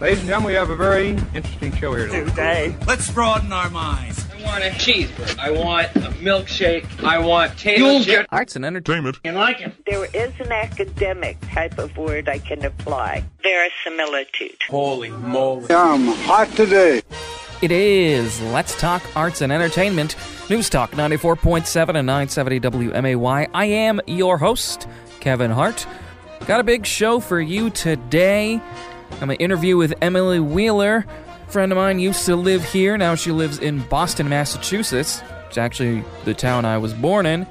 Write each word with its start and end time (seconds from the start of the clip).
Ladies 0.00 0.20
and 0.20 0.28
gentlemen, 0.28 0.52
we 0.52 0.54
have 0.54 0.70
a 0.70 0.76
very 0.76 1.08
interesting 1.34 1.74
show 1.74 1.92
here 1.92 2.06
today. 2.06 2.72
Let's 2.86 3.10
broaden 3.10 3.52
our 3.52 3.68
minds. 3.68 4.24
I 4.32 4.40
want 4.44 4.62
a 4.62 4.68
cheeseburger. 4.68 5.36
I 5.40 5.50
want 5.50 5.88
a 5.96 6.10
milkshake. 6.20 7.02
I 7.02 7.18
want 7.18 7.58
Taylor 7.58 8.04
chip. 8.04 8.26
Arts 8.30 8.54
and 8.54 8.64
entertainment. 8.64 9.18
You 9.24 9.32
like 9.32 9.60
it? 9.60 9.72
There 9.86 10.04
is 10.04 10.32
an 10.38 10.52
academic 10.52 11.36
type 11.52 11.78
of 11.78 11.96
word 11.96 12.28
I 12.28 12.38
can 12.38 12.64
apply. 12.64 13.24
Verisimilitude. 13.42 14.56
Holy 14.68 15.10
moly. 15.10 15.66
I'm 15.74 16.06
hot 16.06 16.46
today. 16.50 17.02
It 17.60 17.72
is 17.72 18.40
Let's 18.40 18.78
Talk 18.78 19.02
Arts 19.16 19.40
and 19.40 19.50
Entertainment. 19.50 20.14
News 20.48 20.70
Talk 20.70 20.92
94.7 20.92 21.96
and 21.96 22.06
970 22.06 22.60
WMAY. 22.60 23.50
I 23.52 23.64
am 23.64 24.00
your 24.06 24.38
host, 24.38 24.86
Kevin 25.18 25.50
Hart. 25.50 25.88
Got 26.46 26.60
a 26.60 26.64
big 26.64 26.86
show 26.86 27.18
for 27.18 27.40
you 27.40 27.70
today. 27.70 28.60
I'm 29.20 29.30
an 29.30 29.36
interview 29.36 29.76
with 29.76 29.94
Emily 30.00 30.40
Wheeler. 30.40 31.04
Friend 31.48 31.72
of 31.72 31.76
mine 31.76 31.98
used 31.98 32.24
to 32.26 32.36
live 32.36 32.64
here. 32.64 32.96
Now 32.96 33.14
she 33.14 33.32
lives 33.32 33.58
in 33.58 33.80
Boston, 33.88 34.28
Massachusetts. 34.28 35.22
It's 35.46 35.58
actually 35.58 36.04
the 36.24 36.34
town 36.34 36.64
I 36.64 36.78
was 36.78 36.92
born 36.92 37.26
in. 37.26 37.46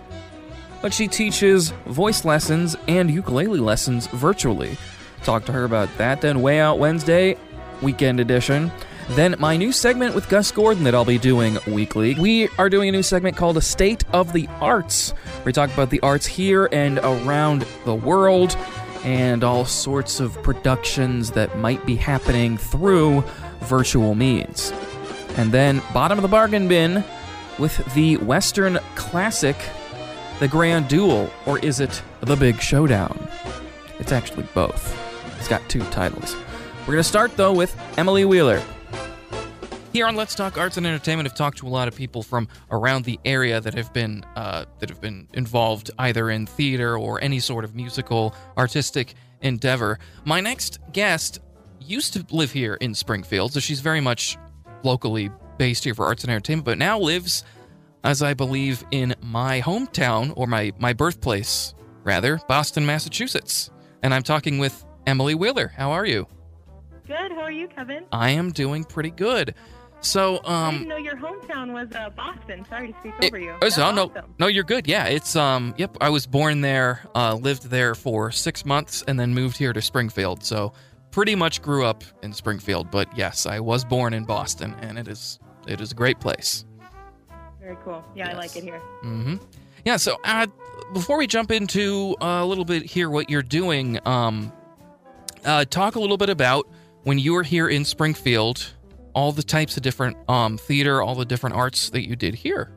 But 0.81 0.93
she 0.93 1.07
teaches 1.07 1.71
voice 1.87 2.23
lessons 2.23 2.75
and 2.87 3.09
ukulele 3.09 3.59
lessons 3.59 4.07
virtually. 4.07 4.77
Talk 5.23 5.45
to 5.45 5.51
her 5.51 5.63
about 5.63 5.89
that. 5.97 6.21
Then 6.21 6.41
Way 6.41 6.59
Out 6.59 6.79
Wednesday, 6.79 7.37
weekend 7.81 8.19
edition. 8.19 8.71
Then 9.09 9.35
my 9.39 9.57
new 9.57 9.71
segment 9.71 10.15
with 10.15 10.27
Gus 10.29 10.51
Gordon 10.51 10.83
that 10.83 10.93
I'll 10.93 11.05
be 11.05 11.17
doing 11.17 11.57
weekly. 11.65 12.15
We 12.15 12.49
are 12.57 12.69
doing 12.69 12.89
a 12.89 12.91
new 12.91 13.03
segment 13.03 13.37
called 13.37 13.57
A 13.57 13.61
State 13.61 14.03
of 14.13 14.33
the 14.33 14.47
Arts. 14.59 15.13
We 15.45 15.53
talk 15.53 15.73
about 15.73 15.89
the 15.89 16.01
arts 16.01 16.25
here 16.25 16.67
and 16.71 16.99
around 16.99 17.65
the 17.85 17.95
world 17.95 18.57
and 19.07 19.41
all 19.41 19.63
sorts 19.63 20.19
of 20.19 20.33
productions 20.43 21.31
that 21.31 21.57
might 21.57 21.85
be 21.85 21.95
happening 21.95 22.57
through 22.57 23.23
virtual 23.61 24.15
means. 24.15 24.73
And 25.37 25.53
then, 25.53 25.81
bottom 25.93 26.17
of 26.17 26.23
the 26.23 26.27
bargain 26.27 26.67
bin 26.67 27.05
with 27.57 27.77
the 27.93 28.17
Western 28.17 28.79
classic, 28.95 29.55
The 30.41 30.49
Grand 30.49 30.89
Duel, 30.89 31.31
or 31.45 31.57
is 31.59 31.79
it 31.79 32.03
The 32.19 32.35
Big 32.35 32.59
Showdown? 32.59 33.29
It's 33.97 34.11
actually 34.11 34.45
both. 34.53 34.93
It's 35.39 35.47
got 35.47 35.67
two 35.69 35.83
titles. 35.83 36.35
We're 36.81 36.95
going 36.95 36.97
to 36.97 37.03
start, 37.05 37.37
though, 37.37 37.53
with 37.53 37.79
Emily 37.97 38.25
Wheeler. 38.25 38.61
Here 39.97 40.05
on 40.05 40.15
Let's 40.15 40.35
Talk 40.35 40.59
Arts 40.59 40.77
and 40.77 40.85
Entertainment, 40.85 41.27
I've 41.27 41.33
talked 41.33 41.57
to 41.57 41.67
a 41.67 41.69
lot 41.69 41.87
of 41.87 41.95
people 41.95 42.21
from 42.21 42.47
around 42.69 43.03
the 43.03 43.19
area 43.25 43.59
that 43.59 43.73
have 43.73 43.91
been 43.93 44.23
uh, 44.35 44.65
that 44.77 44.89
have 44.89 45.01
been 45.01 45.27
involved 45.33 45.89
either 45.97 46.29
in 46.29 46.45
theater 46.45 46.95
or 46.99 47.19
any 47.23 47.39
sort 47.39 47.63
of 47.63 47.73
musical 47.73 48.35
artistic 48.59 49.15
endeavor. 49.41 49.97
My 50.23 50.39
next 50.39 50.77
guest 50.93 51.39
used 51.79 52.13
to 52.13 52.23
live 52.29 52.51
here 52.51 52.75
in 52.75 52.93
Springfield, 52.93 53.53
so 53.53 53.59
she's 53.59 53.79
very 53.79 53.99
much 53.99 54.37
locally 54.83 55.31
based 55.57 55.83
here 55.83 55.95
for 55.95 56.05
arts 56.05 56.23
and 56.23 56.29
entertainment, 56.29 56.65
but 56.65 56.77
now 56.77 56.99
lives, 56.99 57.43
as 58.03 58.21
I 58.21 58.35
believe, 58.35 58.85
in 58.91 59.15
my 59.23 59.61
hometown 59.61 60.31
or 60.35 60.45
my 60.45 60.73
my 60.77 60.93
birthplace, 60.93 61.73
rather, 62.03 62.39
Boston, 62.47 62.85
Massachusetts. 62.85 63.71
And 64.03 64.13
I'm 64.13 64.21
talking 64.21 64.59
with 64.59 64.85
Emily 65.07 65.33
Wheeler. 65.33 65.69
How 65.69 65.89
are 65.89 66.05
you? 66.05 66.27
Good. 67.07 67.31
How 67.31 67.39
are 67.39 67.51
you, 67.51 67.69
Kevin? 67.69 68.03
I 68.11 68.31
am 68.31 68.51
doing 68.51 68.83
pretty 68.83 69.11
good. 69.11 69.55
So, 70.01 70.37
um, 70.45 70.45
I 70.45 70.71
didn't 70.71 70.87
know 70.89 70.97
your 70.97 71.17
hometown 71.17 71.73
was 71.73 71.89
uh, 71.93 72.09
Boston. 72.11 72.65
Sorry 72.69 72.93
to 72.93 72.99
speak 72.99 73.13
It- 73.19 73.25
over 73.33 73.39
you. 73.39 73.55
oh, 73.61 73.91
no, 73.93 74.03
awesome. 74.09 74.33
no, 74.39 74.47
you're 74.47 74.63
good. 74.63 74.87
Yeah, 74.87 75.05
it's 75.05 75.35
um, 75.35 75.73
yep. 75.77 75.97
I 75.99 76.09
was 76.09 76.25
born 76.27 76.61
there, 76.61 77.01
uh, 77.15 77.33
lived 77.35 77.69
there 77.69 77.95
for 77.95 78.31
six 78.31 78.65
months, 78.65 79.03
and 79.07 79.19
then 79.19 79.33
moved 79.33 79.57
here 79.57 79.73
to 79.73 79.81
Springfield. 79.81 80.43
So, 80.43 80.73
pretty 81.11 81.35
much 81.35 81.61
grew 81.61 81.83
up 81.85 82.03
in 82.21 82.31
Springfield. 82.31 82.91
But 82.91 83.15
yes, 83.17 83.45
I 83.45 83.59
was 83.59 83.83
born 83.83 84.13
in 84.13 84.23
Boston, 84.23 84.75
and 84.81 84.97
it 84.99 85.07
is 85.07 85.39
it 85.67 85.81
is 85.81 85.91
a 85.91 85.95
great 85.95 86.19
place. 86.19 86.63
Very 87.59 87.77
cool. 87.83 88.03
Yeah, 88.15 88.29
I 88.29 88.33
like 88.33 88.55
it 88.55 88.63
here. 88.63 88.79
Mm-hmm. 89.03 89.37
Yeah. 89.83 89.97
So, 89.97 90.17
uh, 90.23 90.47
before 90.93 91.17
we 91.17 91.27
jump 91.27 91.51
into 91.51 92.15
uh, 92.21 92.39
a 92.41 92.45
little 92.45 92.65
bit 92.65 92.83
here, 92.83 93.09
what 93.09 93.29
you're 93.29 93.41
doing, 93.41 93.99
um, 94.05 94.53
uh, 95.43 95.65
talk 95.65 95.95
a 95.95 95.99
little 95.99 96.17
bit 96.17 96.29
about 96.29 96.67
when 97.03 97.17
you 97.19 97.33
were 97.33 97.43
here 97.43 97.67
in 97.67 97.83
Springfield, 97.83 98.73
all 99.17 99.31
the 99.31 99.41
types 99.41 99.75
of 99.77 99.81
different 99.81 100.15
um 100.29 100.59
theater, 100.59 101.01
all 101.01 101.15
the 101.15 101.25
different 101.25 101.55
arts 101.55 101.89
that 101.89 102.07
you 102.07 102.15
did 102.15 102.35
here. 102.35 102.71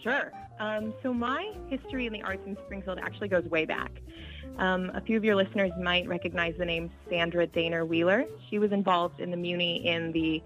Sure. 0.00 0.32
Um, 0.60 0.94
so 1.02 1.12
my 1.12 1.52
history 1.68 2.06
in 2.06 2.12
the 2.12 2.22
arts 2.22 2.42
in 2.46 2.56
Springfield 2.64 3.00
actually 3.02 3.26
goes 3.26 3.44
way 3.46 3.64
back. 3.64 3.90
Um, 4.58 4.92
a 4.94 5.00
few 5.00 5.16
of 5.16 5.24
your 5.24 5.34
listeners 5.34 5.72
might 5.82 6.06
recognize 6.06 6.54
the 6.56 6.64
name 6.64 6.92
Sandra 7.10 7.48
Daner 7.48 7.84
Wheeler. 7.84 8.24
She 8.48 8.60
was 8.60 8.70
involved 8.70 9.18
in 9.18 9.32
the 9.32 9.36
Muni 9.36 9.84
in 9.84 10.12
the 10.12 10.40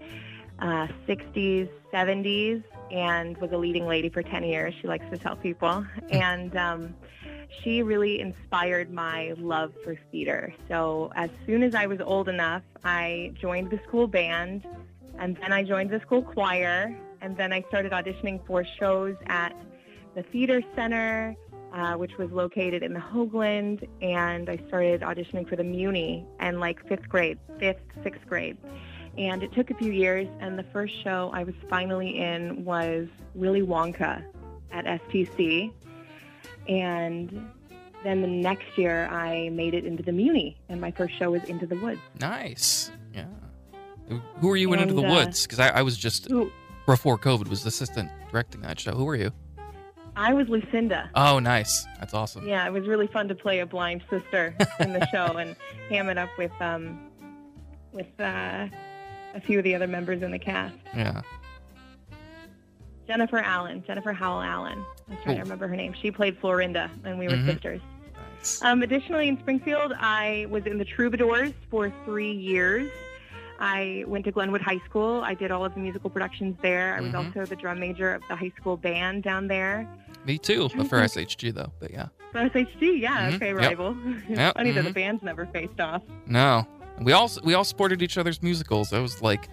uh, 0.57 0.87
60s, 1.07 1.69
70s, 1.93 2.63
and 2.91 3.37
was 3.37 3.51
a 3.51 3.57
leading 3.57 3.85
lady 3.85 4.09
for 4.09 4.23
10 4.23 4.43
years. 4.43 4.73
She 4.81 4.87
likes 4.87 5.05
to 5.11 5.17
tell 5.19 5.35
people. 5.35 5.85
And 6.09 6.55
um, 6.57 6.95
she 7.63 7.81
really 7.81 8.19
inspired 8.19 8.91
my 8.91 9.33
love 9.37 9.73
for 9.83 9.97
theater. 10.11 10.53
So 10.67 11.11
as 11.15 11.29
soon 11.45 11.63
as 11.63 11.75
I 11.75 11.87
was 11.87 11.99
old 12.01 12.29
enough, 12.29 12.63
I 12.83 13.33
joined 13.39 13.69
the 13.69 13.79
school 13.87 14.07
band, 14.07 14.65
and 15.19 15.37
then 15.37 15.51
I 15.51 15.63
joined 15.63 15.89
the 15.89 15.99
school 16.01 16.21
choir, 16.21 16.95
and 17.21 17.35
then 17.35 17.51
I 17.51 17.63
started 17.69 17.91
auditioning 17.91 18.45
for 18.45 18.63
shows 18.79 19.15
at 19.27 19.55
the 20.15 20.23
theater 20.23 20.61
center, 20.75 21.35
uh, 21.73 21.93
which 21.93 22.17
was 22.17 22.31
located 22.31 22.83
in 22.83 22.93
the 22.93 22.99
Hoagland, 22.99 23.87
and 24.01 24.49
I 24.49 24.59
started 24.67 25.01
auditioning 25.01 25.47
for 25.47 25.55
the 25.55 25.63
Muni 25.63 26.25
in 26.39 26.59
like 26.59 26.85
fifth 26.87 27.07
grade, 27.09 27.39
fifth, 27.59 27.81
sixth 28.03 28.25
grade. 28.27 28.57
And 29.17 29.41
it 29.41 29.51
took 29.53 29.71
a 29.71 29.73
few 29.73 29.91
years, 29.91 30.27
and 30.39 30.59
the 30.59 30.65
first 30.71 30.93
show 31.03 31.31
I 31.33 31.43
was 31.43 31.55
finally 31.69 32.19
in 32.19 32.63
was 32.63 33.07
Willy 33.33 33.63
Wonka 33.63 34.23
at 34.71 34.85
STC. 34.85 35.71
And 36.69 37.49
then 38.03 38.21
the 38.21 38.27
next 38.27 38.77
year, 38.77 39.07
I 39.07 39.49
made 39.49 39.73
it 39.73 39.85
into 39.85 40.03
the 40.03 40.11
Muni, 40.11 40.57
and 40.69 40.79
my 40.81 40.91
first 40.91 41.15
show 41.17 41.31
was 41.31 41.43
Into 41.45 41.65
the 41.65 41.75
Woods. 41.77 42.01
Nice. 42.19 42.91
Yeah. 43.13 43.25
Who- 44.09 44.21
Who 44.39 44.49
are 44.51 44.57
you 44.57 44.71
in 44.73 44.79
Into 44.79 44.93
the 44.93 45.05
uh, 45.07 45.15
Woods? 45.15 45.43
Because 45.45 45.59
I, 45.59 45.69
I 45.69 45.81
was 45.81 45.97
just 45.97 46.29
Ooh, 46.31 46.51
before 46.85 47.17
COVID 47.17 47.47
was 47.47 47.65
assistant 47.65 48.09
directing 48.31 48.61
that 48.61 48.79
show. 48.79 48.91
Who 48.91 49.07
are 49.07 49.15
you? 49.15 49.31
I 50.15 50.33
was 50.33 50.47
Lucinda. 50.49 51.11
Oh, 51.13 51.37
nice. 51.39 51.85
That's 51.99 52.13
awesome. 52.15 52.47
Yeah, 52.47 52.65
it 52.65 52.73
was 52.73 52.87
really 52.87 53.05
fun 53.07 53.27
to 53.27 53.35
play 53.35 53.59
a 53.59 53.65
blind 53.67 54.01
sister 54.09 54.55
in 54.79 54.93
the 54.93 55.05
show 55.11 55.37
and 55.37 55.55
ham 55.89 56.09
it 56.09 56.17
up 56.17 56.29
with 56.39 56.51
um 56.59 56.99
with 57.91 58.07
uh, 58.19 58.67
a 59.35 59.41
few 59.41 59.59
of 59.59 59.63
the 59.63 59.75
other 59.75 59.85
members 59.87 60.23
in 60.23 60.31
the 60.31 60.39
cast. 60.39 60.75
Yeah. 60.95 61.21
Jennifer 63.07 63.37
Allen, 63.39 63.83
Jennifer 63.87 64.11
Howell 64.13 64.41
Allen. 64.41 64.83
I'm 65.09 65.15
trying 65.17 65.23
Cool. 65.25 65.35
to 65.35 65.41
remember 65.41 65.67
her 65.67 65.75
name. 65.75 65.93
She 65.93 66.11
played 66.11 66.39
Florinda, 66.41 66.89
and 67.05 67.17
we 67.17 67.27
were 67.27 67.35
Mhm. 67.35 67.45
sisters. 67.53 67.81
Nice. 68.39 68.61
Um, 68.61 68.81
additionally, 68.83 69.27
in 69.29 69.39
Springfield, 69.39 69.93
I 69.99 70.45
was 70.49 70.65
in 70.65 70.77
the 70.77 70.85
Troubadours 70.85 71.53
for 71.71 71.91
three 72.05 72.31
years. 72.31 72.89
I 73.59 74.03
went 74.07 74.25
to 74.25 74.31
Glenwood 74.31 74.61
High 74.61 74.79
School. 74.85 75.21
I 75.23 75.33
did 75.33 75.49
all 75.49 75.65
of 75.65 75.73
the 75.73 75.79
musical 75.79 76.09
productions 76.09 76.55
there. 76.61 76.95
I 76.95 77.01
was 77.01 77.11
Mhm. 77.13 77.25
also 77.25 77.45
the 77.45 77.55
drum 77.55 77.79
major 77.79 78.13
of 78.13 78.21
the 78.27 78.35
high 78.35 78.51
school 78.59 78.77
band 78.77 79.23
down 79.23 79.47
there. 79.47 79.87
Me 80.25 80.37
too, 80.37 80.69
but 80.75 80.87
for. 80.87 80.97
SHG 80.99 81.49
though. 81.51 81.71
But 81.79 81.91
yeah. 81.91 82.07
For 82.33 82.39
SHG, 82.39 82.99
yeah, 82.99 83.31
Mhm. 83.31 83.35
okay, 83.35 83.47
Yep. 83.47 83.57
rival. 83.57 83.97
It's 84.27 84.37
Yep, 84.37 84.55
funny 84.57 84.71
that 84.71 84.83
the 84.83 84.91
bands 84.93 85.23
never 85.23 85.45
faced 85.47 85.79
off. 85.79 86.03
No. 86.27 86.67
We 87.01 87.13
all 87.13 87.31
we 87.43 87.53
all 87.53 87.63
supported 87.63 88.01
each 88.01 88.17
other's 88.17 88.43
musicals. 88.43 88.91
I 88.93 88.99
was 88.99 89.21
like 89.23 89.47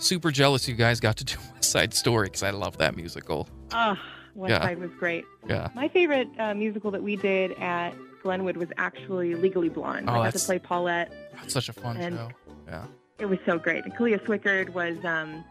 super 0.00 0.30
jealous 0.30 0.68
you 0.68 0.74
guys 0.74 1.00
got 1.00 1.16
to 1.18 1.24
do 1.24 1.36
West 1.54 1.70
Side 1.70 1.94
Story 1.94 2.26
because 2.26 2.42
I 2.42 2.50
love 2.50 2.78
that 2.78 2.96
musical. 2.96 3.48
Oh, 3.72 3.96
West 4.34 4.50
Yeah. 4.50 4.62
Side 4.62 4.78
was 4.78 4.90
great. 4.98 5.24
Yeah. 5.48 5.68
My 5.74 5.88
favorite 5.88 6.28
uh, 6.38 6.54
musical 6.54 6.90
that 6.92 7.02
we 7.02 7.16
did 7.16 7.52
at 7.58 7.94
Glenwood 8.22 8.56
was 8.56 8.68
actually 8.76 9.34
Legally 9.34 9.68
Blonde. 9.68 10.08
Oh, 10.08 10.12
I 10.14 10.24
got 10.24 10.32
to 10.34 10.38
play 10.44 10.58
Paulette. 10.58 11.12
That's 11.34 11.52
such 11.52 11.68
a 11.68 11.72
fun 11.72 11.96
show. 11.96 12.30
Yeah. 12.66 12.84
It 13.18 13.26
was 13.26 13.38
so 13.46 13.58
great. 13.58 13.84
And 13.84 13.94
Kalia 13.94 14.18
Swickard 14.24 14.70
was 14.70 14.96
um, 15.04 15.44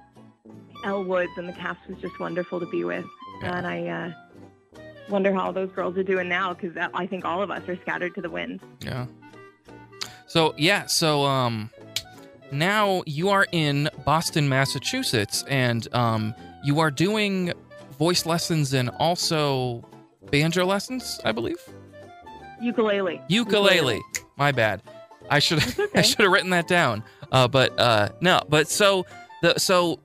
Elle 0.83 1.03
Woods, 1.03 1.31
and 1.37 1.47
the 1.47 1.53
cast 1.53 1.79
was 1.87 1.97
just 1.99 2.19
wonderful 2.19 2.59
to 2.59 2.65
be 2.67 2.83
with. 2.83 3.05
Yeah. 3.41 3.57
And 3.57 3.67
I 3.67 3.87
uh, 3.87 4.81
wonder 5.09 5.33
how 5.33 5.45
all 5.45 5.53
those 5.53 5.71
girls 5.71 5.97
are 5.97 6.03
doing 6.03 6.29
now 6.29 6.53
because 6.53 6.75
I 6.93 7.05
think 7.07 7.25
all 7.25 7.41
of 7.41 7.51
us 7.51 7.67
are 7.67 7.75
scattered 7.81 8.15
to 8.15 8.21
the 8.21 8.29
winds. 8.29 8.63
Yeah. 8.81 9.05
So 10.27 10.53
yeah, 10.57 10.85
so 10.85 11.25
um 11.25 11.69
now 12.51 13.03
you 13.05 13.29
are 13.29 13.47
in 13.51 13.89
Boston, 14.05 14.49
Massachusetts, 14.49 15.43
and 15.47 15.87
um 15.93 16.33
you 16.63 16.79
are 16.79 16.91
doing 16.91 17.53
voice 17.97 18.25
lessons 18.25 18.73
and 18.73 18.89
also 18.99 19.83
banjo 20.31 20.65
lessons, 20.65 21.19
I 21.25 21.31
believe. 21.31 21.57
Ukulele. 22.61 23.21
Ukulele. 23.27 24.01
My 24.37 24.51
bad. 24.51 24.81
I 25.29 25.39
should 25.39 25.59
It's 25.59 25.79
I 25.95 26.01
should 26.01 26.19
have 26.19 26.31
written 26.31 26.49
that 26.51 26.67
down. 26.67 27.03
Uh, 27.31 27.47
but 27.47 27.77
uh, 27.79 28.09
no. 28.21 28.41
But 28.49 28.67
so 28.67 29.05
the 29.41 29.57
so 29.57 29.99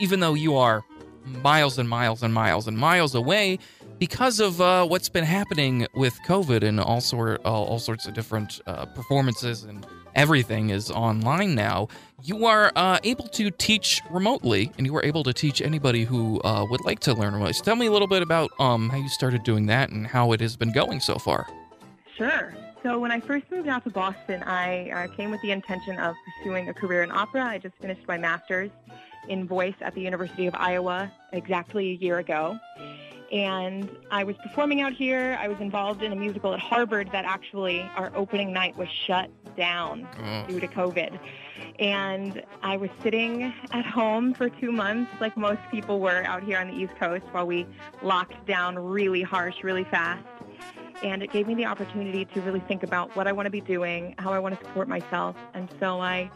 even 0.00 0.20
though 0.20 0.34
you 0.34 0.56
are 0.56 0.82
miles 1.24 1.78
and 1.78 1.88
miles 1.88 2.22
and 2.22 2.32
miles 2.34 2.66
and 2.66 2.76
miles 2.76 3.14
away 3.14 3.58
because 3.98 4.40
of 4.40 4.60
uh, 4.60 4.84
what's 4.86 5.08
been 5.08 5.24
happening 5.24 5.86
with 5.94 6.18
COVID 6.26 6.62
and 6.62 6.80
all 6.80 7.00
sort 7.00 7.40
all, 7.44 7.64
all 7.66 7.78
sorts 7.78 8.06
of 8.06 8.14
different 8.14 8.60
uh, 8.66 8.86
performances 8.86 9.64
and 9.64 9.86
everything 10.14 10.70
is 10.70 10.90
online 10.90 11.54
now, 11.54 11.88
you 12.22 12.46
are 12.46 12.72
uh, 12.76 12.98
able 13.02 13.26
to 13.28 13.50
teach 13.50 14.00
remotely, 14.10 14.70
and 14.78 14.86
you 14.86 14.94
are 14.96 15.04
able 15.04 15.24
to 15.24 15.32
teach 15.32 15.60
anybody 15.60 16.04
who 16.04 16.40
uh, 16.42 16.64
would 16.68 16.84
like 16.84 17.00
to 17.00 17.14
learn 17.14 17.32
remotely. 17.32 17.54
So 17.54 17.64
tell 17.64 17.76
me 17.76 17.86
a 17.86 17.92
little 17.92 18.08
bit 18.08 18.22
about 18.22 18.50
um, 18.60 18.88
how 18.90 18.98
you 18.98 19.08
started 19.08 19.42
doing 19.42 19.66
that 19.66 19.90
and 19.90 20.06
how 20.06 20.32
it 20.32 20.40
has 20.40 20.56
been 20.56 20.72
going 20.72 21.00
so 21.00 21.16
far. 21.16 21.46
Sure. 22.16 22.54
So 22.82 22.98
when 22.98 23.12
I 23.12 23.20
first 23.20 23.44
moved 23.50 23.68
out 23.68 23.84
to 23.84 23.90
Boston, 23.90 24.42
I 24.42 24.90
uh, 24.90 25.06
came 25.16 25.30
with 25.30 25.40
the 25.42 25.52
intention 25.52 25.98
of 25.98 26.14
pursuing 26.26 26.68
a 26.68 26.74
career 26.74 27.02
in 27.02 27.12
opera. 27.12 27.44
I 27.44 27.58
just 27.58 27.76
finished 27.76 28.06
my 28.08 28.18
master's 28.18 28.70
in 29.28 29.46
voice 29.46 29.74
at 29.80 29.94
the 29.94 30.00
University 30.00 30.46
of 30.46 30.54
Iowa 30.56 31.12
exactly 31.32 31.90
a 31.90 31.94
year 31.94 32.18
ago. 32.18 32.58
And 33.32 33.90
I 34.10 34.24
was 34.24 34.36
performing 34.42 34.82
out 34.82 34.92
here. 34.92 35.38
I 35.40 35.48
was 35.48 35.58
involved 35.58 36.02
in 36.02 36.12
a 36.12 36.16
musical 36.16 36.52
at 36.52 36.60
Harvard 36.60 37.08
that 37.12 37.24
actually 37.24 37.80
our 37.96 38.12
opening 38.14 38.52
night 38.52 38.76
was 38.76 38.88
shut 39.06 39.30
down 39.56 40.06
Oh. 40.22 40.44
due 40.48 40.60
to 40.60 40.68
COVID. 40.68 41.18
And 41.78 42.42
I 42.62 42.76
was 42.76 42.90
sitting 43.02 43.52
at 43.72 43.86
home 43.86 44.34
for 44.34 44.50
two 44.50 44.70
months, 44.70 45.10
like 45.20 45.36
most 45.36 45.60
people 45.70 45.98
were 45.98 46.24
out 46.26 46.42
here 46.42 46.58
on 46.58 46.68
the 46.68 46.74
East 46.74 46.94
Coast, 46.96 47.24
while 47.32 47.46
we 47.46 47.66
locked 48.02 48.46
down 48.46 48.78
really 48.78 49.22
harsh, 49.22 49.62
really 49.62 49.84
fast. 49.84 50.24
And 51.02 51.22
it 51.22 51.32
gave 51.32 51.46
me 51.46 51.54
the 51.54 51.64
opportunity 51.64 52.26
to 52.26 52.40
really 52.42 52.60
think 52.60 52.82
about 52.82 53.16
what 53.16 53.26
I 53.26 53.32
want 53.32 53.46
to 53.46 53.50
be 53.50 53.62
doing, 53.62 54.14
how 54.18 54.32
I 54.32 54.38
want 54.38 54.58
to 54.60 54.66
support 54.66 54.88
myself. 54.88 55.36
And 55.54 55.68
so 55.80 56.00
I 56.00 56.30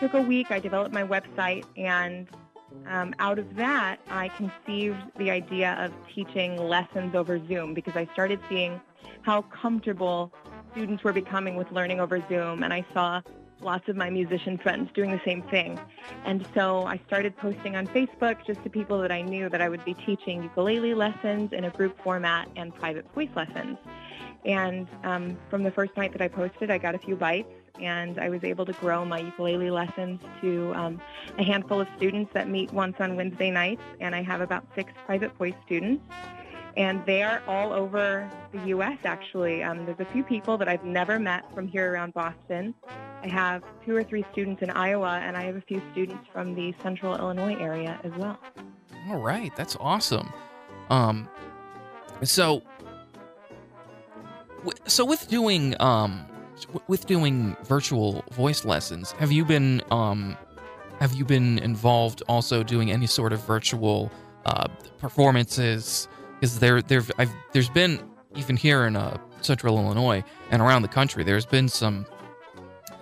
took 0.00 0.14
a 0.14 0.20
week, 0.20 0.50
I 0.50 0.58
developed 0.58 0.92
my 0.92 1.04
website, 1.04 1.64
and 1.76 2.28
um, 2.86 3.14
out 3.18 3.38
of 3.38 3.56
that, 3.56 3.98
I 4.08 4.28
conceived 4.28 4.98
the 5.18 5.30
idea 5.30 5.74
of 5.78 5.92
teaching 6.14 6.56
lessons 6.56 7.14
over 7.14 7.44
Zoom 7.46 7.74
because 7.74 7.96
I 7.96 8.06
started 8.12 8.40
seeing 8.48 8.80
how 9.22 9.42
comfortable 9.42 10.32
students 10.72 11.04
were 11.04 11.12
becoming 11.12 11.56
with 11.56 11.70
learning 11.70 12.00
over 12.00 12.22
Zoom. 12.28 12.62
And 12.62 12.72
I 12.72 12.84
saw 12.92 13.22
lots 13.60 13.88
of 13.88 13.96
my 13.96 14.10
musician 14.10 14.58
friends 14.58 14.90
doing 14.94 15.10
the 15.10 15.20
same 15.24 15.42
thing. 15.42 15.78
And 16.24 16.46
so 16.54 16.84
I 16.84 17.00
started 17.06 17.36
posting 17.36 17.76
on 17.76 17.86
Facebook 17.86 18.44
just 18.46 18.62
to 18.64 18.70
people 18.70 19.00
that 19.00 19.12
I 19.12 19.22
knew 19.22 19.48
that 19.48 19.62
I 19.62 19.68
would 19.68 19.84
be 19.84 19.94
teaching 19.94 20.42
ukulele 20.42 20.94
lessons 20.94 21.52
in 21.52 21.64
a 21.64 21.70
group 21.70 21.96
format 22.02 22.48
and 22.56 22.74
private 22.74 23.06
voice 23.14 23.30
lessons. 23.36 23.78
And 24.44 24.88
um, 25.04 25.38
from 25.48 25.62
the 25.62 25.70
first 25.70 25.96
night 25.96 26.12
that 26.12 26.20
I 26.20 26.28
posted, 26.28 26.70
I 26.70 26.78
got 26.78 26.94
a 26.94 26.98
few 26.98 27.14
bites 27.14 27.48
and 27.80 28.18
I 28.18 28.28
was 28.28 28.44
able 28.44 28.64
to 28.66 28.72
grow 28.74 29.04
my 29.04 29.20
ukulele 29.20 29.70
lessons 29.70 30.20
to 30.40 30.72
um, 30.74 31.00
a 31.38 31.42
handful 31.42 31.80
of 31.80 31.88
students 31.96 32.32
that 32.34 32.48
meet 32.48 32.72
once 32.72 32.96
on 33.00 33.16
Wednesday 33.16 33.50
nights. 33.50 33.82
And 34.00 34.14
I 34.14 34.22
have 34.22 34.40
about 34.40 34.64
six 34.74 34.92
private 35.06 35.34
voice 35.36 35.54
students. 35.64 36.04
And 36.76 37.04
they 37.04 37.22
are 37.22 37.42
all 37.46 37.72
over 37.72 38.30
the 38.52 38.68
U.S. 38.68 38.98
actually. 39.04 39.62
Um, 39.62 39.84
there's 39.84 40.00
a 40.00 40.06
few 40.06 40.22
people 40.22 40.56
that 40.58 40.68
I've 40.68 40.84
never 40.84 41.18
met 41.18 41.52
from 41.54 41.68
here 41.68 41.92
around 41.92 42.14
Boston. 42.14 42.74
I 43.22 43.28
have 43.28 43.62
two 43.84 43.94
or 43.94 44.02
three 44.02 44.24
students 44.32 44.62
in 44.62 44.70
Iowa, 44.70 45.20
and 45.22 45.36
I 45.36 45.42
have 45.42 45.56
a 45.56 45.60
few 45.60 45.82
students 45.92 46.26
from 46.32 46.54
the 46.54 46.74
central 46.82 47.14
Illinois 47.16 47.56
area 47.56 48.00
as 48.04 48.12
well. 48.12 48.38
All 49.08 49.18
right, 49.18 49.54
that's 49.54 49.76
awesome. 49.76 50.32
Um, 50.88 51.28
so, 52.24 52.62
so 54.86 55.04
with 55.04 55.28
doing 55.28 55.80
um, 55.80 56.26
with 56.88 57.06
doing 57.06 57.56
virtual 57.64 58.24
voice 58.32 58.64
lessons, 58.64 59.12
have 59.12 59.32
you 59.32 59.44
been 59.44 59.82
um, 59.90 60.36
have 61.00 61.14
you 61.14 61.24
been 61.24 61.58
involved 61.58 62.22
also 62.28 62.62
doing 62.62 62.90
any 62.90 63.06
sort 63.06 63.32
of 63.32 63.44
virtual 63.44 64.10
uh, 64.46 64.68
performances? 64.98 66.08
Because 66.34 66.58
there, 66.58 66.82
there, 66.82 67.02
I've, 67.18 67.32
there's 67.52 67.68
been 67.68 68.00
even 68.36 68.56
here 68.56 68.86
in 68.86 68.96
uh, 68.96 69.18
Central 69.40 69.78
Illinois 69.78 70.22
and 70.50 70.62
around 70.62 70.82
the 70.82 70.88
country, 70.88 71.24
there's 71.24 71.46
been 71.46 71.68
some 71.68 72.06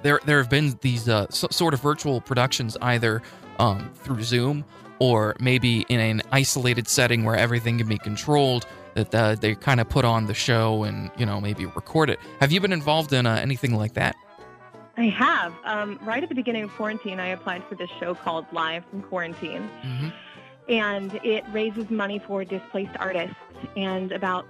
there 0.03 0.21
there 0.25 0.39
have 0.39 0.51
been 0.51 0.79
these 0.81 1.09
uh, 1.09 1.27
so, 1.31 1.49
sort 1.51 1.75
of 1.75 1.81
virtual 1.81 2.21
productions 2.21 2.77
either 2.83 3.23
um, 3.59 3.91
through 3.97 4.23
Zoom 4.23 4.65
or 4.99 5.35
maybe 5.41 5.85
in 5.89 6.01
an 6.01 6.23
isolated 6.31 6.87
setting 6.89 7.25
where 7.25 7.37
everything 7.37 7.79
can 7.79 7.89
be 7.89 7.99
controlled. 7.99 8.67
That 8.95 9.15
uh, 9.15 9.35
they 9.37 9.55
kind 9.55 9.81
of 9.81 9.89
put 9.89 10.05
on 10.05 10.27
the 10.27 10.35
show 10.35 10.85
and 10.85 11.11
you 11.17 11.27
know 11.27 11.41
maybe 11.41 11.67
record 11.67 12.11
it. 12.11 12.19
Have 12.41 12.53
you 12.53 12.61
been 12.61 12.73
involved 12.73 13.13
in 13.13 13.27
uh, 13.27 13.37
anything 13.37 13.75
like 13.75 13.95
that? 13.95 14.17
I 14.97 15.05
have. 15.05 15.55
Um, 15.65 15.99
right 16.03 16.23
at 16.23 16.29
the 16.29 16.35
beginning 16.35 16.65
of 16.65 16.71
quarantine, 16.71 17.21
I 17.21 17.29
applied 17.29 17.65
for 17.69 17.75
this 17.75 17.89
show 17.99 18.15
called 18.15 18.45
Live 18.53 18.85
from 18.91 19.03
Quarantine. 19.03 19.69
Mm-hmm. 19.83 20.09
and 20.69 21.15
it 21.25 21.45
raises 21.53 21.89
money 21.91 22.19
for 22.19 22.45
displaced 22.45 22.97
artists. 22.99 23.37
And 23.77 24.13
about, 24.13 24.47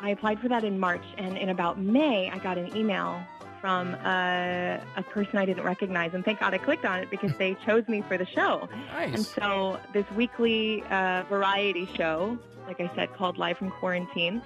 I 0.00 0.10
applied 0.10 0.40
for 0.40 0.48
that 0.48 0.62
in 0.64 0.78
March, 0.78 1.02
and 1.16 1.36
in 1.38 1.48
about 1.48 1.80
May, 1.80 2.30
I 2.30 2.38
got 2.38 2.58
an 2.58 2.76
email 2.76 3.20
from 3.60 3.94
a, 3.94 4.80
a 4.96 5.02
person 5.02 5.38
I 5.38 5.46
didn't 5.46 5.64
recognize, 5.64 6.12
and 6.14 6.24
thank 6.24 6.40
God 6.40 6.54
I 6.54 6.58
clicked 6.58 6.84
on 6.84 7.00
it 7.00 7.10
because 7.10 7.32
they 7.38 7.54
chose 7.66 7.88
me 7.88 8.02
for 8.02 8.16
the 8.18 8.26
show. 8.26 8.68
Nice. 8.92 9.14
And 9.14 9.24
so 9.26 9.80
this 9.92 10.04
weekly 10.14 10.82
uh, 10.90 11.24
variety 11.28 11.88
show, 11.96 12.38
like 12.66 12.80
I 12.80 12.90
said, 12.94 13.14
called 13.14 13.38
Live 13.38 13.58
from 13.58 13.70
Quarantine, 13.70 14.42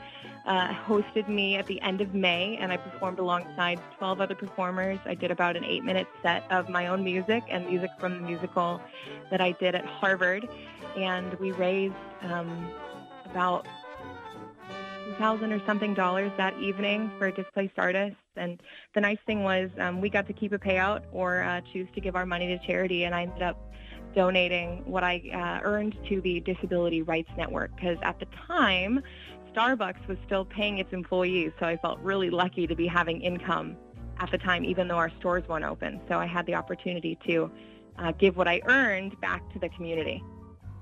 uh, 0.46 0.68
hosted 0.68 1.28
me 1.28 1.56
at 1.56 1.66
the 1.66 1.80
end 1.80 2.00
of 2.00 2.14
May, 2.14 2.56
and 2.56 2.72
I 2.72 2.76
performed 2.76 3.18
alongside 3.18 3.80
12 3.98 4.20
other 4.20 4.34
performers. 4.34 4.98
I 5.04 5.14
did 5.14 5.30
about 5.30 5.56
an 5.56 5.64
eight-minute 5.64 6.06
set 6.22 6.50
of 6.50 6.68
my 6.68 6.86
own 6.86 7.02
music 7.04 7.42
and 7.48 7.66
music 7.66 7.90
from 7.98 8.20
the 8.20 8.26
musical 8.26 8.80
that 9.30 9.40
I 9.40 9.52
did 9.52 9.74
at 9.74 9.84
Harvard, 9.84 10.48
and 10.96 11.34
we 11.34 11.52
raised 11.52 11.94
um, 12.22 12.70
about 13.24 13.66
2000 15.06 15.52
or 15.52 15.64
something 15.66 15.94
dollars 15.94 16.30
that 16.36 16.58
evening 16.58 17.10
for 17.18 17.30
displaced 17.30 17.78
artists. 17.78 18.16
And 18.36 18.62
the 18.94 19.00
nice 19.00 19.18
thing 19.26 19.42
was 19.42 19.70
um, 19.78 20.00
we 20.00 20.08
got 20.08 20.26
to 20.28 20.32
keep 20.32 20.52
a 20.52 20.58
payout 20.58 21.02
or 21.12 21.42
uh, 21.42 21.60
choose 21.72 21.88
to 21.94 22.00
give 22.00 22.16
our 22.16 22.26
money 22.26 22.46
to 22.48 22.66
charity, 22.66 23.04
and 23.04 23.14
I 23.14 23.22
ended 23.22 23.42
up 23.42 23.70
donating 24.14 24.82
what 24.84 25.04
I 25.04 25.22
uh, 25.32 25.66
earned 25.66 25.96
to 26.08 26.20
the 26.20 26.40
Disability 26.40 27.02
Rights 27.02 27.30
Network 27.36 27.74
because 27.74 27.98
at 28.02 28.18
the 28.18 28.26
time, 28.46 29.00
Starbucks 29.54 30.06
was 30.06 30.18
still 30.26 30.44
paying 30.44 30.78
its 30.78 30.92
employees, 30.92 31.52
so 31.58 31.66
I 31.66 31.76
felt 31.76 31.98
really 32.00 32.30
lucky 32.30 32.66
to 32.66 32.74
be 32.74 32.86
having 32.86 33.20
income 33.20 33.76
at 34.18 34.30
the 34.30 34.38
time, 34.38 34.64
even 34.64 34.88
though 34.88 34.96
our 34.96 35.10
stores 35.18 35.42
weren't 35.48 35.64
open. 35.64 36.00
So 36.08 36.18
I 36.18 36.26
had 36.26 36.46
the 36.46 36.54
opportunity 36.54 37.18
to 37.26 37.50
uh, 37.98 38.12
give 38.12 38.36
what 38.36 38.48
I 38.48 38.60
earned 38.66 39.20
back 39.20 39.50
to 39.52 39.58
the 39.58 39.68
community. 39.70 40.22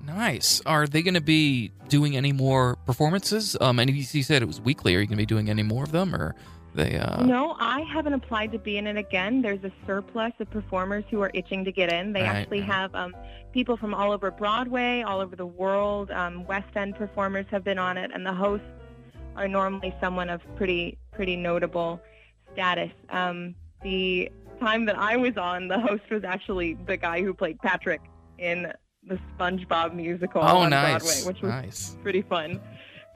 Nice. 0.04 0.62
Are 0.64 0.86
they 0.86 1.02
going 1.02 1.14
to 1.14 1.20
be 1.20 1.70
doing 1.88 2.16
any 2.16 2.32
more 2.32 2.76
performances? 2.86 3.56
Um, 3.60 3.78
and 3.78 3.90
you 3.90 3.96
you 3.96 4.22
said 4.22 4.42
it 4.42 4.46
was 4.46 4.60
weekly. 4.60 4.94
Are 4.94 5.00
you 5.00 5.06
going 5.06 5.16
to 5.18 5.22
be 5.22 5.26
doing 5.26 5.50
any 5.50 5.62
more 5.62 5.84
of 5.84 5.92
them, 5.92 6.14
or 6.14 6.34
they? 6.74 6.96
Uh, 6.98 7.22
no, 7.24 7.56
I 7.58 7.80
haven't 7.82 8.12
applied 8.14 8.52
to 8.52 8.58
be 8.58 8.76
in 8.78 8.86
it 8.86 8.96
again. 8.96 9.42
There's 9.42 9.62
a 9.64 9.72
surplus 9.86 10.32
of 10.40 10.50
performers 10.50 11.04
who 11.10 11.20
are 11.22 11.30
itching 11.34 11.64
to 11.64 11.72
get 11.72 11.92
in. 11.92 12.12
They 12.12 12.22
Right, 12.22 12.28
actually 12.36 12.60
have 12.60 12.94
um, 12.94 13.14
people 13.52 13.76
from 13.76 13.94
all 13.94 14.12
over 14.12 14.30
Broadway, 14.30 15.02
all 15.02 15.20
over 15.20 15.36
the 15.36 15.46
world. 15.46 16.10
Um, 16.10 16.46
West 16.46 16.74
End 16.76 16.96
performers 16.96 17.46
have 17.50 17.64
been 17.64 17.78
on 17.78 17.96
it, 17.96 18.10
and 18.14 18.24
the 18.24 18.32
hosts 18.34 18.66
are 19.36 19.48
normally 19.48 19.94
someone 20.00 20.28
of 20.30 20.40
pretty 20.56 20.98
pretty 21.12 21.36
notable 21.36 22.00
status. 22.52 22.90
Um, 23.10 23.54
the 23.82 24.30
time 24.60 24.84
that 24.86 24.98
I 24.98 25.16
was 25.16 25.36
on, 25.36 25.68
the 25.68 25.78
host 25.78 26.02
was 26.10 26.24
actually 26.24 26.74
the 26.86 26.96
guy 26.96 27.22
who 27.22 27.32
played 27.34 27.58
Patrick 27.60 28.00
in 28.38 28.72
the 29.06 29.18
SpongeBob 29.38 29.94
musical 29.94 30.42
Oh, 30.42 30.58
on 30.58 30.70
nice. 30.70 31.02
Broadway, 31.02 31.26
which 31.32 31.42
was 31.42 31.50
nice. 31.50 31.96
pretty 32.02 32.22
fun 32.22 32.60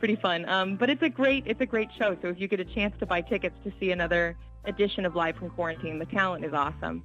pretty 0.03 0.17
fun. 0.17 0.45
Um, 0.49 0.75
but 0.75 0.91
it's 0.91 1.03
a 1.03 1.09
great 1.09 1.45
it's 1.47 1.61
a 1.61 1.67
great 1.67 1.89
show. 1.97 2.17
So 2.21 2.27
if 2.27 2.41
you 2.41 2.49
get 2.49 2.59
a 2.59 2.65
chance 2.65 2.93
to 2.99 3.07
buy 3.07 3.21
tickets 3.21 3.55
to 3.63 3.73
see 3.79 3.93
another 3.93 4.37
edition 4.65 5.07
of 5.07 5.15
live 5.15 5.37
from 5.37 5.49
quarantine 5.51 6.01
the 6.01 6.07
talent 6.07 6.45
is 6.45 6.53
awesome. 6.53 7.05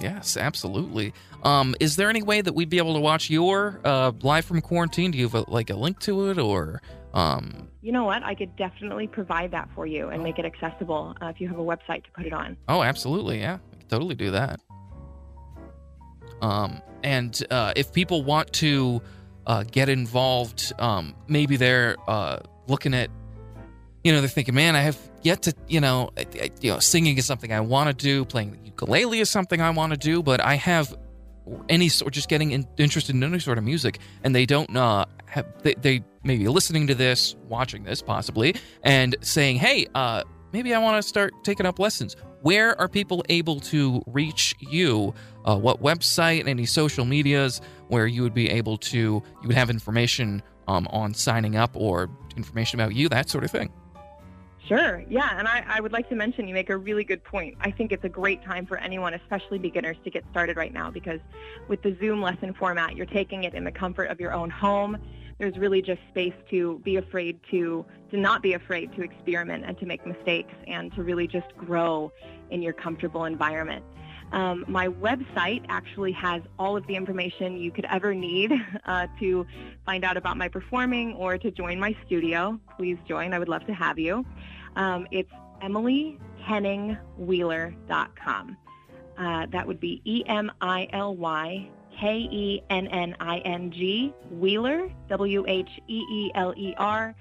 Yes, 0.00 0.36
absolutely. 0.36 1.14
Um, 1.44 1.76
is 1.78 1.94
there 1.94 2.10
any 2.10 2.22
way 2.22 2.40
that 2.40 2.52
we'd 2.52 2.68
be 2.68 2.78
able 2.78 2.94
to 2.94 3.00
watch 3.00 3.30
your 3.30 3.80
uh, 3.84 4.10
live 4.22 4.44
from 4.44 4.60
quarantine? 4.60 5.12
Do 5.12 5.18
you 5.18 5.28
have 5.28 5.34
a, 5.36 5.48
like 5.48 5.70
a 5.70 5.76
link 5.76 6.00
to 6.00 6.30
it, 6.30 6.38
or 6.38 6.82
um, 7.14 7.68
you 7.80 7.92
know 7.92 8.04
what? 8.04 8.24
I 8.24 8.34
could 8.34 8.56
definitely 8.56 9.06
provide 9.06 9.52
that 9.52 9.68
for 9.76 9.86
you 9.86 10.08
and 10.08 10.20
make 10.24 10.40
it 10.40 10.44
accessible 10.44 11.14
uh, 11.22 11.26
if 11.26 11.40
you 11.40 11.46
have 11.46 11.60
a 11.60 11.64
website 11.64 12.02
to 12.06 12.10
put 12.12 12.26
it 12.26 12.32
on. 12.32 12.56
Oh, 12.68 12.82
absolutely, 12.82 13.38
yeah, 13.38 13.58
we 13.70 13.78
could 13.78 13.88
totally 13.88 14.16
do 14.16 14.32
that. 14.32 14.60
Um, 16.42 16.82
and 17.04 17.40
uh, 17.52 17.72
if 17.76 17.92
people 17.92 18.24
want 18.24 18.52
to 18.54 19.00
uh, 19.46 19.62
get 19.70 19.88
involved, 19.88 20.72
um, 20.78 21.14
maybe 21.28 21.56
they're 21.56 21.96
uh, 22.08 22.38
looking 22.68 22.94
at, 22.94 23.10
you 24.04 24.12
know, 24.12 24.20
they're 24.20 24.28
thinking, 24.28 24.54
man, 24.54 24.76
I 24.76 24.80
have 24.80 24.98
yet 25.22 25.42
to, 25.42 25.54
you 25.68 25.80
know, 25.80 26.10
I, 26.16 26.26
I- 26.40 26.50
you 26.60 26.72
know, 26.72 26.78
singing 26.78 27.16
is 27.18 27.26
something 27.26 27.52
I 27.52 27.60
want 27.60 27.88
to 27.88 27.94
do, 27.94 28.24
playing 28.24 28.52
the 28.52 28.58
ukulele 28.64 29.20
is 29.20 29.30
something 29.30 29.60
I 29.60 29.70
want 29.70 29.92
to 29.92 29.98
do, 29.98 30.22
but 30.22 30.40
I 30.40 30.54
have 30.54 30.94
any 31.68 31.88
sort, 31.88 32.12
just 32.12 32.28
getting 32.28 32.50
in, 32.52 32.66
interested 32.76 33.14
in 33.14 33.22
any 33.22 33.38
sort 33.38 33.58
of 33.58 33.64
music, 33.64 34.00
and 34.24 34.34
they 34.34 34.46
don't 34.46 34.76
uh, 34.76 35.04
have, 35.26 35.46
they, 35.62 35.74
they 35.74 36.04
may 36.24 36.36
be 36.36 36.48
listening 36.48 36.88
to 36.88 36.94
this, 36.94 37.36
watching 37.48 37.84
this 37.84 38.02
possibly, 38.02 38.56
and 38.82 39.14
saying, 39.20 39.56
hey, 39.56 39.86
uh, 39.94 40.22
maybe 40.52 40.74
I 40.74 40.78
want 40.78 41.00
to 41.00 41.08
start 41.08 41.32
taking 41.44 41.64
up 41.66 41.78
lessons. 41.78 42.16
Where 42.42 42.78
are 42.80 42.88
people 42.88 43.24
able 43.28 43.60
to 43.60 44.02
reach 44.06 44.54
you? 44.60 45.14
Uh, 45.46 45.56
what 45.56 45.80
website, 45.80 46.46
any 46.46 46.66
social 46.66 47.04
medias 47.04 47.60
where 47.88 48.06
you 48.06 48.22
would 48.22 48.34
be 48.34 48.50
able 48.50 48.76
to, 48.76 48.98
you 48.98 49.22
would 49.44 49.56
have 49.56 49.70
information 49.70 50.42
um, 50.66 50.86
on 50.90 51.14
signing 51.14 51.56
up 51.56 51.70
or 51.74 52.10
information 52.36 52.80
about 52.80 52.94
you, 52.94 53.08
that 53.08 53.30
sort 53.30 53.44
of 53.44 53.50
thing. 53.50 53.72
Sure. 54.66 55.04
Yeah. 55.08 55.38
And 55.38 55.46
I, 55.46 55.64
I 55.68 55.80
would 55.80 55.92
like 55.92 56.08
to 56.08 56.16
mention 56.16 56.48
you 56.48 56.54
make 56.54 56.70
a 56.70 56.76
really 56.76 57.04
good 57.04 57.22
point. 57.22 57.56
I 57.60 57.70
think 57.70 57.92
it's 57.92 58.02
a 58.02 58.08
great 58.08 58.42
time 58.44 58.66
for 58.66 58.78
anyone, 58.78 59.14
especially 59.14 59.58
beginners, 59.58 59.96
to 60.02 60.10
get 60.10 60.24
started 60.32 60.56
right 60.56 60.72
now 60.72 60.90
because 60.90 61.20
with 61.68 61.82
the 61.82 61.96
Zoom 62.00 62.20
lesson 62.20 62.52
format, 62.52 62.96
you're 62.96 63.06
taking 63.06 63.44
it 63.44 63.54
in 63.54 63.62
the 63.62 63.70
comfort 63.70 64.06
of 64.06 64.18
your 64.18 64.32
own 64.32 64.50
home. 64.50 64.98
There's 65.38 65.56
really 65.56 65.82
just 65.82 66.00
space 66.08 66.34
to 66.50 66.80
be 66.84 66.96
afraid 66.96 67.38
to, 67.52 67.86
to 68.10 68.16
not 68.16 68.42
be 68.42 68.54
afraid 68.54 68.92
to 68.96 69.02
experiment 69.02 69.64
and 69.64 69.78
to 69.78 69.86
make 69.86 70.04
mistakes 70.04 70.54
and 70.66 70.92
to 70.94 71.04
really 71.04 71.28
just 71.28 71.56
grow 71.56 72.10
in 72.50 72.60
your 72.60 72.72
comfortable 72.72 73.24
environment. 73.24 73.84
Um, 74.32 74.64
my 74.68 74.88
website 74.88 75.64
actually 75.68 76.12
has 76.12 76.42
all 76.58 76.76
of 76.76 76.86
the 76.86 76.96
information 76.96 77.56
you 77.56 77.70
could 77.70 77.86
ever 77.90 78.14
need 78.14 78.52
uh, 78.84 79.06
to 79.20 79.46
find 79.84 80.04
out 80.04 80.16
about 80.16 80.36
my 80.36 80.48
performing 80.48 81.12
or 81.14 81.38
to 81.38 81.50
join 81.50 81.78
my 81.78 81.94
studio. 82.06 82.58
Please 82.76 82.98
join. 83.08 83.32
I 83.32 83.38
would 83.38 83.48
love 83.48 83.64
to 83.66 83.74
have 83.74 83.98
you. 83.98 84.24
Um, 84.74 85.06
it's 85.10 85.30
emilykenningwheeler.com. 85.62 88.56
Uh, 89.18 89.46
that 89.50 89.66
would 89.66 89.80
be 89.80 90.02
E 90.04 90.22
M 90.26 90.52
I 90.60 90.88
L 90.92 91.16
Y 91.16 91.66
K 91.98 92.18
E 92.18 92.62
N 92.68 92.86
N 92.88 93.16
I 93.18 93.38
N 93.38 93.70
G 93.70 94.12
Wheeler, 94.30 94.90
W 95.08 95.46
H 95.48 95.70
E 95.88 95.98
E 95.98 96.30
L 96.34 96.52
E 96.54 96.74
R 96.76 97.14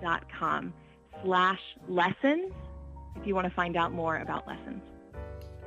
dot 0.00 0.24
com 0.38 0.72
slash 1.24 1.58
lessons 1.88 2.52
if 3.16 3.26
you 3.26 3.34
want 3.34 3.48
to 3.48 3.54
find 3.54 3.76
out 3.76 3.92
more 3.92 4.18
about 4.18 4.46
lessons. 4.46 4.82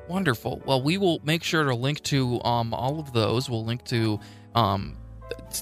Wonderful. 0.07 0.61
Well, 0.65 0.81
we 0.81 0.97
will 0.97 1.19
make 1.23 1.43
sure 1.43 1.63
to 1.63 1.75
link 1.75 2.01
to 2.03 2.41
um, 2.43 2.73
all 2.73 2.99
of 2.99 3.13
those. 3.13 3.49
We'll 3.49 3.65
link 3.65 3.83
to 3.85 4.19
um, 4.53 4.97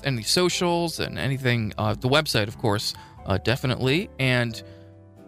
any 0.03 0.23
socials 0.23 0.99
and 0.99 1.17
anything, 1.17 1.73
uh, 1.77 1.93
the 1.95 2.09
website, 2.09 2.47
of 2.47 2.57
course, 2.57 2.93
uh, 3.25 3.37
definitely. 3.37 4.09
And 4.19 4.61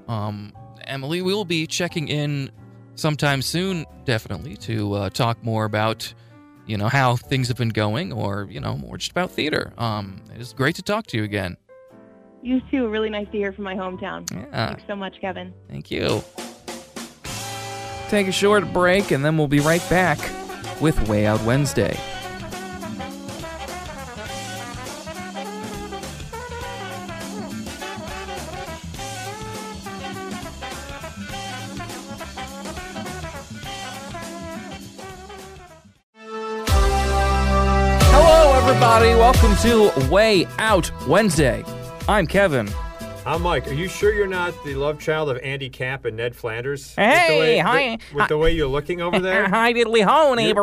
um, 0.08 0.54
Emily, 0.84 1.22
we 1.22 1.34
will 1.34 1.46
be 1.46 1.66
checking 1.66 2.08
in 2.08 2.52
sometime 2.96 3.42
soon, 3.42 3.86
definitely, 4.06 4.56
to 4.58 4.94
uh, 4.94 5.10
talk 5.10 5.42
more 5.44 5.66
about, 5.66 6.14
you 6.66 6.78
know, 6.78 6.88
how 6.88 7.16
things 7.16 7.48
have 7.48 7.58
been 7.58 7.70
going, 7.70 8.12
or 8.12 8.48
you 8.50 8.60
know, 8.60 8.78
more 8.78 8.98
just 8.98 9.12
about 9.12 9.32
theater. 9.32 9.74
Um, 9.78 10.22
it 10.34 10.42
is 10.42 10.54
great 10.54 10.76
to 10.76 10.82
talk 10.82 11.08
to 11.08 11.18
you 11.18 11.24
again. 11.24 11.58
You 12.42 12.62
too. 12.70 12.88
Really 12.90 13.10
nice 13.10 13.28
to 13.32 13.38
hear 13.38 13.54
from 13.54 13.64
my 13.64 13.76
hometown. 13.76 14.32
Yeah. 14.32 14.68
Thanks 14.68 14.84
so 14.88 14.96
much, 14.96 15.20
Kevin. 15.20 15.54
Thank 15.68 15.90
you. 15.90 16.24
Take 18.08 18.28
a 18.28 18.32
short 18.32 18.72
break, 18.72 19.12
and 19.12 19.26
then 19.26 19.38
we'll 19.38 19.48
be 19.48 19.60
right 19.60 19.84
back 19.90 20.20
with 20.80 21.10
Way 21.10 21.26
Out 21.26 21.42
Wednesday. 21.44 21.98
Hello, 38.12 38.54
everybody. 38.54 39.10
Welcome 39.10 39.56
to 39.58 40.10
Way 40.10 40.46
Out 40.60 40.90
Wednesday. 41.08 41.66
I'm 42.08 42.28
Kevin. 42.28 42.70
I'm 43.28 43.42
Mike. 43.42 43.68
Are 43.68 43.74
you 43.74 43.88
sure 43.88 44.14
you're 44.14 44.28
not 44.28 44.54
the 44.64 44.76
love 44.76 45.00
child 45.00 45.30
of 45.32 45.38
Andy 45.40 45.68
Camp 45.68 46.06
and 46.06 46.16
Ned 46.16 46.36
Flanders? 46.36 46.90
with 46.90 46.96
the 46.98 47.02
Hey, 47.02 47.40
way, 47.40 47.58
hi. 47.58 47.98
With 48.14 48.28
the 48.28 48.38
way 48.38 48.52
you're 48.52 48.68
looking 48.68 49.02
over 49.02 49.18
there? 49.20 49.50
Hi, 49.50 49.74
diddly 49.74 50.04
ho, 50.04 50.36
You're- 50.36 50.54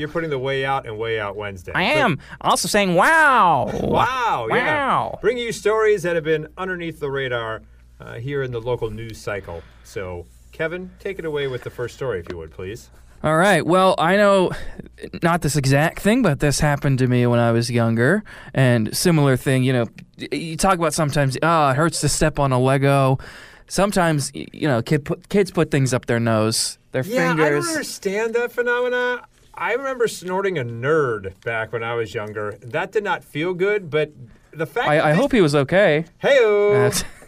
You're 0.00 0.08
putting 0.08 0.30
the 0.30 0.38
way 0.38 0.64
out 0.64 0.84
and 0.84 0.98
way 0.98 1.20
out 1.20 1.36
Wednesday. 1.36 1.70
I 1.76 1.84
am 1.84 2.18
also 2.40 2.66
saying 2.66 2.94
wow. 2.94 3.70
Wow, 3.84 4.48
yeah. 4.50 4.56
Wow. 4.88 5.18
Bringing 5.20 5.44
you 5.44 5.52
stories 5.52 6.02
that 6.02 6.16
have 6.16 6.24
been 6.24 6.48
underneath 6.58 6.98
the 6.98 7.08
radar 7.10 7.62
uh, 8.00 8.14
here 8.14 8.42
in 8.42 8.50
the 8.50 8.60
local 8.60 8.90
news 8.90 9.18
cycle. 9.18 9.62
So, 9.84 10.26
Kevin, 10.50 10.90
take 10.98 11.20
it 11.20 11.24
away 11.24 11.46
with 11.46 11.62
the 11.62 11.70
first 11.70 11.94
story, 11.94 12.18
if 12.18 12.26
you 12.30 12.36
would, 12.38 12.50
please. 12.50 12.90
All 13.22 13.36
right. 13.36 13.66
Well, 13.66 13.94
I 13.98 14.16
know 14.16 14.52
not 15.22 15.42
this 15.42 15.56
exact 15.56 16.00
thing, 16.00 16.22
but 16.22 16.40
this 16.40 16.60
happened 16.60 16.98
to 17.00 17.06
me 17.06 17.26
when 17.26 17.40
I 17.40 17.52
was 17.52 17.70
younger. 17.70 18.22
And 18.54 18.96
similar 18.96 19.36
thing, 19.36 19.64
you 19.64 19.72
know, 19.72 19.86
you 20.16 20.56
talk 20.56 20.78
about 20.78 20.94
sometimes, 20.94 21.36
oh, 21.42 21.70
it 21.70 21.76
hurts 21.76 22.00
to 22.02 22.08
step 22.08 22.38
on 22.38 22.52
a 22.52 22.58
Lego. 22.58 23.18
Sometimes, 23.66 24.30
you 24.34 24.68
know, 24.68 24.82
kid 24.82 25.04
put, 25.04 25.28
kids 25.28 25.50
put 25.50 25.70
things 25.70 25.92
up 25.92 26.06
their 26.06 26.20
nose, 26.20 26.78
their 26.92 27.02
Yeah, 27.02 27.32
I 27.32 27.36
don't 27.50 27.68
understand 27.68 28.34
that 28.34 28.52
phenomena. 28.52 29.26
I 29.52 29.72
remember 29.72 30.06
snorting 30.06 30.56
a 30.56 30.64
nerd 30.64 31.40
back 31.42 31.72
when 31.72 31.82
I 31.82 31.94
was 31.94 32.14
younger. 32.14 32.56
That 32.62 32.92
did 32.92 33.02
not 33.02 33.24
feel 33.24 33.52
good, 33.54 33.90
but 33.90 34.12
the 34.52 34.66
fact 34.66 34.88
I, 34.88 35.10
I 35.10 35.12
hope 35.14 35.32
he 35.32 35.40
was 35.40 35.54
okay. 35.54 36.04
Hey, 36.18 36.38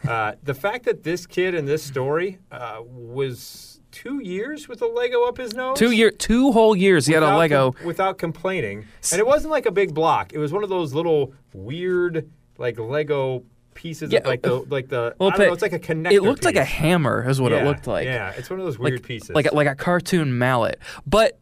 uh, 0.09 0.33
the 0.43 0.55
fact 0.55 0.85
that 0.85 1.03
this 1.03 1.27
kid 1.27 1.55
in 1.55 1.67
this 1.67 1.83
story 1.83 2.39
uh, 2.51 2.79
was 2.83 3.70
two 3.91 4.21
years 4.23 4.69
with 4.69 4.83
a 4.83 4.87
Lego 4.87 5.25
up 5.25 5.37
his 5.37 5.55
nose. 5.55 5.79
Two 5.79 5.91
year, 5.91 6.11
two 6.11 6.53
whole 6.53 6.75
years 6.77 7.07
he 7.07 7.13
had 7.13 7.23
a 7.23 7.37
Lego. 7.37 7.73
com- 7.73 7.87
without 7.87 8.19
complaining, 8.19 8.87
and 9.13 9.19
it 9.19 9.27
wasn't 9.27 9.51
like 9.51 9.67
a 9.67 9.71
big 9.71 9.95
block. 9.95 10.33
It 10.33 10.39
was 10.39 10.53
one 10.53 10.63
of 10.63 10.69
those 10.69 10.95
little 10.95 11.35
weird, 11.53 12.31
like 12.59 12.79
Lego 12.79 13.45
pieces, 13.75 14.13
Yeah, 14.13 14.21
of 14.21 14.27
like 14.27 14.43
the 14.43 14.55
like 14.55 14.89
the. 14.89 15.15
Well, 15.19 15.31
I 15.31 15.37
don't 15.37 15.47
know, 15.47 15.53
it's 15.53 15.63
like 15.63 15.73
a 15.73 15.79
connector. 15.79 16.13
It 16.13 16.23
looked 16.23 16.45
like 16.45 16.57
a 16.57 16.65
hammer, 16.65 17.29
is 17.29 17.41
what 17.41 17.53
it 17.53 17.65
looked 17.65 17.87
like. 17.87 18.05
Yeah, 18.05 18.33
it's 18.37 18.51
one 18.51 18.59
of 18.61 18.67
those 18.67 18.79
like, 18.79 18.91
weird 18.91 19.03
pieces. 19.03 19.31
like 19.31 19.51
a, 19.51 19.55
like 19.55 19.67
a 19.67 19.75
cartoon 19.75 20.39
mallet. 20.39 20.79
But 21.07 21.39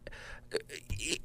uh, 0.53 0.57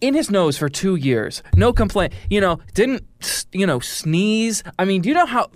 in 0.01 0.15
his 0.15 0.31
nose 0.31 0.57
for 0.57 0.69
two 0.69 0.97
years, 0.97 1.43
no 1.55 1.73
complaint. 1.73 2.13
You 2.31 2.41
know, 2.41 2.59
didn't 2.75 3.05
you 3.53 3.67
know 3.67 3.81
sneeze? 3.81 4.63
I 4.79 4.85
mean, 4.85 5.03
do 5.03 5.09
you 5.09 5.15
know 5.15 5.27
how 5.27 5.51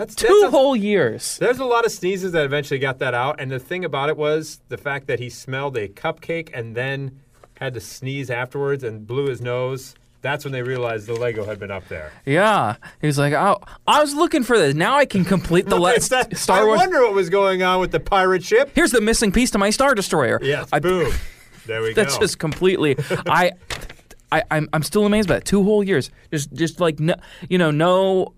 that's 0.00 0.14
two 0.14 0.26
that's 0.28 0.44
a- 0.44 0.50
whole 0.50 0.76
years? 0.76 1.38
There's 1.38 1.58
a 1.58 1.64
lot 1.64 1.84
of 1.86 1.92
sneezes 1.92 2.32
that 2.32 2.44
eventually 2.44 2.78
got 2.78 2.98
that 3.00 3.14
out, 3.14 3.40
and 3.40 3.50
the 3.50 3.58
thing 3.58 3.84
about 3.84 4.08
it 4.08 4.16
was 4.16 4.60
the 4.68 4.76
fact 4.78 5.06
that 5.08 5.18
he 5.18 5.28
smelled 5.30 5.76
a 5.76 5.88
cupcake 5.88 6.50
and 6.54 6.74
then 6.74 7.20
had 7.58 7.74
to 7.74 7.80
sneeze 7.80 8.30
afterwards 8.30 8.84
and 8.84 9.06
blew 9.06 9.26
his 9.28 9.40
nose. 9.40 9.94
That's 10.22 10.44
when 10.44 10.52
they 10.52 10.62
realized 10.62 11.06
the 11.06 11.14
Lego 11.14 11.44
had 11.44 11.60
been 11.60 11.70
up 11.70 11.86
there. 11.88 12.10
Yeah, 12.24 12.76
he 13.00 13.06
was 13.06 13.16
like, 13.18 13.32
"Oh, 13.32 13.60
I 13.86 14.00
was 14.00 14.12
looking 14.14 14.42
for 14.42 14.58
this. 14.58 14.74
Now 14.74 14.96
I 14.96 15.04
can 15.06 15.24
complete 15.24 15.66
the 15.66 15.78
last 15.86 16.08
that- 16.10 16.36
Star 16.46 16.62
I 16.62 16.64
Wars. 16.64 16.78
wonder 16.78 17.02
what 17.02 17.14
was 17.14 17.30
going 17.30 17.62
on 17.62 17.80
with 17.80 17.92
the 17.92 18.00
pirate 18.00 18.42
ship. 18.42 18.70
Here's 18.74 18.90
the 18.90 19.00
missing 19.00 19.30
piece 19.30 19.50
to 19.52 19.58
my 19.58 19.70
Star 19.70 19.94
Destroyer. 19.94 20.38
Yes, 20.42 20.68
I- 20.72 20.80
boom. 20.80 21.12
There 21.66 21.82
we 21.82 21.94
That's 21.94 21.96
go. 21.96 22.02
That's 22.02 22.18
just 22.18 22.38
completely. 22.38 22.96
I, 23.26 23.50
I, 24.30 24.44
I'm, 24.52 24.68
I'm 24.72 24.84
still 24.84 25.04
amazed 25.04 25.26
by 25.26 25.34
that. 25.34 25.44
Two 25.44 25.64
whole 25.64 25.82
years. 25.82 26.12
Just, 26.30 26.52
just 26.52 26.78
like 26.80 27.00
no, 27.00 27.14
you 27.48 27.58
know, 27.58 27.72
no. 27.72 28.34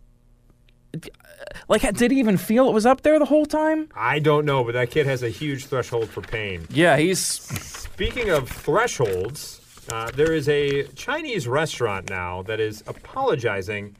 Like, 1.68 1.82
did 1.94 2.10
he 2.10 2.18
even 2.18 2.36
feel 2.36 2.68
it 2.68 2.72
was 2.72 2.86
up 2.86 3.02
there 3.02 3.18
the 3.18 3.24
whole 3.24 3.46
time? 3.46 3.88
I 3.94 4.18
don't 4.18 4.44
know, 4.44 4.64
but 4.64 4.72
that 4.72 4.90
kid 4.90 5.06
has 5.06 5.22
a 5.22 5.28
huge 5.28 5.66
threshold 5.66 6.08
for 6.08 6.20
pain. 6.20 6.66
Yeah, 6.70 6.96
he's. 6.96 7.20
Speaking 7.20 8.30
of 8.30 8.48
thresholds, 8.48 9.60
uh, 9.90 10.10
there 10.14 10.32
is 10.32 10.48
a 10.48 10.84
Chinese 10.88 11.48
restaurant 11.48 12.10
now 12.10 12.42
that 12.42 12.60
is 12.60 12.82
apologizing 12.86 13.96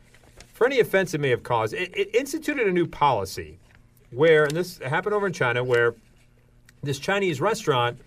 for 0.53 0.67
any 0.67 0.81
offense 0.81 1.15
it 1.15 1.21
may 1.21 1.31
have 1.31 1.43
caused. 1.43 1.75
It, 1.75 1.97
it 1.97 2.15
instituted 2.15 2.67
a 2.67 2.73
new 2.73 2.87
policy 2.87 3.59
where, 4.11 4.45
and 4.45 4.57
this 4.57 4.79
happened 4.79 5.15
over 5.15 5.27
in 5.27 5.33
China, 5.33 5.63
where 5.63 5.95
this 6.83 6.99
Chinese 6.99 7.41
restaurant 7.41 8.01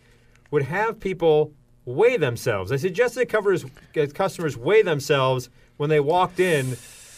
would 0.52 0.64
have 0.64 1.00
people 1.00 1.54
weigh 1.86 2.18
themselves. 2.18 2.70
They 2.70 2.78
suggested 2.78 3.28
covers, 3.30 3.66
uh, 3.66 4.08
customers 4.14 4.58
weigh 4.58 4.82
themselves 4.82 5.50
when 5.78 5.90
they 5.90 6.00
walked 6.00 6.40
in 6.40 6.78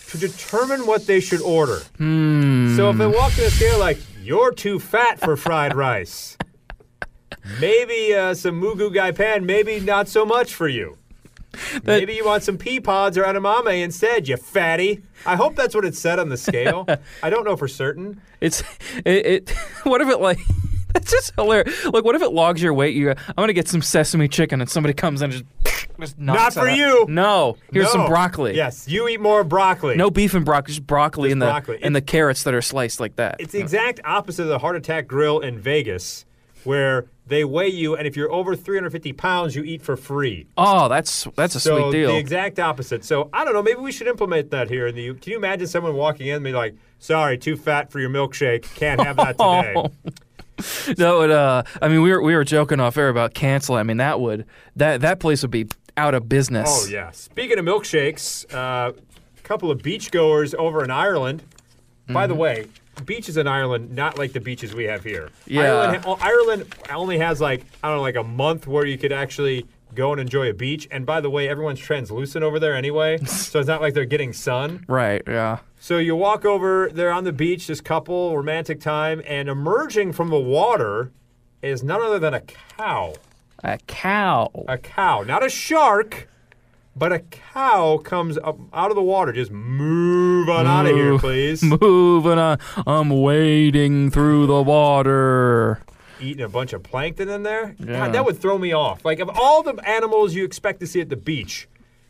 to 0.10 0.18
determine 0.18 0.86
what 0.86 1.08
they 1.08 1.20
should 1.20 1.42
order. 1.42 1.80
So 1.98 2.90
if 2.90 2.98
they 2.98 3.08
walk 3.08 3.38
in 3.38 3.44
the 3.46 3.52
scale 3.52 3.80
like, 3.80 3.98
you're 4.22 4.52
too 4.54 4.80
fat 4.80 5.20
for 5.20 5.36
fried 5.36 5.76
rice, 5.76 6.38
maybe 7.60 8.14
uh, 8.14 8.34
some 8.34 8.56
moo 8.56 8.76
goo 8.76 8.90
gai 8.90 9.12
pan, 9.12 9.46
maybe 9.46 9.80
not 9.80 10.08
so 10.08 10.26
much 10.26 10.54
for 10.54 10.68
you. 10.68 10.98
Maybe 11.84 12.16
you 12.16 12.26
want 12.26 12.44
some 12.44 12.58
pea 12.58 12.80
pods 12.80 13.18
or 13.18 13.24
edamame 13.24 13.84
instead, 13.84 14.28
you 14.28 14.38
fatty. 14.38 15.04
I 15.26 15.36
hope 15.36 15.56
that's 15.56 15.76
what 15.76 15.86
it 15.86 15.96
said 15.96 16.20
on 16.20 16.30
the 16.30 16.38
scale. 16.38 16.88
I 17.24 17.30
don't 17.30 17.46
know 17.46 17.56
for 17.56 17.68
certain. 17.68 18.22
It's 18.42 18.64
it. 19.06 19.26
it 19.26 19.50
what 19.84 20.02
if 20.02 20.10
it 20.10 20.20
like? 20.20 20.40
That's 21.04 21.12
just 21.12 21.34
hilarious. 21.36 21.86
Like, 21.86 22.04
what 22.04 22.16
if 22.16 22.22
it 22.22 22.32
logs 22.32 22.62
your 22.62 22.74
weight? 22.74 22.96
You, 22.96 23.14
go, 23.14 23.22
I'm 23.30 23.36
gonna 23.36 23.54
get 23.54 23.68
some 23.68 23.82
sesame 23.82 24.28
chicken, 24.28 24.62
and 24.62 24.70
somebody 24.70 24.94
comes 24.94 25.22
in 25.22 25.32
and 25.32 25.46
just, 25.66 25.88
just 26.00 26.20
Not 26.20 26.54
for 26.54 26.70
you. 26.70 27.06
No, 27.10 27.58
here's 27.72 27.92
some 27.92 28.06
broccoli. 28.08 28.56
Yes, 28.56 28.88
you 28.88 29.08
eat 29.08 29.20
more 29.20 29.44
broccoli. 29.44 29.96
No 29.96 30.10
beef 30.12 30.34
and 30.34 30.46
broccoli, 30.46 30.74
just 30.76 30.86
broccoli 30.88 31.32
and 31.32 31.42
the 31.42 31.48
broccoli. 31.48 31.80
and 31.82 31.96
the 31.96 32.02
carrots 32.02 32.44
that 32.44 32.54
are 32.54 32.62
sliced 32.62 33.00
like 33.00 33.16
that. 33.16 33.38
It's 33.40 33.54
the 33.54 33.60
exact 33.60 34.00
opposite 34.06 34.44
of 34.44 34.50
the 34.50 34.60
Heart 34.60 34.76
Attack 34.76 35.08
Grill 35.08 35.40
in 35.40 35.60
Vegas, 35.60 36.26
where 36.64 37.06
they 37.26 37.44
weigh 37.46 37.70
you, 37.70 37.96
and 37.96 38.06
if 38.06 38.16
you're 38.18 38.32
over 38.32 38.54
350 38.56 39.14
pounds, 39.14 39.56
you 39.56 39.64
eat 39.64 39.82
for 39.82 39.96
free. 39.96 40.46
oh, 40.58 40.90
that's 40.90 41.26
that's 41.36 41.56
a 41.56 41.60
so 41.60 41.90
sweet 41.90 41.92
deal. 42.00 42.10
the 42.12 42.18
exact 42.18 42.60
opposite. 42.60 43.04
So 43.06 43.30
I 43.34 43.46
don't 43.46 43.54
know. 43.54 43.64
Maybe 43.64 43.80
we 43.80 43.92
should 43.92 44.08
implement 44.08 44.52
that 44.52 44.70
here 44.70 44.88
in 44.88 44.96
the. 44.96 45.02
U- 45.04 45.14
Can 45.16 45.32
you 45.32 45.38
imagine 45.38 45.66
someone 45.68 45.96
walking 45.96 46.28
in 46.28 46.36
and 46.36 46.44
be 46.44 46.52
like, 46.52 46.76
"Sorry, 47.00 47.38
too 47.38 47.56
fat 47.56 47.92
for 47.92 48.00
your 48.00 48.10
milkshake. 48.10 48.64
Can't 48.76 49.02
have 49.02 49.16
that 49.16 49.36
oh. 49.40 49.62
today." 49.62 50.14
that 50.98 51.14
would. 51.18 51.32
Uh, 51.32 51.64
I 51.82 51.88
mean, 51.88 52.02
we 52.02 52.12
were 52.12 52.22
we 52.22 52.36
were 52.36 52.44
joking 52.44 52.80
off 52.80 52.98
air 52.98 53.10
about 53.10 53.34
canceling. 53.34 53.80
I 53.80 53.84
mean, 53.84 53.98
that 53.98 54.20
would 54.20 54.46
that 54.76 55.02
that 55.02 55.20
place 55.20 55.42
would 55.42 55.52
be 55.52 55.68
out 55.98 56.14
of 56.14 56.28
business. 56.30 56.68
Oh 56.70 56.88
yeah. 56.88 57.12
Speaking 57.12 57.60
of 57.60 57.66
milkshakes, 57.66 58.52
a 58.54 58.94
couple 59.44 59.72
of 59.72 59.80
beachgoers 59.82 60.54
over 60.56 60.84
in 60.84 60.92
Ireland. 60.92 61.44
By 62.08 62.24
Mm-hmm. 62.26 62.34
the 62.34 62.36
way, 62.36 62.68
beaches 63.06 63.38
in 63.38 63.48
Ireland 63.48 63.96
not 63.96 64.18
like 64.18 64.34
the 64.34 64.42
beaches 64.42 64.76
we 64.76 64.84
have 64.86 65.04
here. 65.06 65.30
Yeah. 65.48 65.62
Ireland, 65.74 66.06
Ireland 66.22 66.76
only 66.94 67.18
has 67.18 67.40
like 67.40 67.66
I 67.84 67.88
don't 67.88 67.98
know, 67.98 68.02
like 68.02 68.18
a 68.18 68.24
month 68.24 68.68
where 68.68 68.86
you 68.86 68.98
could 68.98 69.14
actually 69.14 69.66
go 69.96 70.12
and 70.12 70.20
enjoy 70.20 70.50
a 70.50 70.54
beach. 70.54 70.88
And 70.92 71.06
by 71.06 71.22
the 71.22 71.30
way, 71.30 71.48
everyone's 71.48 71.80
translucent 71.80 72.44
over 72.44 72.60
there 72.60 72.76
anyway, 72.76 73.18
so 73.26 73.60
it's 73.60 73.68
not 73.68 73.82
like 73.82 73.94
they're 73.94 74.06
getting 74.06 74.34
sun. 74.34 74.86
Right. 74.88 75.22
Yeah. 75.28 75.60
So 75.80 75.98
you 75.98 76.16
walk 76.16 76.46
over, 76.46 76.90
they're 76.94 77.12
on 77.12 77.24
the 77.24 77.34
beach, 77.34 77.68
this 77.68 77.82
couple, 77.82 78.36
romantic 78.36 78.80
time, 78.80 79.22
and 79.28 79.50
emerging 79.50 80.14
from 80.14 80.30
the 80.30 80.40
water 80.40 81.12
is 81.62 81.84
none 81.84 82.02
other 82.02 82.20
than 82.20 82.34
a 82.34 82.42
cow. 82.42 83.14
A 83.64 83.78
cow. 83.88 84.52
A 84.68 84.78
cow, 84.78 85.24
not 85.24 85.46
a 85.46 85.50
shark, 85.50 86.28
but 86.96 87.12
a 87.12 87.20
cow 87.20 87.98
comes 87.98 88.38
up 88.38 88.60
out 88.74 88.92
of 88.92 88.96
the 88.96 89.02
water. 89.02 89.32
Just 89.32 89.52
move 89.52 90.50
on 90.50 90.68
out 90.68 90.86
of 90.86 90.96
here, 90.96 91.18
please. 91.18 91.64
Moving 91.82 92.38
on. 92.38 92.60
I'm 92.86 93.10
wading 93.10 94.12
through 94.12 94.48
the 94.48 94.62
water. 94.62 95.82
Eating 96.22 96.43
a 96.43 96.50
bunch 96.50 96.74
of 96.74 96.84
plankton 96.84 97.29
in 97.29 97.43
there. 97.43 97.75
Yeah. 97.79 97.98
God, 98.00 98.13
that 98.13 98.25
would 98.25 98.38
throw 98.38 98.58
me 98.58 98.74
off. 98.74 99.03
Like 99.05 99.20
of 99.20 99.29
all 99.29 99.63
the 99.63 99.74
animals 99.88 100.34
you 100.34 100.46
expect 100.46 100.79
to 100.82 100.88
see 100.88 101.01
at 101.01 101.10
the 101.10 101.15
beach, 101.15 101.67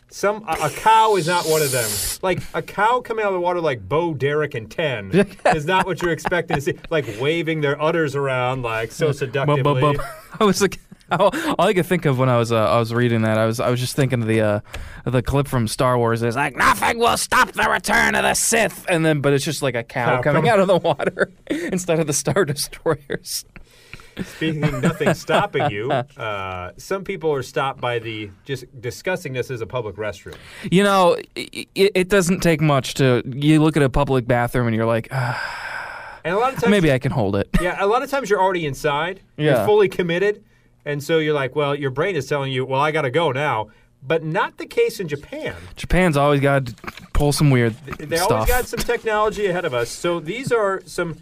some 0.10 0.44
a, 0.48 0.66
a 0.66 0.70
cow 0.70 1.16
is 1.16 1.26
not 1.28 1.46
one 1.46 1.62
of 1.62 1.72
them. 1.72 1.90
Like 2.22 2.42
a 2.54 2.62
cow 2.62 3.02
coming 3.02 3.26
out 3.26 3.30
of 3.30 3.34
the 3.34 3.40
water 3.40 3.60
like 3.62 3.88
Bo 3.88 4.14
Derek, 4.14 4.54
and 4.54 4.70
Ten 4.70 5.12
is 5.56 5.66
not 5.66 5.86
what 5.86 6.02
you're 6.02 6.12
expecting 6.12 6.56
to 6.58 6.62
see. 6.62 6.76
Like 6.90 7.06
waving 7.20 7.62
their 7.62 7.82
udders 7.82 8.16
around 8.16 8.62
like 8.62 8.92
so 8.92 9.12
seductively. 9.12 9.98
I 10.40 10.44
was 10.44 10.62
like, 10.62 10.80
all, 11.12 11.32
I 11.60 11.74
could 11.74 11.86
think 11.86 12.06
of 12.06 12.20
when 12.20 12.30
I 12.30 12.38
was 12.38 12.52
uh, 12.52 12.58
I 12.58 12.78
was 12.78 12.94
reading 12.94 13.24
that, 13.24 13.38
I 13.38 13.46
was 13.46 13.60
I 13.60 13.70
was 13.70 13.80
just 13.80 13.96
thinking 13.96 14.22
of 14.22 14.28
the 14.28 14.42
uh, 14.42 14.60
the 15.06 15.22
clip 15.22 15.48
from 15.48 15.68
Star 15.68 15.98
Wars. 15.98 16.22
It's 16.22 16.36
like 16.36 16.56
nothing 16.56 17.00
will 17.00 17.18
stop 17.18 17.52
the 17.52 17.68
return 17.70 18.16
of 18.16 18.24
the 18.24 18.34
Sith, 18.36 18.86
and 18.90 19.06
then 19.06 19.22
but 19.22 19.34
it's 19.34 19.46
just 19.46 19.62
like 19.62 19.76
a 19.76 19.84
cow 19.84 20.18
Cow 20.18 20.22
coming- 20.22 20.50
out 20.50 20.60
of 20.60 20.68
the 20.68 20.78
water 20.78 21.32
instead 21.50 22.00
of 22.00 22.08
the 22.08 22.14
Star 22.14 22.46
Destroyers. 22.46 23.46
Speaking 24.24 24.64
of 24.64 24.82
nothing 24.82 25.14
stopping 25.14 25.70
you, 25.72 25.92
uh, 25.92 26.72
some 26.78 27.04
people 27.04 27.32
are 27.34 27.44
stopped 27.44 27.82
by 27.82 28.00
the 28.00 28.30
just 28.46 28.66
discussing 28.82 29.34
this 29.34 29.50
as 29.50 29.62
a 29.62 29.66
public 29.68 29.96
restroom. 29.96 30.36
You 30.72 30.84
know, 30.84 31.18
it, 31.36 31.68
it 31.76 32.10
doesn't 32.10 32.42
take 32.42 32.62
much 32.62 32.94
to 32.96 33.24
you 33.26 33.62
look 33.62 33.78
at 33.78 33.84
a 33.84 33.90
public 33.90 34.28
bathroom 34.28 34.68
and 34.68 34.76
you're 34.76 34.86
like, 34.86 35.08
ah, 35.12 36.20
And 36.24 36.36
a 36.36 36.38
lot 36.38 36.54
of 36.54 36.60
times, 36.60 36.72
maybe 36.72 36.92
I 36.92 37.00
can 37.00 37.12
hold 37.12 37.36
it. 37.36 37.50
Yeah, 37.62 37.84
a 37.84 37.88
lot 37.88 38.04
of 38.04 38.10
times 38.10 38.30
you're 38.30 38.42
already 38.42 38.66
inside. 38.66 39.22
Yeah. 39.38 39.58
You're 39.58 39.66
fully 39.66 39.90
committed. 39.90 40.44
And 40.86 41.02
so 41.04 41.20
you're 41.20 41.34
like, 41.34 41.56
well, 41.56 41.74
your 41.76 41.92
brain 41.92 42.16
is 42.16 42.28
telling 42.28 42.52
you, 42.52 42.66
well, 42.66 42.82
I 42.82 42.92
got 42.92 43.04
to 43.04 43.12
go 43.12 43.32
now. 43.32 43.70
But 44.06 44.22
not 44.22 44.58
the 44.58 44.66
case 44.66 45.00
in 45.00 45.08
Japan. 45.08 45.56
Japan's 45.78 46.18
always 46.18 46.42
got 46.42 46.66
to 46.66 46.76
pull 47.14 47.32
some 47.32 47.52
weird 47.52 47.74
stuff. 47.76 47.98
They 48.00 48.18
stuff. 48.18 48.32
always 48.32 48.48
got 48.50 48.66
some 48.68 48.80
technology 48.80 49.46
ahead 49.46 49.64
of 49.64 49.74
us. 49.74 49.90
So 49.90 50.20
these 50.20 50.52
are 50.52 50.82
some 50.86 51.20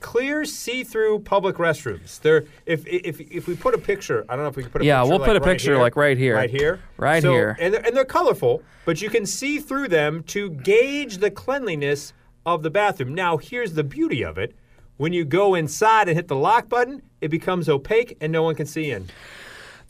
clear 0.00 0.44
see-through 0.44 1.20
public 1.20 1.56
restrooms. 1.56 2.20
They're 2.20 2.44
if 2.66 2.86
if 2.86 3.20
if 3.20 3.46
we 3.46 3.56
put 3.56 3.74
a 3.74 3.78
picture, 3.78 4.24
I 4.28 4.36
don't 4.36 4.44
know 4.44 4.50
if 4.50 4.56
we 4.56 4.62
can 4.62 4.70
put 4.72 4.80
a 4.80 4.84
picture. 4.84 4.86
Yeah, 4.88 5.00
picture 5.00 5.10
we'll 5.10 5.18
like 5.20 5.28
put 5.28 5.36
a 5.36 5.40
right 5.40 5.52
picture, 5.52 5.72
here, 5.72 5.80
like, 5.80 5.96
right 5.96 6.16
here. 6.18 6.34
Right 6.36 6.50
here. 6.50 6.80
Right 6.96 7.22
So- 7.22 7.32
here. 7.32 7.56
And 7.60 7.74
they're, 7.74 7.86
and 7.86 7.96
they're 7.96 8.04
colorful, 8.04 8.62
but 8.84 9.02
you 9.02 9.10
can 9.10 9.26
see 9.26 9.58
through 9.58 9.88
them 9.88 10.22
to 10.24 10.50
gauge 10.50 11.18
the 11.18 11.30
cleanliness 11.30 12.12
of 12.46 12.62
the 12.62 12.70
bathroom. 12.70 13.14
Now, 13.14 13.36
here's 13.36 13.74
the 13.74 13.84
beauty 13.84 14.22
of 14.22 14.38
it. 14.38 14.54
When 14.96 15.12
you 15.12 15.24
go 15.24 15.54
inside 15.54 16.08
and 16.08 16.16
hit 16.16 16.28
the 16.28 16.36
lock 16.36 16.68
button, 16.68 17.02
it 17.20 17.28
becomes 17.28 17.68
opaque 17.68 18.16
and 18.20 18.30
no 18.30 18.42
one 18.42 18.54
can 18.54 18.66
see 18.66 18.90
in. 18.90 19.08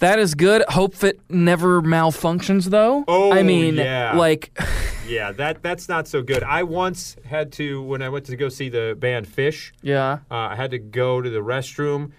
That 0.01 0.19
is 0.19 0.35
good. 0.35 0.65
Hope 0.69 1.03
it 1.05 1.21
never 1.31 1.81
malfunctions, 1.83 2.67
though. 2.67 3.05
Oh, 3.07 3.33
I 3.33 3.43
mean, 3.43 3.77
yeah. 3.77 4.15
like, 4.17 4.51
Yeah, 5.09 5.33
that 5.33 5.63
that's 5.63 5.89
not 5.89 6.07
so 6.09 6.23
good. 6.23 6.43
I 6.43 6.63
once 6.63 7.17
had 7.25 7.53
to 7.53 7.83
when 7.83 8.01
I 8.01 8.09
went 8.09 8.27
to 8.27 8.37
go 8.37 8.49
see 8.49 8.69
the 8.69 8.97
band 8.99 9.27
Phish. 9.27 9.73
yeah. 9.83 10.19
Uh, 10.31 10.35
I 10.35 10.57
had 10.57 10.71
to 10.71 10.79
go 10.79 11.21
to 11.21 11.29
the 11.29 11.41
restroom 11.41 12.13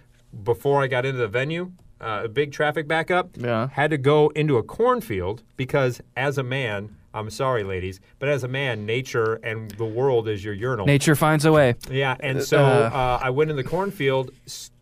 before 0.43 0.81
I 0.83 0.87
got 0.87 1.05
into 1.05 1.19
the 1.19 1.27
venue. 1.27 1.71
Uh, 2.01 2.21
a 2.25 2.27
big 2.27 2.51
traffic 2.51 2.87
backup. 2.87 3.29
Yeah. 3.37 3.69
Had 3.69 3.91
to 3.91 3.97
go 3.97 4.29
into 4.29 4.57
a 4.57 4.63
cornfield 4.63 5.43
because, 5.55 6.01
as 6.17 6.37
a 6.37 6.43
man, 6.43 6.95
I'm 7.13 7.29
sorry, 7.29 7.63
ladies, 7.63 7.99
but 8.19 8.27
as 8.27 8.43
a 8.43 8.47
man, 8.47 8.85
nature 8.85 9.35
and 9.43 9.69
the 9.71 9.85
world 9.85 10.27
is 10.27 10.43
your 10.43 10.53
urinal. 10.53 10.85
Nature 10.85 11.15
finds 11.15 11.45
a 11.45 11.51
way. 11.51 11.75
Yeah, 11.89 12.15
and 12.19 12.41
so 12.43 12.57
Uh, 12.59 12.89
uh, 12.91 13.19
I 13.21 13.29
went 13.29 13.51
in 13.51 13.55
the 13.55 13.63
cornfield, 13.63 14.31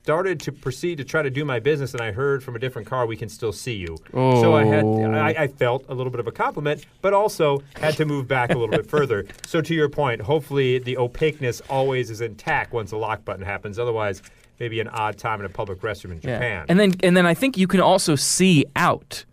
started 0.04 0.40
to 0.40 0.52
proceed 0.52 0.98
to 0.98 1.04
try 1.04 1.22
to 1.22 1.30
do 1.30 1.46
my 1.46 1.60
business, 1.60 1.94
and 1.94 2.02
I 2.02 2.12
heard 2.12 2.44
from 2.44 2.56
a 2.56 2.60
different 2.60 2.88
car, 2.88 3.06
"We 3.06 3.16
can 3.18 3.30
still 3.30 3.52
see 3.52 3.76
you." 3.76 3.98
So 4.14 4.56
I 4.56 4.64
had, 4.66 4.84
Oh. 4.84 5.12
I, 5.12 5.30
I 5.44 5.48
felt 5.48 5.86
a 5.90 5.94
little 5.94 6.10
bit 6.12 6.20
of 6.20 6.28
a 6.28 6.32
compliment, 6.32 6.86
but 7.02 7.14
also 7.14 7.62
had 7.76 7.96
to 7.98 8.06
move 8.06 8.28
back 8.28 8.50
a 8.50 8.54
little 8.58 8.70
bit 8.76 8.88
further. 8.90 9.26
So 9.46 9.62
to 9.62 9.74
your 9.76 9.90
point, 9.90 10.22
hopefully 10.22 10.80
the 10.80 10.98
opaqueness 10.98 11.62
always 11.70 12.10
is 12.10 12.22
intact 12.22 12.74
once 12.74 12.90
the 12.92 12.98
lock 12.98 13.24
button 13.26 13.46
happens. 13.46 13.78
Otherwise, 13.78 14.22
maybe 14.60 14.80
an 14.80 14.88
odd 14.88 15.18
time 15.18 15.40
in 15.42 15.46
a 15.46 15.50
public 15.50 15.82
restroom 15.82 16.12
in 16.14 16.22
Japan. 16.22 16.66
And 16.70 16.80
then 16.80 16.94
and 17.04 17.16
then 17.16 17.26
I 17.26 17.34
think 17.34 17.58
you 17.58 17.68
can 17.68 17.82
also 17.82 18.16
see 18.16 18.66
out. 18.76 19.26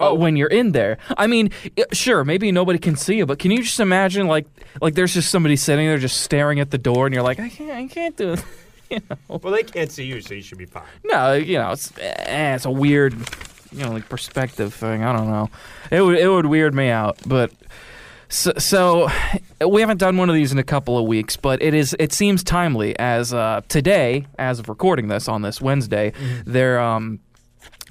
uh, 0.00 0.08
Oh. 0.10 0.14
when 0.14 0.34
you're 0.36 0.48
in 0.48 0.72
there, 0.72 0.98
I 1.16 1.26
mean, 1.28 1.50
sure, 1.92 2.24
maybe 2.24 2.50
nobody 2.50 2.78
can 2.78 2.96
see 2.96 3.16
you, 3.16 3.26
but 3.26 3.38
can 3.38 3.50
you 3.52 3.62
just 3.62 3.78
imagine, 3.78 4.26
like, 4.26 4.46
like 4.80 4.94
there's 4.94 5.14
just 5.14 5.30
somebody 5.30 5.54
sitting 5.54 5.86
there 5.86 5.98
just 5.98 6.22
staring 6.22 6.58
at 6.60 6.70
the 6.72 6.78
door, 6.78 7.06
and 7.06 7.14
you're 7.14 7.22
like, 7.22 7.38
I 7.38 7.48
can't, 7.48 7.70
I 7.70 7.86
can't 7.86 8.16
do 8.16 8.32
it. 8.32 8.44
You 9.00 9.00
know? 9.08 9.40
well, 9.42 9.52
they 9.52 9.62
can't 9.62 9.90
see 9.90 10.04
you, 10.04 10.20
so 10.20 10.34
you 10.34 10.42
should 10.42 10.58
be 10.58 10.66
fine. 10.66 10.84
No, 11.04 11.32
you 11.32 11.56
know, 11.56 11.70
it's 11.72 11.96
eh, 11.98 12.54
it's 12.54 12.66
a 12.66 12.70
weird, 12.70 13.14
you 13.72 13.84
know, 13.84 13.92
like 13.92 14.08
perspective 14.08 14.74
thing. 14.74 15.02
I 15.02 15.16
don't 15.16 15.28
know. 15.28 15.48
It 15.90 16.02
would 16.02 16.18
it 16.18 16.28
would 16.28 16.46
weird 16.46 16.74
me 16.74 16.90
out, 16.90 17.18
but 17.26 17.52
so, 18.28 18.52
so 18.56 19.08
we 19.66 19.80
haven't 19.82 19.98
done 19.98 20.16
one 20.16 20.28
of 20.30 20.34
these 20.34 20.52
in 20.52 20.58
a 20.58 20.62
couple 20.64 20.98
of 20.98 21.06
weeks, 21.06 21.36
but 21.36 21.62
it 21.62 21.74
is 21.74 21.94
it 21.98 22.12
seems 22.12 22.42
timely 22.42 22.98
as 22.98 23.32
uh, 23.32 23.60
today, 23.68 24.26
as 24.38 24.58
of 24.58 24.68
recording 24.68 25.08
this 25.08 25.28
on 25.28 25.42
this 25.42 25.60
Wednesday, 25.60 26.12
they're 26.46 26.80
um, 26.80 27.20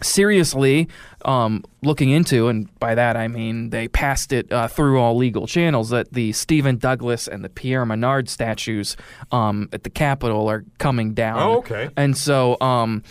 seriously 0.03 0.87
um, 1.25 1.63
looking 1.83 2.09
into, 2.09 2.47
and 2.47 2.67
by 2.79 2.95
that 2.95 3.15
I 3.17 3.27
mean 3.27 3.69
they 3.69 3.87
passed 3.87 4.31
it 4.33 4.51
uh, 4.51 4.67
through 4.67 4.99
all 4.99 5.15
legal 5.15 5.47
channels 5.47 5.89
that 5.89 6.13
the 6.13 6.31
Stephen 6.33 6.77
Douglas 6.77 7.27
and 7.27 7.43
the 7.43 7.49
Pierre 7.49 7.85
Menard 7.85 8.29
statues 8.29 8.97
um, 9.31 9.69
at 9.73 9.83
the 9.83 9.89
Capitol 9.89 10.49
are 10.49 10.65
coming 10.79 11.13
down. 11.13 11.39
Oh, 11.39 11.57
okay. 11.57 11.89
And 11.95 12.17
so, 12.17 12.57
um, 12.61 13.03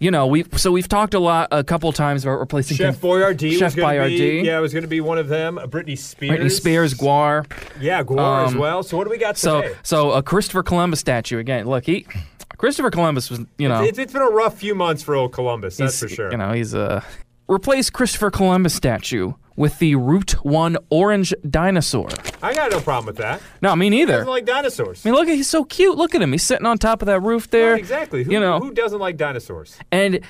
you 0.00 0.10
know, 0.10 0.26
we 0.26 0.44
so 0.56 0.72
we've 0.72 0.88
talked 0.88 1.14
a 1.14 1.20
lot, 1.20 1.48
a 1.52 1.62
couple 1.62 1.92
times 1.92 2.24
about 2.24 2.40
replacing 2.40 2.76
Chef 2.76 3.00
Kim- 3.00 3.08
Boyardee 3.10 3.56
Chef 3.58 3.76
be 3.76 3.82
Boyardee. 3.82 4.44
yeah, 4.44 4.58
it 4.58 4.60
was 4.60 4.72
going 4.72 4.82
to 4.82 4.88
be 4.88 5.00
one 5.00 5.18
of 5.18 5.28
them. 5.28 5.58
Uh, 5.58 5.66
Britney 5.66 5.96
Spears, 5.96 6.40
Britney 6.40 6.50
Spears, 6.50 6.94
Gwar. 6.94 7.46
yeah, 7.80 8.00
as 8.00 8.52
Um, 8.52 8.58
well. 8.58 8.82
So 8.82 8.96
what 8.96 9.04
do 9.04 9.10
we 9.10 9.18
got 9.18 9.38
So, 9.38 9.62
today? 9.62 9.74
so 9.84 10.10
a 10.12 10.22
Christopher 10.22 10.64
Columbus 10.64 10.98
statue 10.98 11.38
again. 11.38 11.66
Look, 11.66 11.86
he 11.86 12.04
Christopher 12.62 12.92
Columbus 12.92 13.28
was, 13.28 13.40
you 13.58 13.68
know, 13.68 13.82
It's, 13.82 13.98
it's 13.98 14.12
been 14.12 14.22
a 14.22 14.30
rough 14.30 14.56
few 14.56 14.76
months 14.76 15.02
for 15.02 15.16
old 15.16 15.32
Columbus, 15.32 15.78
that's 15.78 15.98
for 15.98 16.08
sure. 16.08 16.30
You 16.30 16.36
know, 16.36 16.52
he's 16.52 16.74
a 16.74 17.04
replace 17.48 17.90
Christopher 17.90 18.30
Columbus 18.30 18.72
statue 18.72 19.32
with 19.56 19.80
the 19.80 19.96
Route 19.96 20.36
One 20.44 20.76
orange 20.88 21.34
dinosaur. 21.50 22.08
I 22.40 22.54
got 22.54 22.70
no 22.70 22.78
problem 22.78 23.06
with 23.06 23.16
that. 23.16 23.42
No, 23.62 23.74
me 23.74 23.90
neither. 23.90 24.12
Doesn't 24.12 24.28
like 24.28 24.44
dinosaurs. 24.44 25.04
I 25.04 25.08
mean, 25.08 25.18
look, 25.18 25.26
at 25.26 25.34
he's 25.34 25.50
so 25.50 25.64
cute. 25.64 25.98
Look 25.98 26.14
at 26.14 26.22
him. 26.22 26.30
He's 26.30 26.44
sitting 26.44 26.64
on 26.64 26.78
top 26.78 27.02
of 27.02 27.06
that 27.06 27.18
roof 27.18 27.50
there. 27.50 27.72
Right, 27.72 27.80
exactly. 27.80 28.22
Who, 28.22 28.30
you 28.30 28.38
know, 28.38 28.60
who 28.60 28.72
doesn't 28.72 29.00
like 29.00 29.16
dinosaurs? 29.16 29.76
And 29.90 30.20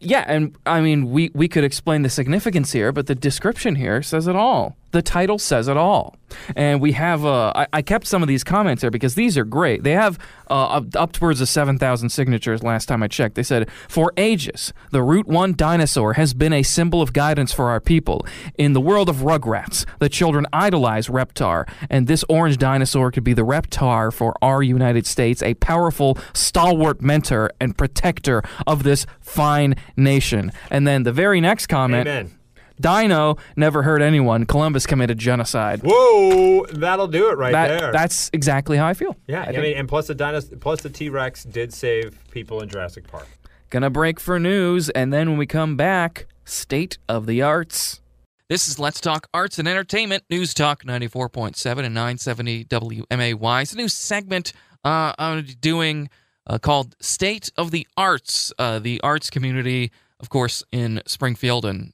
yeah, 0.00 0.24
and 0.26 0.56
I 0.66 0.80
mean, 0.80 1.12
we, 1.12 1.30
we 1.34 1.46
could 1.46 1.62
explain 1.62 2.02
the 2.02 2.10
significance 2.10 2.72
here, 2.72 2.90
but 2.90 3.06
the 3.06 3.14
description 3.14 3.76
here 3.76 4.02
says 4.02 4.26
it 4.26 4.34
all. 4.34 4.76
The 4.92 5.02
title 5.02 5.38
says 5.38 5.68
it 5.68 5.76
all. 5.76 6.16
And 6.56 6.80
we 6.80 6.92
have, 6.92 7.24
uh, 7.24 7.52
I, 7.54 7.66
I 7.72 7.82
kept 7.82 8.06
some 8.06 8.22
of 8.22 8.28
these 8.28 8.44
comments 8.44 8.82
there 8.82 8.90
because 8.90 9.14
these 9.14 9.36
are 9.36 9.44
great. 9.44 9.82
They 9.82 9.92
have 9.92 10.18
uh, 10.48 10.66
up- 10.66 10.96
upwards 10.96 11.40
of 11.40 11.48
7,000 11.48 12.08
signatures 12.08 12.62
last 12.62 12.86
time 12.86 13.02
I 13.02 13.08
checked. 13.08 13.34
They 13.34 13.42
said, 13.42 13.68
For 13.88 14.12
ages, 14.16 14.72
the 14.90 15.02
Route 15.02 15.26
1 15.26 15.54
dinosaur 15.54 16.14
has 16.14 16.34
been 16.34 16.52
a 16.52 16.62
symbol 16.62 17.02
of 17.02 17.12
guidance 17.12 17.52
for 17.52 17.68
our 17.68 17.80
people. 17.80 18.26
In 18.56 18.72
the 18.72 18.80
world 18.80 19.08
of 19.08 19.16
Rugrats, 19.16 19.84
the 19.98 20.08
children 20.08 20.46
idolize 20.52 21.08
Reptar, 21.08 21.68
and 21.88 22.06
this 22.06 22.24
orange 22.28 22.58
dinosaur 22.58 23.10
could 23.10 23.24
be 23.24 23.32
the 23.32 23.42
Reptar 23.42 24.12
for 24.12 24.34
our 24.42 24.62
United 24.62 25.06
States, 25.06 25.42
a 25.42 25.54
powerful, 25.54 26.18
stalwart 26.32 27.00
mentor 27.00 27.50
and 27.60 27.76
protector 27.76 28.42
of 28.66 28.82
this 28.82 29.06
fine 29.20 29.74
nation. 29.96 30.52
And 30.70 30.86
then 30.86 31.02
the 31.02 31.12
very 31.12 31.40
next 31.40 31.66
comment 31.66 32.08
Amen. 32.08 32.39
Dino 32.80 33.36
never 33.56 33.82
hurt 33.82 34.02
anyone. 34.02 34.46
Columbus 34.46 34.86
committed 34.86 35.18
genocide. 35.18 35.80
Whoa, 35.84 36.64
that'll 36.72 37.08
do 37.08 37.30
it 37.30 37.36
right 37.38 37.52
That, 37.52 37.68
there. 37.80 37.92
That's 37.92 38.30
exactly 38.32 38.76
how 38.76 38.86
I 38.86 38.94
feel. 38.94 39.16
yeah, 39.26 39.40
I 39.40 39.42
I, 39.42 39.46
think- 39.52 39.62
mean, 39.62 39.76
and 39.76 39.88
plus 39.88 40.06
the 40.06 40.14
dinos- 40.14 40.58
plus 40.60 40.80
the 40.82 40.90
T 40.90 41.08
Rex 41.08 41.44
did 41.44 41.72
save 41.72 42.18
people 42.30 42.60
in 42.60 42.68
Jurassic 42.68 43.06
Park. 43.06 43.28
Gonna 43.70 43.90
break 43.90 44.18
for 44.18 44.38
news, 44.40 44.88
and 44.90 45.12
then 45.12 45.28
when 45.30 45.38
we 45.38 45.46
come 45.46 45.76
back, 45.76 46.26
state 46.44 46.98
of 47.08 47.26
the 47.26 47.42
arts. 47.42 48.00
This 48.48 48.66
is 48.66 48.80
Let's 48.80 49.00
Talk 49.00 49.28
Arts 49.32 49.60
and 49.60 49.68
Entertainment, 49.68 50.24
News 50.28 50.54
Talk 50.54 50.82
94.7 50.82 51.84
and 51.84 51.94
970 51.94 52.64
WMAY. 52.64 53.62
It's 53.62 53.72
a 53.72 53.76
new 53.76 53.86
segment 53.86 54.52
uh, 54.84 55.12
I'm 55.20 55.44
doing 55.60 56.08
uh, 56.48 56.58
called 56.58 56.96
State 57.00 57.52
of 57.56 57.70
the 57.70 57.86
Arts. 57.96 58.52
Uh, 58.58 58.80
the 58.80 59.00
arts 59.02 59.30
community, 59.30 59.92
of 60.18 60.30
course, 60.30 60.64
in 60.72 61.00
Springfield 61.06 61.64
and 61.64 61.92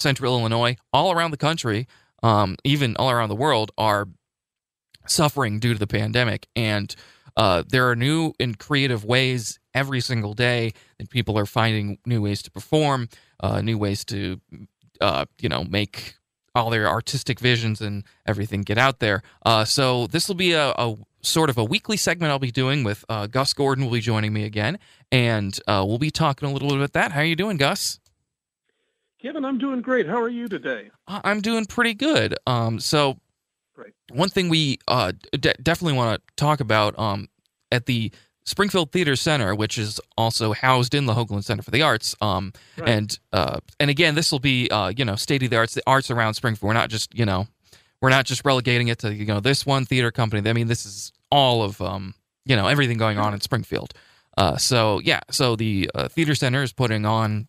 central 0.00 0.38
Illinois, 0.38 0.76
all 0.92 1.12
around 1.12 1.30
the 1.30 1.36
country, 1.36 1.86
um, 2.22 2.56
even 2.64 2.96
all 2.96 3.10
around 3.10 3.28
the 3.28 3.36
world, 3.36 3.70
are 3.78 4.08
suffering 5.06 5.58
due 5.58 5.72
to 5.72 5.78
the 5.78 5.86
pandemic. 5.86 6.46
And 6.54 6.94
uh, 7.36 7.62
there 7.68 7.88
are 7.88 7.96
new 7.96 8.32
and 8.38 8.58
creative 8.58 9.04
ways 9.04 9.58
every 9.74 10.00
single 10.00 10.34
day 10.34 10.72
that 10.98 11.10
people 11.10 11.38
are 11.38 11.46
finding 11.46 11.98
new 12.04 12.22
ways 12.22 12.42
to 12.42 12.50
perform, 12.50 13.08
uh, 13.40 13.60
new 13.60 13.78
ways 13.78 14.04
to, 14.06 14.40
uh, 15.00 15.26
you 15.40 15.48
know, 15.48 15.64
make 15.64 16.14
all 16.54 16.70
their 16.70 16.88
artistic 16.88 17.38
visions 17.38 17.80
and 17.80 18.04
everything 18.26 18.62
get 18.62 18.78
out 18.78 18.98
there. 18.98 19.22
Uh, 19.46 19.64
so 19.64 20.06
this 20.08 20.28
will 20.28 20.34
be 20.34 20.52
a, 20.52 20.70
a, 20.70 20.96
sort 21.22 21.50
of 21.50 21.58
a 21.58 21.64
weekly 21.64 21.96
segment 21.96 22.30
I'll 22.30 22.38
be 22.38 22.50
doing 22.50 22.82
with 22.82 23.04
uh, 23.08 23.26
Gus 23.26 23.52
Gordon 23.52 23.84
will 23.84 23.92
be 23.92 24.00
joining 24.00 24.32
me 24.32 24.44
again, 24.44 24.78
and 25.12 25.58
uh, 25.68 25.84
we'll 25.86 25.98
be 25.98 26.10
talking 26.10 26.48
a 26.48 26.52
little 26.52 26.68
bit 26.68 26.78
about 26.78 26.94
that. 26.94 27.12
How 27.12 27.20
are 27.20 27.24
you 27.24 27.36
doing, 27.36 27.58
Gus? 27.58 28.00
Kevin, 29.20 29.44
I'm 29.44 29.58
doing 29.58 29.82
great. 29.82 30.06
How 30.08 30.20
are 30.20 30.28
you 30.28 30.48
today? 30.48 30.90
I'm 31.06 31.40
doing 31.40 31.66
pretty 31.66 31.94
good. 31.94 32.36
Um, 32.46 32.80
so 32.80 33.18
Great. 33.74 33.92
one 34.12 34.30
thing 34.30 34.48
we 34.48 34.78
uh, 34.88 35.12
de- 35.32 35.54
definitely 35.62 35.92
want 35.96 36.22
to 36.26 36.34
talk 36.42 36.60
about 36.60 36.98
um, 36.98 37.28
at 37.70 37.84
the 37.86 38.10
Springfield 38.46 38.92
Theater 38.92 39.16
Center, 39.16 39.54
which 39.54 39.76
is 39.76 40.00
also 40.16 40.52
housed 40.54 40.94
in 40.94 41.04
the 41.04 41.12
Hoagland 41.12 41.44
Center 41.44 41.62
for 41.62 41.70
the 41.70 41.82
Arts. 41.82 42.16
Um, 42.22 42.52
Right. 42.78 42.88
and 42.88 43.18
uh, 43.32 43.60
and 43.78 43.90
again, 43.90 44.14
this 44.14 44.32
will 44.32 44.38
be 44.38 44.70
uh, 44.70 44.92
you 44.96 45.04
know 45.04 45.16
state 45.16 45.42
of 45.42 45.50
the 45.50 45.56
arts, 45.56 45.74
the 45.74 45.82
arts 45.86 46.10
around 46.10 46.34
Springfield. 46.34 46.68
We're 46.68 46.72
not 46.74 46.88
just 46.88 47.14
you 47.14 47.26
know 47.26 47.46
we're 48.00 48.08
not 48.10 48.24
just 48.24 48.44
relegating 48.46 48.88
it 48.88 48.98
to 49.00 49.14
you 49.14 49.26
know 49.26 49.40
this 49.40 49.66
one 49.66 49.84
theater 49.84 50.10
company. 50.10 50.48
I 50.48 50.54
mean, 50.54 50.66
this 50.68 50.86
is 50.86 51.12
all 51.30 51.62
of 51.62 51.80
um, 51.82 52.14
you 52.46 52.56
know 52.56 52.68
everything 52.68 52.96
going 52.96 53.18
on 53.18 53.34
in 53.34 53.40
Springfield. 53.42 53.92
Uh, 54.38 54.56
so 54.56 54.98
yeah, 55.04 55.20
so 55.30 55.56
the 55.56 55.90
uh, 55.94 56.08
theater 56.08 56.34
center 56.34 56.62
is 56.62 56.72
putting 56.72 57.04
on 57.04 57.46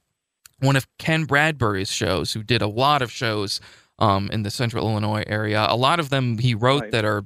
one 0.61 0.75
of 0.75 0.87
Ken 0.97 1.25
Bradbury's 1.25 1.91
shows, 1.91 2.33
who 2.33 2.43
did 2.43 2.61
a 2.61 2.67
lot 2.67 3.01
of 3.01 3.11
shows 3.11 3.59
um, 3.99 4.29
in 4.31 4.43
the 4.43 4.49
Central 4.51 4.87
Illinois 4.89 5.23
area. 5.27 5.65
A 5.69 5.75
lot 5.75 5.99
of 5.99 6.09
them 6.09 6.37
he 6.37 6.55
wrote 6.55 6.81
Right. 6.83 6.91
that 6.91 7.05
are 7.05 7.23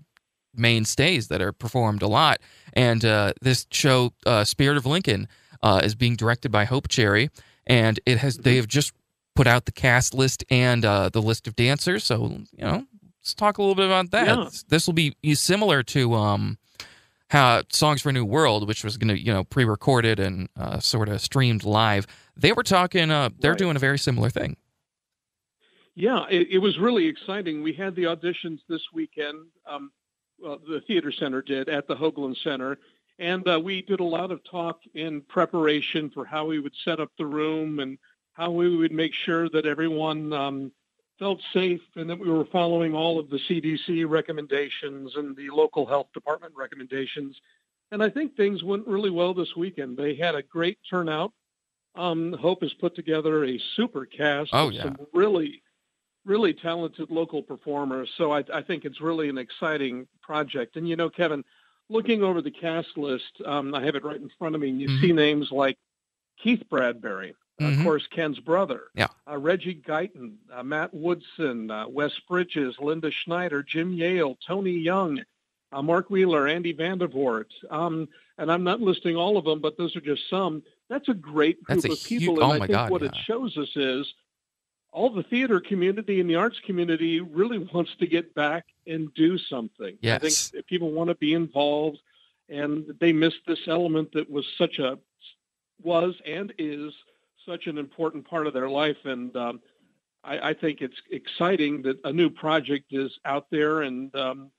mainstays 0.55 1.27
that 1.27 1.41
are 1.41 1.51
performed 1.51 2.01
a 2.01 2.07
lot. 2.07 2.39
And 2.73 3.03
uh, 3.03 3.33
this 3.41 3.67
show, 3.71 4.13
uh, 4.25 4.43
Spirit 4.43 4.77
of 4.77 4.85
Lincoln, 4.85 5.27
uh, 5.61 5.81
is 5.83 5.95
being 5.95 6.15
directed 6.15 6.51
by 6.51 6.65
Hope 6.65 6.87
Cherry, 6.87 7.29
and 7.67 7.99
it 8.05 8.17
has 8.19 8.37
they 8.37 8.55
have 8.57 8.67
just 8.67 8.93
put 9.35 9.47
out 9.47 9.65
the 9.65 9.71
cast 9.71 10.13
list 10.13 10.43
and 10.49 10.85
uh, 10.85 11.09
the 11.09 11.21
list 11.21 11.47
of 11.47 11.55
dancers. 11.55 12.03
So 12.03 12.25
you 12.51 12.63
know, 12.65 12.85
let's 13.21 13.33
talk 13.33 13.57
a 13.57 13.61
little 13.61 13.75
bit 13.75 13.85
about 13.85 14.11
that. 14.11 14.27
Yeah. 14.27 14.49
This 14.69 14.85
will 14.87 14.93
be 14.93 15.15
similar 15.33 15.83
to. 15.83 16.13
Um, 16.13 16.57
how 17.29 17.63
Songs 17.69 18.01
for 18.01 18.09
a 18.09 18.13
New 18.13 18.25
World, 18.25 18.67
which 18.67 18.83
was 18.83 18.97
going 18.97 19.15
to, 19.15 19.19
you 19.19 19.33
know, 19.33 19.43
pre-recorded 19.43 20.19
and 20.19 20.47
uh, 20.59 20.79
sort 20.79 21.09
of 21.09 21.21
streamed 21.21 21.63
live, 21.63 22.05
they 22.37 22.53
were 22.53 22.63
talking. 22.63 23.09
Uh, 23.11 23.29
they're 23.39 23.51
Right. 23.51 23.57
doing 23.57 23.75
a 23.75 23.79
very 23.79 23.97
similar 23.97 24.29
thing. 24.29 24.57
Yeah, 25.95 26.25
it, 26.29 26.49
it 26.51 26.57
was 26.59 26.77
really 26.77 27.07
exciting. 27.07 27.63
We 27.63 27.73
had 27.73 27.95
the 27.95 28.03
auditions 28.03 28.59
this 28.67 28.81
weekend. 28.93 29.47
Um, 29.65 29.91
well, 30.37 30.59
the 30.67 30.81
theater 30.81 31.11
center 31.11 31.41
did 31.41 31.69
at 31.69 31.87
the 31.87 31.95
Hoagland 31.95 32.35
Center, 32.43 32.77
and 33.17 33.47
uh, 33.47 33.59
we 33.63 33.81
did 33.81 34.01
a 34.01 34.03
lot 34.03 34.31
of 34.31 34.43
talk 34.43 34.81
in 34.93 35.21
preparation 35.21 36.09
for 36.09 36.25
how 36.25 36.45
we 36.45 36.59
would 36.59 36.75
set 36.83 36.99
up 36.99 37.11
the 37.17 37.25
room 37.25 37.79
and 37.79 37.97
how 38.33 38.51
we 38.51 38.75
would 38.75 38.91
make 38.91 39.13
sure 39.13 39.47
that 39.49 39.65
everyone 39.65 40.33
um, 40.33 40.71
felt 41.17 41.39
safe 41.53 41.81
and 41.95 42.09
that 42.09 42.19
we 42.19 42.29
were 42.29 42.45
following 42.45 42.93
all 42.93 43.19
of 43.19 43.29
the 43.29 43.39
CDC 43.49 44.07
recommendations 44.09 45.15
and 45.15 45.35
the 45.35 45.49
local 45.49 45.85
health 45.85 46.07
department 46.13 46.53
recommendations. 46.55 47.35
And 47.91 48.03
I 48.03 48.09
think 48.09 48.35
things 48.35 48.63
went 48.63 48.87
really 48.87 49.09
well 49.09 49.33
this 49.33 49.55
weekend. 49.55 49.97
They 49.97 50.15
had 50.15 50.35
a 50.35 50.41
great 50.43 50.77
turnout. 50.89 51.31
Um, 51.95 52.33
Hope 52.33 52.61
has 52.61 52.73
put 52.73 52.95
together 52.95 53.45
a 53.45 53.59
super 53.75 54.05
cast 54.05 54.49
Oh, 54.53 54.67
of 54.67 54.73
yeah. 54.73 54.83
some 54.83 54.97
really 55.13 55.61
really 56.25 56.53
talented 56.53 57.11
local 57.11 57.41
performers. 57.43 58.09
So 58.17 58.31
I, 58.31 58.43
I 58.51 58.61
think 58.63 58.83
it's 58.83 58.99
really 58.99 59.29
an 59.29 59.37
exciting 59.37 60.07
project. 60.21 60.75
And 60.75 60.89
you 60.89 60.95
know, 60.95 61.09
Kevin, 61.09 61.43
looking 61.87 62.23
over 62.23 62.41
the 62.41 62.49
cast 62.51 62.97
list, 62.97 63.31
um, 63.45 63.75
I 63.75 63.83
have 63.83 63.95
it 63.95 64.03
right 64.03 64.19
in 64.19 64.29
front 64.39 64.55
of 64.55 64.61
me, 64.61 64.69
and 64.69 64.81
you 64.81 64.89
Mhm. 64.89 65.01
see 65.01 65.13
names 65.13 65.51
like 65.51 65.77
Keith 66.41 66.63
Bradbury, 66.69 67.35
Mhm. 67.59 67.77
of 67.79 67.83
course, 67.83 68.07
Ken's 68.07 68.39
brother, 68.39 68.85
Yeah. 68.95 69.07
uh, 69.29 69.37
Reggie 69.37 69.75
Guyton, 69.75 70.35
uh, 70.51 70.63
Matt 70.63 70.93
Woodson, 70.93 71.71
uh, 71.71 71.87
Wes 71.87 72.11
Bridges, 72.27 72.75
Linda 72.79 73.09
Schneider, 73.11 73.63
Jim 73.63 73.93
Yale, 73.93 74.37
Tony 74.45 74.71
Young, 74.71 75.23
uh, 75.71 75.81
Mark 75.81 76.09
Wheeler, 76.09 76.47
Andy 76.47 76.73
Vandervoort. 76.73 77.47
Um, 77.69 78.09
and 78.37 78.51
I'm 78.51 78.63
not 78.63 78.81
listing 78.81 79.15
all 79.15 79.37
of 79.37 79.45
them, 79.45 79.59
but 79.61 79.77
those 79.77 79.95
are 79.95 80.01
just 80.01 80.29
some. 80.29 80.63
That's 80.89 81.07
a 81.07 81.13
great 81.13 81.63
group 81.63 81.85
a 81.85 81.91
of 81.93 82.03
people. 82.03 82.35
huge- 82.35 82.43
and 82.43 82.43
oh 82.43 82.51
I 82.51 82.59
think 82.59 82.71
God, 82.71 82.91
what 82.91 83.03
it 83.03 83.15
shows 83.15 83.57
us 83.57 83.75
is 83.77 84.13
all 84.91 85.09
the 85.09 85.23
theater 85.23 85.59
community 85.61 86.19
and 86.19 86.29
the 86.29 86.35
arts 86.35 86.59
community 86.59 87.21
really 87.21 87.57
wants 87.73 87.95
to 87.99 88.05
get 88.07 88.33
back 88.35 88.65
and 88.85 89.13
do 89.13 89.37
something. 89.37 89.97
Yes. 90.01 90.49
I 90.51 90.51
think 90.57 90.67
people 90.67 90.91
want 90.91 91.07
to 91.09 91.15
be 91.15 91.33
involved, 91.33 91.99
and 92.49 92.85
they 92.99 93.13
miss 93.13 93.33
this 93.47 93.65
element 93.67 94.11
that 94.11 94.29
was 94.29 94.45
such 94.57 94.79
a 94.79 94.99
was 95.81 96.15
and 96.25 96.53
is 96.57 96.93
such 97.45 97.67
an 97.67 97.77
important 97.77 98.27
part 98.27 98.47
of 98.47 98.53
their 98.53 98.69
life. 98.69 98.97
And 99.05 99.35
um, 99.35 99.61
I, 100.23 100.49
I 100.49 100.53
think 100.53 100.81
it's 100.81 100.95
exciting 101.11 101.81
that 101.83 101.97
a 102.03 102.11
new 102.11 102.29
project 102.29 102.85
is 102.91 103.11
out 103.25 103.47
there, 103.51 103.83
and 103.83 104.13
um, 104.15 104.51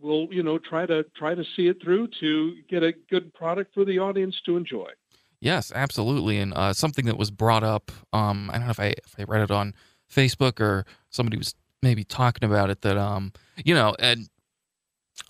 we'll 0.00 0.28
you 0.30 0.42
know 0.42 0.58
try 0.58 0.86
to 0.86 1.04
try 1.16 1.34
to 1.34 1.44
see 1.56 1.68
it 1.68 1.82
through 1.82 2.08
to 2.20 2.56
get 2.68 2.82
a 2.82 2.92
good 3.10 3.32
product 3.34 3.74
for 3.74 3.84
the 3.84 3.98
audience 3.98 4.40
to 4.46 4.56
enjoy. 4.56 4.90
Yes, 5.40 5.72
absolutely, 5.74 6.38
and 6.38 6.54
uh, 6.54 6.72
something 6.72 7.06
that 7.06 7.18
was 7.18 7.30
brought 7.30 7.64
up. 7.64 7.90
Um, 8.12 8.50
I 8.50 8.58
don't 8.58 8.66
know 8.66 8.70
if 8.70 8.80
I 8.80 8.94
if 9.04 9.14
I 9.18 9.24
read 9.24 9.42
it 9.42 9.50
on 9.50 9.74
Facebook 10.12 10.60
or 10.60 10.84
somebody 11.10 11.36
was 11.36 11.54
maybe 11.82 12.04
talking 12.04 12.48
about 12.48 12.70
it. 12.70 12.82
That 12.82 12.96
um, 12.96 13.32
you 13.64 13.74
know, 13.74 13.94
and 13.98 14.28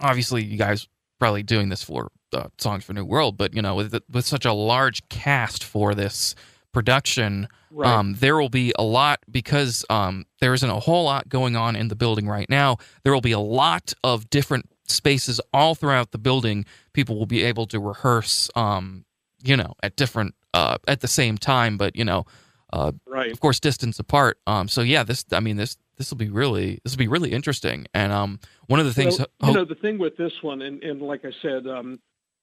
obviously 0.01 0.45
you 0.45 0.59
guys 0.59 0.88
probably 1.19 1.42
doing 1.42 1.69
this 1.71 1.83
for 1.83 2.11
uh, 2.33 2.49
Songs 2.59 2.85
for 2.85 2.92
New 2.92 3.05
World, 3.05 3.37
but 3.37 3.55
you 3.55 3.62
know, 3.62 3.75
with 3.75 3.99
with 4.11 4.27
such 4.27 4.45
a 4.45 4.53
large 4.53 5.09
cast 5.09 5.64
for 5.64 5.95
this 5.95 6.35
production, 6.77 7.49
Right. 7.71 7.91
um, 7.91 8.17
there 8.21 8.37
will 8.37 8.51
be 8.51 8.75
a 8.79 8.83
lot 8.83 9.21
because 9.31 9.83
um, 9.89 10.27
there 10.41 10.53
isn't 10.53 10.69
a 10.69 10.79
whole 10.79 11.05
lot 11.05 11.27
going 11.29 11.57
on 11.57 11.75
in 11.75 11.89
the 11.89 11.97
building 11.97 12.29
right 12.29 12.49
now. 12.51 12.77
There 13.03 13.15
will 13.15 13.23
be 13.23 13.33
a 13.33 13.39
lot 13.39 13.95
of 14.05 14.29
different 14.29 14.69
spaces 14.87 15.41
all 15.55 15.75
throughout 15.75 16.11
the 16.11 16.19
building. 16.19 16.67
People 16.93 17.19
will 17.19 17.27
be 17.27 17.43
able 17.43 17.67
to 17.69 17.81
rehearse, 17.81 18.51
um, 18.57 19.07
you 19.43 19.57
know, 19.57 19.73
at 19.83 19.97
different 19.97 20.35
uh, 20.53 20.77
at 20.87 21.01
the 21.01 21.09
same 21.09 21.39
time, 21.39 21.79
but 21.79 21.97
you 21.97 22.05
know, 22.05 22.27
uh, 22.75 22.93
right. 23.07 23.33
of 23.33 23.41
course, 23.41 23.59
distance 23.59 23.99
apart. 23.99 24.39
Um, 24.47 24.69
so 24.69 24.83
yeah, 24.83 25.03
this 25.03 25.25
I 25.33 25.41
mean 25.41 25.57
this 25.57 25.79
this 25.97 26.11
will 26.11 26.19
be 26.19 26.29
really 26.29 26.79
this 26.85 26.93
will 26.93 27.05
be 27.07 27.09
really 27.09 27.33
interesting. 27.33 27.87
And 27.95 28.12
um, 28.12 28.39
one 28.67 28.81
of 28.81 28.87
the 28.87 28.93
things, 28.93 29.19
you 29.19 29.53
know, 29.53 29.65
the 29.65 29.75
thing 29.75 29.99
with 29.99 30.17
this 30.19 30.43
one, 30.43 30.61
and, 30.62 30.83
and 30.83 31.01
like 31.01 31.25
I 31.25 31.33
said, 31.43 31.67
um, 31.67 32.01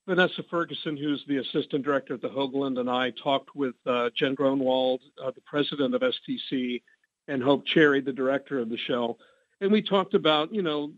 Vanessa 0.07 0.43
Ferguson, 0.49 0.97
who's 0.97 1.23
the 1.27 1.37
assistant 1.37 1.83
director 1.85 2.13
at 2.15 2.21
the 2.21 2.29
Hoagland, 2.29 2.79
and 2.79 2.89
I 2.89 3.11
talked 3.11 3.55
with 3.55 3.75
uh, 3.85 4.09
Jen 4.15 4.35
Gronwald, 4.35 4.99
uh, 5.23 5.31
the 5.31 5.41
president 5.41 5.95
of 5.95 6.01
STC, 6.01 6.81
and 7.29 7.41
Hope 7.41 7.65
Cherry, 7.65 8.01
the 8.01 8.11
director 8.11 8.59
of 8.59 8.69
the 8.69 8.77
show, 8.77 9.17
and 9.61 9.71
we 9.71 9.81
talked 9.81 10.13
about, 10.13 10.53
you 10.53 10.61
know, 10.61 10.91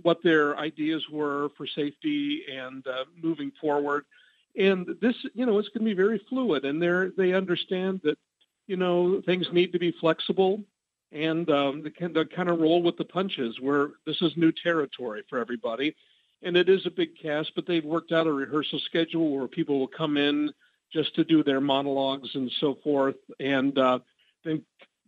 what 0.00 0.22
their 0.22 0.56
ideas 0.56 1.04
were 1.10 1.50
for 1.56 1.66
safety 1.66 2.42
and 2.50 2.86
uh, 2.86 3.04
moving 3.22 3.52
forward. 3.60 4.04
And 4.56 4.86
this, 5.02 5.14
you 5.34 5.44
know, 5.44 5.58
it's 5.58 5.68
going 5.68 5.84
to 5.84 5.90
be 5.90 5.94
very 5.94 6.18
fluid, 6.28 6.64
and 6.64 6.80
they 6.80 7.10
they 7.16 7.34
understand 7.34 8.00
that, 8.04 8.16
you 8.66 8.76
know, 8.76 9.20
things 9.26 9.46
need 9.52 9.72
to 9.72 9.78
be 9.78 9.92
flexible 10.00 10.62
and 11.12 11.48
um, 11.50 11.82
they 11.82 11.90
can, 11.90 12.16
of 12.16 12.30
kind 12.30 12.48
of 12.48 12.58
roll 12.58 12.82
with 12.82 12.96
the 12.96 13.04
punches. 13.04 13.60
Where 13.60 13.90
this 14.06 14.20
is 14.22 14.32
new 14.36 14.52
territory 14.52 15.22
for 15.28 15.38
everybody, 15.38 15.94
and 16.42 16.56
it 16.56 16.68
is 16.68 16.86
a 16.86 16.90
big 16.90 17.18
cast, 17.20 17.54
but 17.54 17.66
they've 17.66 17.84
worked 17.84 18.12
out 18.12 18.26
a 18.26 18.32
rehearsal 18.32 18.80
schedule 18.80 19.34
where 19.36 19.48
people 19.48 19.78
will 19.78 19.88
come 19.88 20.16
in 20.16 20.50
just 20.92 21.14
to 21.14 21.24
do 21.24 21.42
their 21.42 21.60
monologues 21.60 22.34
and 22.34 22.50
so 22.60 22.74
forth, 22.82 23.16
and 23.40 23.78
uh, 23.78 23.98
then 24.44 24.62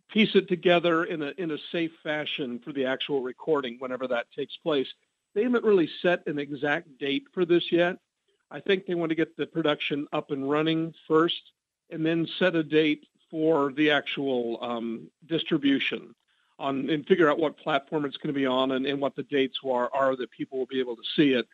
piece 0.09 0.35
it 0.35 0.47
together 0.47 1.03
in 1.03 1.21
a 1.21 1.33
in 1.37 1.51
a 1.51 1.57
safe 1.71 1.91
fashion 2.03 2.59
for 2.63 2.71
the 2.71 2.85
actual 2.85 3.21
recording 3.21 3.77
whenever 3.79 4.07
that 4.07 4.27
takes 4.35 4.55
place. 4.57 4.87
They 5.33 5.43
haven't 5.43 5.65
really 5.65 5.89
set 6.01 6.25
an 6.27 6.39
exact 6.39 6.97
date 6.97 7.27
for 7.33 7.45
this 7.45 7.71
yet. 7.71 7.97
I 8.49 8.61
think 8.61 8.85
they 8.85 8.95
want 8.95 9.09
to 9.09 9.15
get 9.15 9.35
the 9.35 9.45
production 9.45 10.07
up 10.13 10.31
and 10.31 10.49
running 10.49 10.93
first, 11.07 11.41
and 11.89 12.05
then 12.05 12.27
set 12.39 12.55
a 12.55 12.63
date 12.63 13.05
for 13.29 13.73
the 13.73 13.91
actual 13.91 14.59
um, 14.61 15.09
distribution 15.25 16.15
on 16.59 16.89
and 16.89 17.05
figure 17.05 17.29
out 17.29 17.39
what 17.39 17.57
platform 17.57 18.05
it's 18.05 18.15
going 18.17 18.33
to 18.33 18.39
be 18.39 18.45
on 18.45 18.71
and, 18.71 18.85
and 18.85 18.99
what 19.01 19.13
the 19.15 19.23
dates 19.23 19.57
are, 19.65 19.89
are 19.93 20.15
that 20.15 20.31
people 20.31 20.57
will 20.57 20.65
be 20.65 20.79
able 20.79 20.95
to 20.95 21.03
see 21.15 21.33
it. 21.33 21.45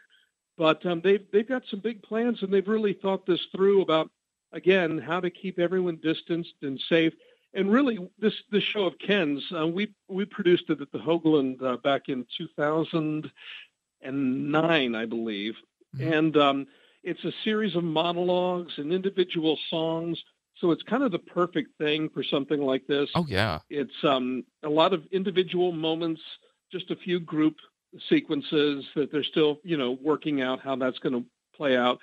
But 0.57 0.85
um, 0.85 1.01
they've 1.03 1.25
they've 1.31 1.47
got 1.47 1.63
some 1.69 1.79
big 1.79 2.03
plans 2.03 2.43
and 2.43 2.53
they've 2.53 2.67
really 2.67 2.93
thought 2.93 3.25
this 3.25 3.39
through 3.55 3.81
about 3.81 4.11
again 4.53 4.97
how 4.99 5.19
to 5.19 5.29
keep 5.29 5.59
everyone 5.59 5.97
distanced 6.03 6.53
and 6.61 6.79
safe. 6.89 7.13
And 7.53 7.69
really, 7.71 7.97
this 8.19 8.33
this 8.51 8.63
show 8.63 8.85
of 8.85 8.97
Ken's, 8.99 9.43
uh, 9.57 9.67
we 9.67 9.93
we 10.07 10.25
produced 10.25 10.69
it 10.69 10.81
at 10.81 10.91
the 10.91 10.99
Hoagland 10.99 11.61
uh, 11.63 11.77
back 11.77 12.09
in 12.09 12.25
2009, 12.37 14.95
I 14.95 15.05
believe, 15.05 15.55
Mhm. 15.97 16.17
and 16.17 16.37
um, 16.37 16.67
it's 17.03 17.23
a 17.25 17.31
series 17.43 17.75
of 17.75 17.83
monologues 17.83 18.73
and 18.77 18.93
individual 18.93 19.57
songs. 19.69 20.23
So 20.61 20.69
it's 20.69 20.83
kind 20.83 21.03
of 21.03 21.11
the 21.11 21.19
perfect 21.19 21.77
thing 21.79 22.07
for 22.09 22.23
something 22.23 22.61
like 22.61 22.85
this. 22.87 23.09
oh 23.15 23.25
yeah, 23.27 23.59
It's 23.69 24.03
um, 24.03 24.45
a 24.63 24.69
lot 24.69 24.93
of 24.93 25.03
individual 25.11 25.71
moments, 25.71 26.21
just 26.71 26.91
a 26.91 26.95
few 26.95 27.19
group 27.19 27.55
sequences 28.07 28.85
that 28.95 29.11
they're 29.11 29.23
still, 29.23 29.59
you 29.63 29.75
know, 29.75 29.97
working 30.01 30.41
out 30.41 30.61
how 30.61 30.75
that's 30.75 30.99
going 30.99 31.15
to 31.15 31.25
play 31.55 31.75
out. 31.75 31.99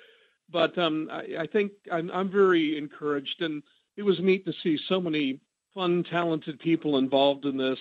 But 0.51 0.77
um, 0.77 1.09
I, 1.11 1.37
I 1.41 1.47
think 1.47 1.73
I'm, 1.91 2.11
I'm 2.11 2.31
very 2.31 2.77
encouraged, 2.77 3.41
and 3.41 3.63
it 3.97 4.03
was 4.03 4.19
neat 4.19 4.45
to 4.47 4.53
see 4.63 4.79
so 4.89 5.01
many 5.01 5.41
fun, 5.73 6.03
talented 6.03 6.59
people 6.59 6.99
involved 6.99 7.45
in 7.45 7.57
this 7.57 7.79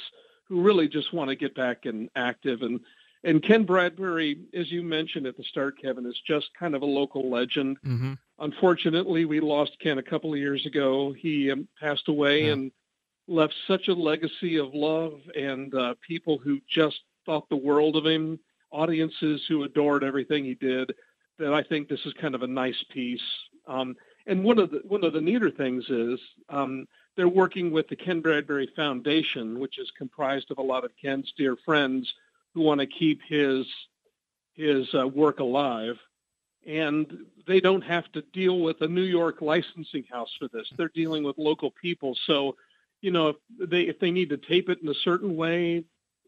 who 0.48 0.62
really 0.62 0.88
just 0.88 1.12
want 1.12 1.30
to 1.30 1.36
get 1.36 1.56
back 1.56 1.86
and 1.86 2.10
active. 2.16 2.62
And 2.62 2.80
and 3.24 3.42
Ken 3.44 3.64
Bradbury, 3.64 4.40
as 4.54 4.72
you 4.72 4.84
mentioned 4.84 5.26
at 5.28 5.38
the 5.38 5.44
start, 5.44 5.82
Kevin, 5.82 6.06
is 6.06 6.20
just 6.26 6.48
kind 6.58 6.76
of 6.76 6.82
a 6.82 6.86
local 6.86 7.30
legend. 7.30 7.78
Mm-hmm. 7.86 8.14
Unfortunately, 8.40 9.26
we 9.26 9.40
lost 9.40 9.78
Ken 9.80 9.98
a 9.98 10.04
couple 10.04 10.34
of 10.34 10.40
years 10.40 10.66
ago. 10.66 11.14
He 11.14 11.52
um, 11.52 11.68
passed 11.80 12.08
away 12.08 12.46
Yeah. 12.46 12.54
and 12.54 12.72
left 13.28 13.54
such 13.68 13.88
a 13.88 13.94
legacy 13.94 14.58
of 14.58 14.74
love 14.74 15.20
and 15.36 15.74
uh, 15.74 15.96
people 16.08 16.38
who 16.38 16.60
just 16.70 17.00
thought 17.26 17.50
the 17.50 17.56
world 17.58 17.96
of 17.96 18.06
him, 18.06 18.40
audiences 18.72 19.42
who 19.48 19.64
adored 19.64 20.04
everything 20.04 20.46
he 20.46 20.54
did. 20.56 20.94
That 21.40 21.54
I 21.54 21.62
think 21.64 21.88
this 21.90 22.06
is 22.06 22.14
kind 22.14 22.36
of 22.36 22.42
a 22.44 22.48
nice 22.48 22.84
piece. 22.90 23.22
Um, 23.68 23.96
and 24.26 24.44
one 24.44 24.60
of 24.60 24.72
the 24.72 24.82
one 24.88 25.04
of 25.04 25.14
the 25.14 25.22
neater 25.22 25.52
things 25.52 25.86
is 25.90 26.20
um, 26.50 26.88
they're 27.16 27.28
working 27.28 27.72
with 27.72 27.88
the 27.90 27.96
Ken 27.96 28.22
Bradbury 28.22 28.70
Foundation, 28.76 29.60
which 29.60 29.78
is 29.78 29.92
comprised 29.98 30.50
of 30.52 30.58
a 30.58 30.64
lot 30.64 30.84
of 30.86 30.92
Ken's 31.02 31.32
dear 31.38 31.56
friends 31.66 32.12
who 32.58 32.64
want 32.64 32.82
to 32.82 32.88
keep 32.88 33.22
his 33.28 33.68
his 34.56 34.88
uh, 34.96 35.08
work 35.08 35.40
alive. 35.40 35.96
And 36.66 37.26
they 37.46 37.60
don't 37.60 37.84
have 37.84 38.12
to 38.14 38.24
deal 38.34 38.60
with 38.60 38.82
a 38.82 38.88
New 38.88 39.04
York 39.04 39.42
licensing 39.42 40.04
house 40.12 40.32
for 40.40 40.48
this. 40.52 40.68
They're 40.76 40.92
dealing 40.94 41.24
with 41.24 41.38
local 41.38 41.70
people. 41.70 42.18
So, 42.26 42.58
you 43.02 43.12
know, 43.12 43.30
if 43.30 43.70
they 43.70 43.82
if 43.82 44.00
they 44.00 44.10
need 44.10 44.30
to 44.30 44.38
tape 44.38 44.70
it 44.70 44.80
in 44.82 44.90
a 44.90 44.96
certain 44.96 45.36
way, 45.36 45.84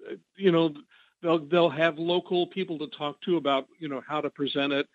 uh, 0.08 0.16
you 0.38 0.52
know, 0.52 0.76
they'll 1.24 1.40
they'll 1.40 1.70
have 1.72 1.98
local 1.98 2.46
people 2.46 2.78
to 2.78 2.88
talk 2.88 3.20
to 3.22 3.38
about 3.38 3.68
you 3.80 3.90
know 3.90 4.04
how 4.08 4.22
to 4.22 4.30
present 4.30 4.72
it. 4.72 4.88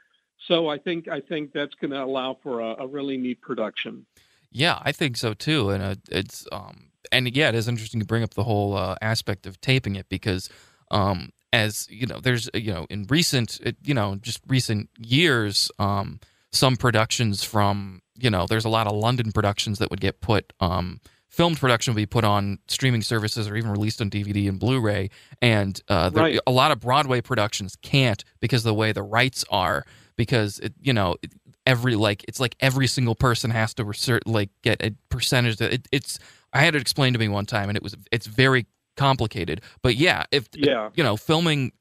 So 0.46 0.68
I 0.68 0.78
think 0.78 1.08
I 1.08 1.20
think 1.20 1.52
that's 1.52 1.74
going 1.74 1.90
to 1.90 2.02
allow 2.02 2.38
for 2.44 2.60
a, 2.60 2.76
a 2.84 2.86
really 2.86 3.16
neat 3.16 3.40
production. 3.40 4.06
Yeah, 4.52 4.78
I 4.82 4.92
think 4.92 5.16
so 5.16 5.34
too, 5.34 5.70
and 5.70 5.82
uh, 5.82 5.96
it's 6.12 6.46
um, 6.52 6.92
and 7.12 7.34
yeah, 7.36 7.48
it 7.48 7.54
is 7.54 7.68
interesting 7.68 8.00
to 8.00 8.06
bring 8.06 8.22
up 8.22 8.34
the 8.34 8.44
whole 8.44 8.76
uh, 8.76 8.96
aspect 9.00 9.46
of 9.46 9.60
taping 9.60 9.96
it 9.96 10.08
because, 10.08 10.48
um, 10.90 11.30
as 11.52 11.86
you 11.90 12.06
know, 12.06 12.20
there's 12.20 12.48
you 12.54 12.72
know 12.72 12.86
in 12.90 13.06
recent 13.08 13.60
uh, 13.64 13.72
you 13.82 13.94
know 13.94 14.16
just 14.16 14.40
recent 14.46 14.90
years, 14.98 15.70
um, 15.78 16.20
some 16.52 16.76
productions 16.76 17.42
from 17.44 18.02
you 18.16 18.30
know 18.30 18.46
there's 18.46 18.64
a 18.64 18.68
lot 18.68 18.86
of 18.86 18.92
London 18.94 19.32
productions 19.32 19.78
that 19.78 19.90
would 19.90 20.00
get 20.00 20.20
put 20.20 20.52
um. 20.60 21.00
Filmed 21.28 21.58
production 21.58 21.92
would 21.92 21.96
be 22.00 22.06
put 22.06 22.22
on 22.22 22.58
streaming 22.68 23.02
services 23.02 23.48
or 23.48 23.56
even 23.56 23.72
released 23.72 24.00
on 24.00 24.08
DVD 24.08 24.48
and 24.48 24.60
Blu-ray, 24.60 25.10
and 25.42 25.82
uh, 25.88 26.08
there- 26.08 26.22
Right. 26.22 26.38
a 26.46 26.52
lot 26.52 26.70
of 26.70 26.78
Broadway 26.78 27.20
productions 27.20 27.74
can't 27.82 28.22
because 28.38 28.60
of 28.60 28.68
the 28.70 28.74
way 28.74 28.92
the 28.92 29.02
rights 29.02 29.44
are. 29.50 29.84
Because 30.14 30.60
it, 30.60 30.74
you 30.80 30.92
know, 30.92 31.16
it, 31.24 31.32
every 31.66 31.96
like 31.96 32.24
it's 32.28 32.38
like 32.38 32.54
every 32.60 32.86
single 32.86 33.16
person 33.16 33.50
has 33.50 33.74
to 33.74 34.20
like 34.26 34.50
get 34.62 34.80
a 34.80 34.92
percentage 35.08 35.56
that 35.56 35.72
it, 35.72 35.88
it's 35.90 36.20
i 36.52 36.60
had 36.60 36.76
it 36.76 36.80
explained 36.82 37.14
to 37.14 37.18
me 37.18 37.26
one 37.26 37.46
time 37.46 37.68
and 37.68 37.76
it 37.76 37.82
was 37.82 37.96
it's 38.12 38.26
very 38.26 38.66
complicated 38.96 39.60
but 39.82 39.96
yeah 39.96 40.24
if 40.30 40.48
Yeah. 40.54 40.90
you 40.94 41.02
know 41.02 41.16
filming 41.16 41.72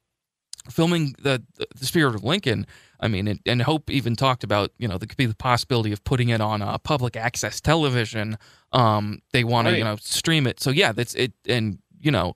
filming 0.70 1.14
the 1.22 1.42
the 1.78 1.86
spirit 1.86 2.14
of 2.14 2.24
lincoln 2.24 2.66
i 3.00 3.06
mean 3.08 3.28
and, 3.28 3.40
and 3.44 3.62
hope 3.62 3.90
even 3.90 4.16
talked 4.16 4.42
about 4.44 4.70
you 4.78 4.88
know 4.88 4.96
there 4.96 5.06
could 5.06 5.18
be 5.18 5.26
the 5.26 5.34
possibility 5.36 5.92
of 5.92 6.02
putting 6.04 6.30
it 6.30 6.40
on 6.40 6.62
uh, 6.62 6.78
public 6.78 7.16
access 7.16 7.60
television 7.60 8.38
um 8.72 9.18
they 9.32 9.44
want 9.44 9.66
to 9.66 9.72
you 9.78 9.84
know 9.84 9.96
stream 9.96 10.46
it 10.46 10.60
so 10.60 10.70
yeah 10.70 10.90
that's 10.92 11.14
it 11.14 11.32
and 11.46 11.78
you 12.00 12.10
know 12.10 12.34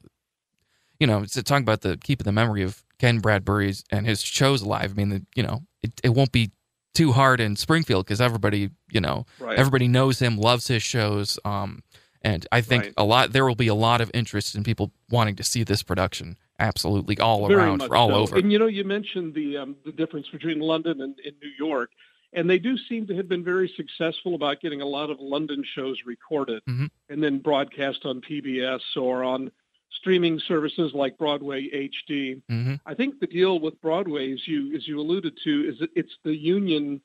you 1.01 1.07
know 1.07 1.23
it's 1.23 1.41
talking 1.43 1.63
about 1.65 1.81
the 1.81 1.97
keeping 1.97 2.25
the 2.25 2.33
memory 2.33 2.63
of 2.63 2.85
ken 2.99 3.19
bradbury's 3.19 3.83
and 3.91 4.07
his 4.07 4.21
shows 4.23 4.61
alive 4.63 4.91
i 4.93 4.95
mean 4.95 5.09
the, 5.09 5.27
you 5.35 5.43
know 5.43 5.63
it, 5.83 5.93
it 6.05 6.11
won't 6.11 6.33
be 6.33 6.51
too 6.95 7.13
hard 7.13 7.41
in 7.41 7.57
springfield 7.57 8.05
because 8.05 8.21
everybody 8.21 8.71
you 8.93 9.01
know 9.01 9.25
Right. 9.39 9.59
everybody 9.59 9.89
knows 9.89 10.19
him 10.19 10.37
loves 10.37 10.67
his 10.69 10.83
shows 10.83 11.39
um 11.47 11.83
and 12.23 12.47
i 12.53 12.61
think 12.61 12.83
Right. 12.85 12.95
a 12.97 13.05
lot 13.05 13.33
there 13.33 13.47
will 13.47 13.55
be 13.55 13.69
a 13.69 13.75
lot 13.75 14.01
of 14.01 14.11
interest 14.15 14.55
in 14.55 14.63
people 14.65 14.93
wanting 15.11 15.37
to 15.37 15.45
see 15.45 15.63
this 15.65 15.83
production 15.83 16.37
absolutely 16.61 17.19
all 17.19 17.47
Very 17.47 17.61
around 17.63 17.83
all 17.83 18.09
so. 18.11 18.15
over 18.15 18.37
And 18.37 18.51
you 18.53 18.59
know, 18.59 18.67
you 18.67 18.85
mentioned 18.85 19.35
the 19.35 19.59
um, 19.59 19.77
the 19.85 19.93
difference 19.93 20.27
between 20.29 20.59
London 20.61 21.01
and, 21.01 21.15
and 21.25 21.35
New 21.41 21.53
York, 21.67 21.91
and 22.33 22.51
they 22.51 22.59
do 22.59 22.77
seem 22.89 23.07
to 23.07 23.15
have 23.17 23.29
been 23.29 23.45
very 23.45 23.73
successful 23.77 24.35
about 24.35 24.61
getting 24.61 24.81
a 24.81 24.87
lot 24.87 25.09
of 25.11 25.19
London 25.21 25.63
shows 25.75 25.99
recorded 26.05 26.63
Mhm. 26.69 26.91
and 27.09 27.23
then 27.23 27.39
broadcast 27.39 28.05
on 28.05 28.21
PBS 28.21 28.81
or 28.97 29.23
on 29.23 29.53
streaming 29.91 30.39
services 30.41 30.93
like 30.95 31.17
Broadway 31.17 31.69
HD. 31.73 32.43
hmm 32.49 32.75
I 32.85 32.95
think 32.95 33.21
the 33.21 33.27
deal 33.29 33.59
with 33.61 33.81
Broadway, 33.81 34.33
as 34.33 34.47
you 34.49 34.75
as 34.77 34.87
you 34.89 34.99
alluded 35.01 35.39
to, 35.45 35.69
is 35.71 35.79
that 35.79 35.91
it's 35.95 36.17
the 36.25 36.37
union. 36.37 37.01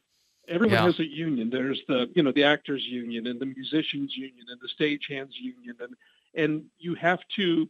Everyone 0.47 0.73
Yeah. 0.75 0.85
has 0.85 0.99
a 0.99 1.05
union. 1.05 1.49
There's 1.49 1.81
the 1.87 2.09
you 2.15 2.23
know 2.23 2.31
the 2.31 2.43
actors 2.43 2.83
union 2.85 3.27
and 3.27 3.39
the 3.39 3.45
musicians 3.45 4.15
union 4.15 4.45
and 4.49 4.59
the 4.61 4.67
stagehands 4.77 5.33
union, 5.39 5.75
and 5.79 5.95
and 6.35 6.65
you 6.79 6.95
have 6.95 7.19
to 7.37 7.69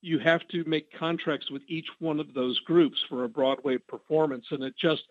you 0.00 0.18
have 0.18 0.46
to 0.48 0.62
make 0.64 0.92
contracts 0.92 1.50
with 1.50 1.62
each 1.66 1.88
one 1.98 2.20
of 2.20 2.34
those 2.34 2.58
groups 2.60 2.98
for 3.08 3.24
a 3.24 3.28
Broadway 3.28 3.78
performance, 3.78 4.44
and 4.50 4.62
it 4.62 4.74
just 4.76 5.02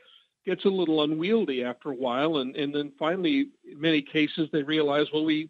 gets 0.46 0.66
a 0.66 0.70
little 0.70 1.02
unwieldy 1.04 1.64
after 1.64 1.90
a 1.90 1.96
while. 1.96 2.38
And 2.38 2.56
and 2.56 2.74
then 2.74 2.92
finally, 2.98 3.48
in 3.70 3.82
many 3.82 4.02
cases, 4.02 4.50
they 4.52 4.64
realize, 4.64 5.08
well, 5.12 5.26
we 5.26 5.50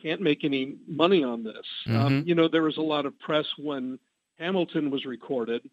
can't 0.00 0.20
make 0.20 0.44
any 0.44 0.76
money 0.86 1.24
on 1.24 1.42
this. 1.42 1.66
Um, 1.88 2.22
you 2.26 2.34
know, 2.34 2.48
there 2.48 2.62
was 2.62 2.76
a 2.76 2.82
lot 2.82 3.06
of 3.06 3.18
press 3.18 3.46
when 3.58 3.98
Hamilton 4.38 4.90
was 4.90 5.04
recorded, 5.04 5.68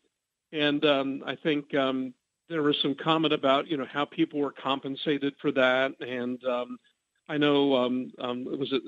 and 0.52 0.84
um, 0.86 1.24
I 1.26 1.36
think 1.36 1.74
um, 1.76 2.14
there 2.50 2.62
was 2.62 2.78
some 2.82 2.96
comment 2.96 3.34
about 3.34 3.68
you 3.68 3.78
know 3.78 3.86
how 3.86 4.06
people 4.06 4.40
were 4.40 4.52
compensated 4.52 5.34
for 5.42 5.52
that, 5.52 5.94
and 6.02 6.44
um, 6.46 6.78
I 7.30 7.38
know 7.38 7.76
um, 7.76 8.12
um, 8.20 8.46
was 8.46 8.72
it. 8.72 8.82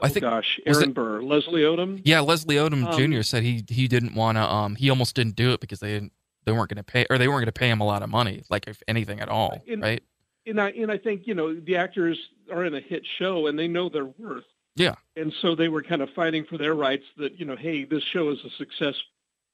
I 0.00 0.06
oh 0.06 0.08
think- 0.08 0.22
gosh, 0.22 0.60
Aaron 0.66 0.90
it- 0.90 0.94
Burr, 0.94 1.22
Leslie 1.22 1.62
Odom. 1.62 2.00
yeah 2.04 2.20
leslie 2.20 2.56
odom 2.56 2.84
Um, 2.86 3.12
jr 3.12 3.22
said 3.22 3.42
he 3.44 3.64
he 3.68 3.86
didn't 3.86 4.14
want 4.14 4.36
to 4.36 4.42
um 4.42 4.74
he 4.74 4.90
almost 4.90 5.14
didn't 5.14 5.36
do 5.36 5.52
it 5.52 5.60
because 5.60 5.78
they 5.78 5.92
didn't 5.92 6.12
they 6.44 6.50
weren't 6.50 6.68
going 6.70 6.78
to 6.78 6.82
pay 6.82 7.06
or 7.08 7.18
they 7.18 7.28
weren't 7.28 7.38
going 7.40 7.46
to 7.46 7.52
pay 7.52 7.70
him 7.70 7.80
a 7.80 7.84
lot 7.86 8.02
of 8.02 8.08
money 8.10 8.42
like 8.50 8.66
if 8.66 8.82
anything 8.88 9.20
at 9.20 9.28
all 9.28 9.62
In- 9.64 9.80
right 9.80 10.02
and 10.44 10.60
I 10.60 10.70
and 10.70 10.90
I 10.90 10.98
think 10.98 11.28
you 11.28 11.34
know 11.34 11.54
the 11.54 11.76
actors 11.76 12.18
are 12.52 12.64
in 12.64 12.74
a 12.74 12.80
hit 12.80 13.04
show 13.18 13.46
and 13.46 13.56
they 13.56 13.68
know 13.68 13.88
their 13.88 14.06
worth. 14.06 14.42
Yeah. 14.74 14.94
And 15.14 15.32
so 15.40 15.54
they 15.54 15.68
were 15.68 15.82
kind 15.84 16.02
of 16.02 16.10
fighting 16.10 16.44
for 16.46 16.58
their 16.58 16.74
rights. 16.74 17.04
That 17.18 17.38
you 17.38 17.44
know, 17.44 17.54
hey, 17.54 17.84
this 17.84 18.02
show 18.02 18.30
is 18.30 18.38
a 18.44 18.50
success, 18.58 18.96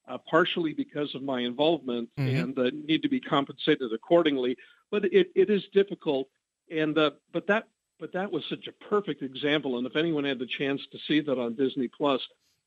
uh, 0.08 0.18
partially 0.30 0.72
because 0.72 1.14
of 1.14 1.22
my 1.22 1.40
involvement, 1.40 2.08
Mhm. 2.18 2.42
and 2.42 2.58
uh, 2.58 2.70
need 2.86 3.02
to 3.02 3.08
be 3.08 3.20
compensated 3.20 3.92
accordingly. 3.92 4.56
But 4.90 5.04
it, 5.12 5.30
it 5.34 5.50
is 5.50 5.64
difficult, 5.72 6.28
and 6.70 6.96
uh, 6.96 7.10
but 7.32 7.46
that 7.48 7.68
but 8.00 8.12
that 8.12 8.30
was 8.30 8.44
such 8.48 8.68
a 8.68 8.72
perfect 8.72 9.22
example. 9.22 9.76
And 9.78 9.86
if 9.86 9.96
anyone 9.96 10.24
had 10.24 10.38
the 10.38 10.46
chance 10.46 10.80
to 10.92 10.98
see 11.06 11.20
that 11.20 11.38
on 11.38 11.54
Disney 11.56 11.88
Plus, 11.88 12.20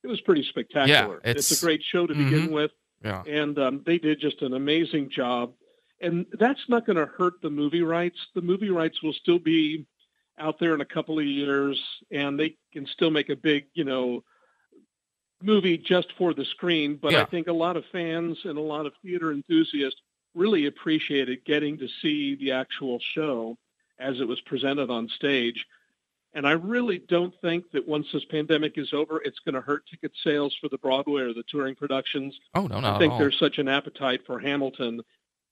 it 0.04 0.08
was 0.08 0.19
pretty 0.21 0.43
spectacular. 0.43 1.21
Yeah, 1.23 1.30
it's- 1.32 1.51
a 1.62 1.65
great 1.65 1.82
show 1.84 2.06
to 2.06 2.13
begin 2.13 2.49
Mhm. 2.49 2.51
with 2.51 2.71
yeah 3.04 3.23
and 3.25 3.58
um, 3.58 3.82
they 3.86 3.97
did 3.97 4.19
just 4.19 4.41
an 4.43 4.54
amazing 4.54 5.10
job. 5.10 5.54
And 6.01 6.25
that's 6.34 6.67
not 6.69 6.86
going 6.86 6.97
to 6.97 7.06
hurt 7.06 7.41
the 7.41 7.49
movie 7.49 7.82
rights. 7.84 8.17
The 8.36 8.41
movie 8.41 8.69
rights 8.69 9.01
will 9.04 9.13
still 9.13 9.39
be 9.39 9.86
out 10.38 10.60
there 10.60 10.73
in 10.75 10.82
a 10.82 10.86
couple 10.86 11.17
of 11.19 11.25
years, 11.25 11.80
and 12.12 12.39
they 12.39 12.58
can 12.73 12.86
still 12.88 13.10
make 13.12 13.30
a 13.30 13.36
big, 13.36 13.65
you 13.73 13.84
know, 13.84 14.23
movie 15.43 15.77
just 15.77 16.12
for 16.17 16.34
the 16.34 16.45
screen. 16.45 16.95
But 16.95 17.13
Yeah. 17.13 17.21
I 17.21 17.25
think 17.25 17.47
a 17.47 17.54
lot 17.54 17.77
of 17.77 17.86
fans 17.91 18.38
and 18.45 18.58
a 18.58 18.62
lot 18.62 18.86
of 18.86 18.93
theater 19.04 19.32
enthusiasts 19.32 20.01
really 20.34 20.65
appreciated 20.65 21.43
getting 21.45 21.77
to 21.77 21.88
see 22.01 22.36
the 22.36 22.51
actual 22.51 22.99
show 22.99 23.58
as 23.99 24.19
it 24.19 24.27
was 24.27 24.39
presented 24.41 24.89
on 24.89 25.08
stage. 25.10 25.65
And 26.34 26.47
I 26.47 26.51
really 26.51 26.99
don't 26.99 27.34
think 27.41 27.69
that 27.71 27.86
once 27.88 28.08
this 28.13 28.23
pandemic 28.25 28.77
is 28.77 28.93
over, 28.93 29.21
it's 29.21 29.39
going 29.39 29.56
to 29.56 29.62
hurt 29.62 29.86
ticket 29.88 30.13
sales 30.23 30.56
for 30.62 30.69
the 30.69 30.77
Broadway 30.77 31.23
or 31.23 31.34
the 31.34 31.43
touring 31.43 31.75
productions. 31.75 32.39
oh 32.56 32.67
no 32.67 32.80
not 32.80 32.95
I 32.95 32.99
think 32.99 33.17
there's 33.17 33.38
such 33.38 33.58
an 33.58 33.67
appetite 33.67 34.21
for 34.25 34.39
Hamilton 34.39 35.01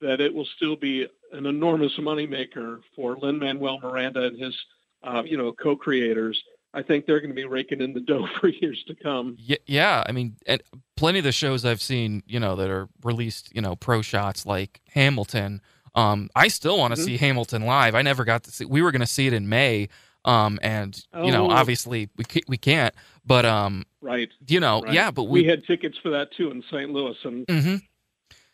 that 0.01 0.21
it 0.21 0.33
will 0.33 0.47
still 0.55 0.77
be 0.77 1.05
an 1.33 1.45
enormous 1.45 1.97
moneymaker 1.97 2.79
for 2.95 3.17
Lin 3.17 3.39
Manuel 3.39 3.79
Miranda 3.81 4.23
and 4.27 4.39
his, 4.39 4.57
uh, 5.03 5.23
you 5.25 5.35
know, 5.37 5.51
co-creators. 5.51 6.41
I 6.73 6.83
think 6.83 7.05
they're 7.07 7.19
going 7.19 7.31
to 7.31 7.35
be 7.35 7.45
raking 7.45 7.81
in 7.81 7.93
the 7.93 7.99
dough 7.99 8.27
for 8.39 8.47
years 8.47 8.83
to 8.87 8.95
come. 8.95 9.37
Yeah, 9.39 9.57
yeah. 9.65 10.03
I 10.07 10.11
mean, 10.11 10.35
and 10.45 10.61
plenty 10.95 11.19
of 11.19 11.25
the 11.25 11.31
shows 11.31 11.65
I've 11.65 11.81
seen, 11.81 12.21
you 12.27 12.39
know, 12.39 12.55
that 12.57 12.69
are 12.69 12.87
released, 13.03 13.53
you 13.55 13.61
know, 13.61 13.75
pro 13.75 14.01
shots 14.01 14.45
like 14.45 14.81
Hamilton. 14.93 15.61
Um, 15.95 16.29
I 16.35 16.47
still 16.49 16.77
want 16.77 16.95
to 16.95 17.01
Mhm. 17.01 17.05
see 17.05 17.17
Hamilton 17.17 17.63
live. 17.63 17.95
I 17.95 18.03
never 18.03 18.23
got 18.23 18.43
to 18.43 18.51
see. 18.51 18.65
We 18.65 18.81
were 18.83 18.91
going 18.91 19.01
to 19.01 19.07
see 19.07 19.25
it 19.25 19.33
in 19.33 19.49
May, 19.49 19.89
um, 20.25 20.59
and 20.61 21.03
you 21.23 21.31
know, 21.31 21.47
Oh. 21.47 21.51
obviously 21.51 22.09
we 22.15 22.25
we 22.47 22.57
can't. 22.57 22.93
But 23.25 23.45
um, 23.45 23.85
Right. 24.01 24.29
you 24.47 24.59
know, 24.59 24.81
right. 24.81 24.93
yeah. 24.93 25.09
But 25.11 25.23
we 25.23 25.41
we, 25.41 25.47
had 25.47 25.65
tickets 25.65 25.97
for 25.97 26.11
that 26.11 26.31
too 26.31 26.51
in 26.51 26.61
St. 26.71 26.91
Louis, 26.91 27.17
and 27.23 27.47
mm-hmm. 27.47 27.75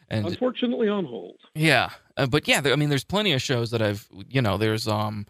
and 0.09 0.25
unfortunately 0.25 0.87
on 0.87 1.03
hold. 1.05 1.39
yeah, 1.53 1.89
uh, 2.15 2.25
but 2.27 2.47
yeah, 2.47 2.61
there, 2.61 2.71
I 2.71 2.77
mean, 2.77 2.89
there's 2.89 3.03
plenty 3.03 3.33
of 3.33 3.41
shows 3.41 3.71
that 3.71 3.81
I've, 3.81 4.07
you 4.29 4.41
know, 4.41 4.57
there's 4.57 4.87
um, 4.87 5.25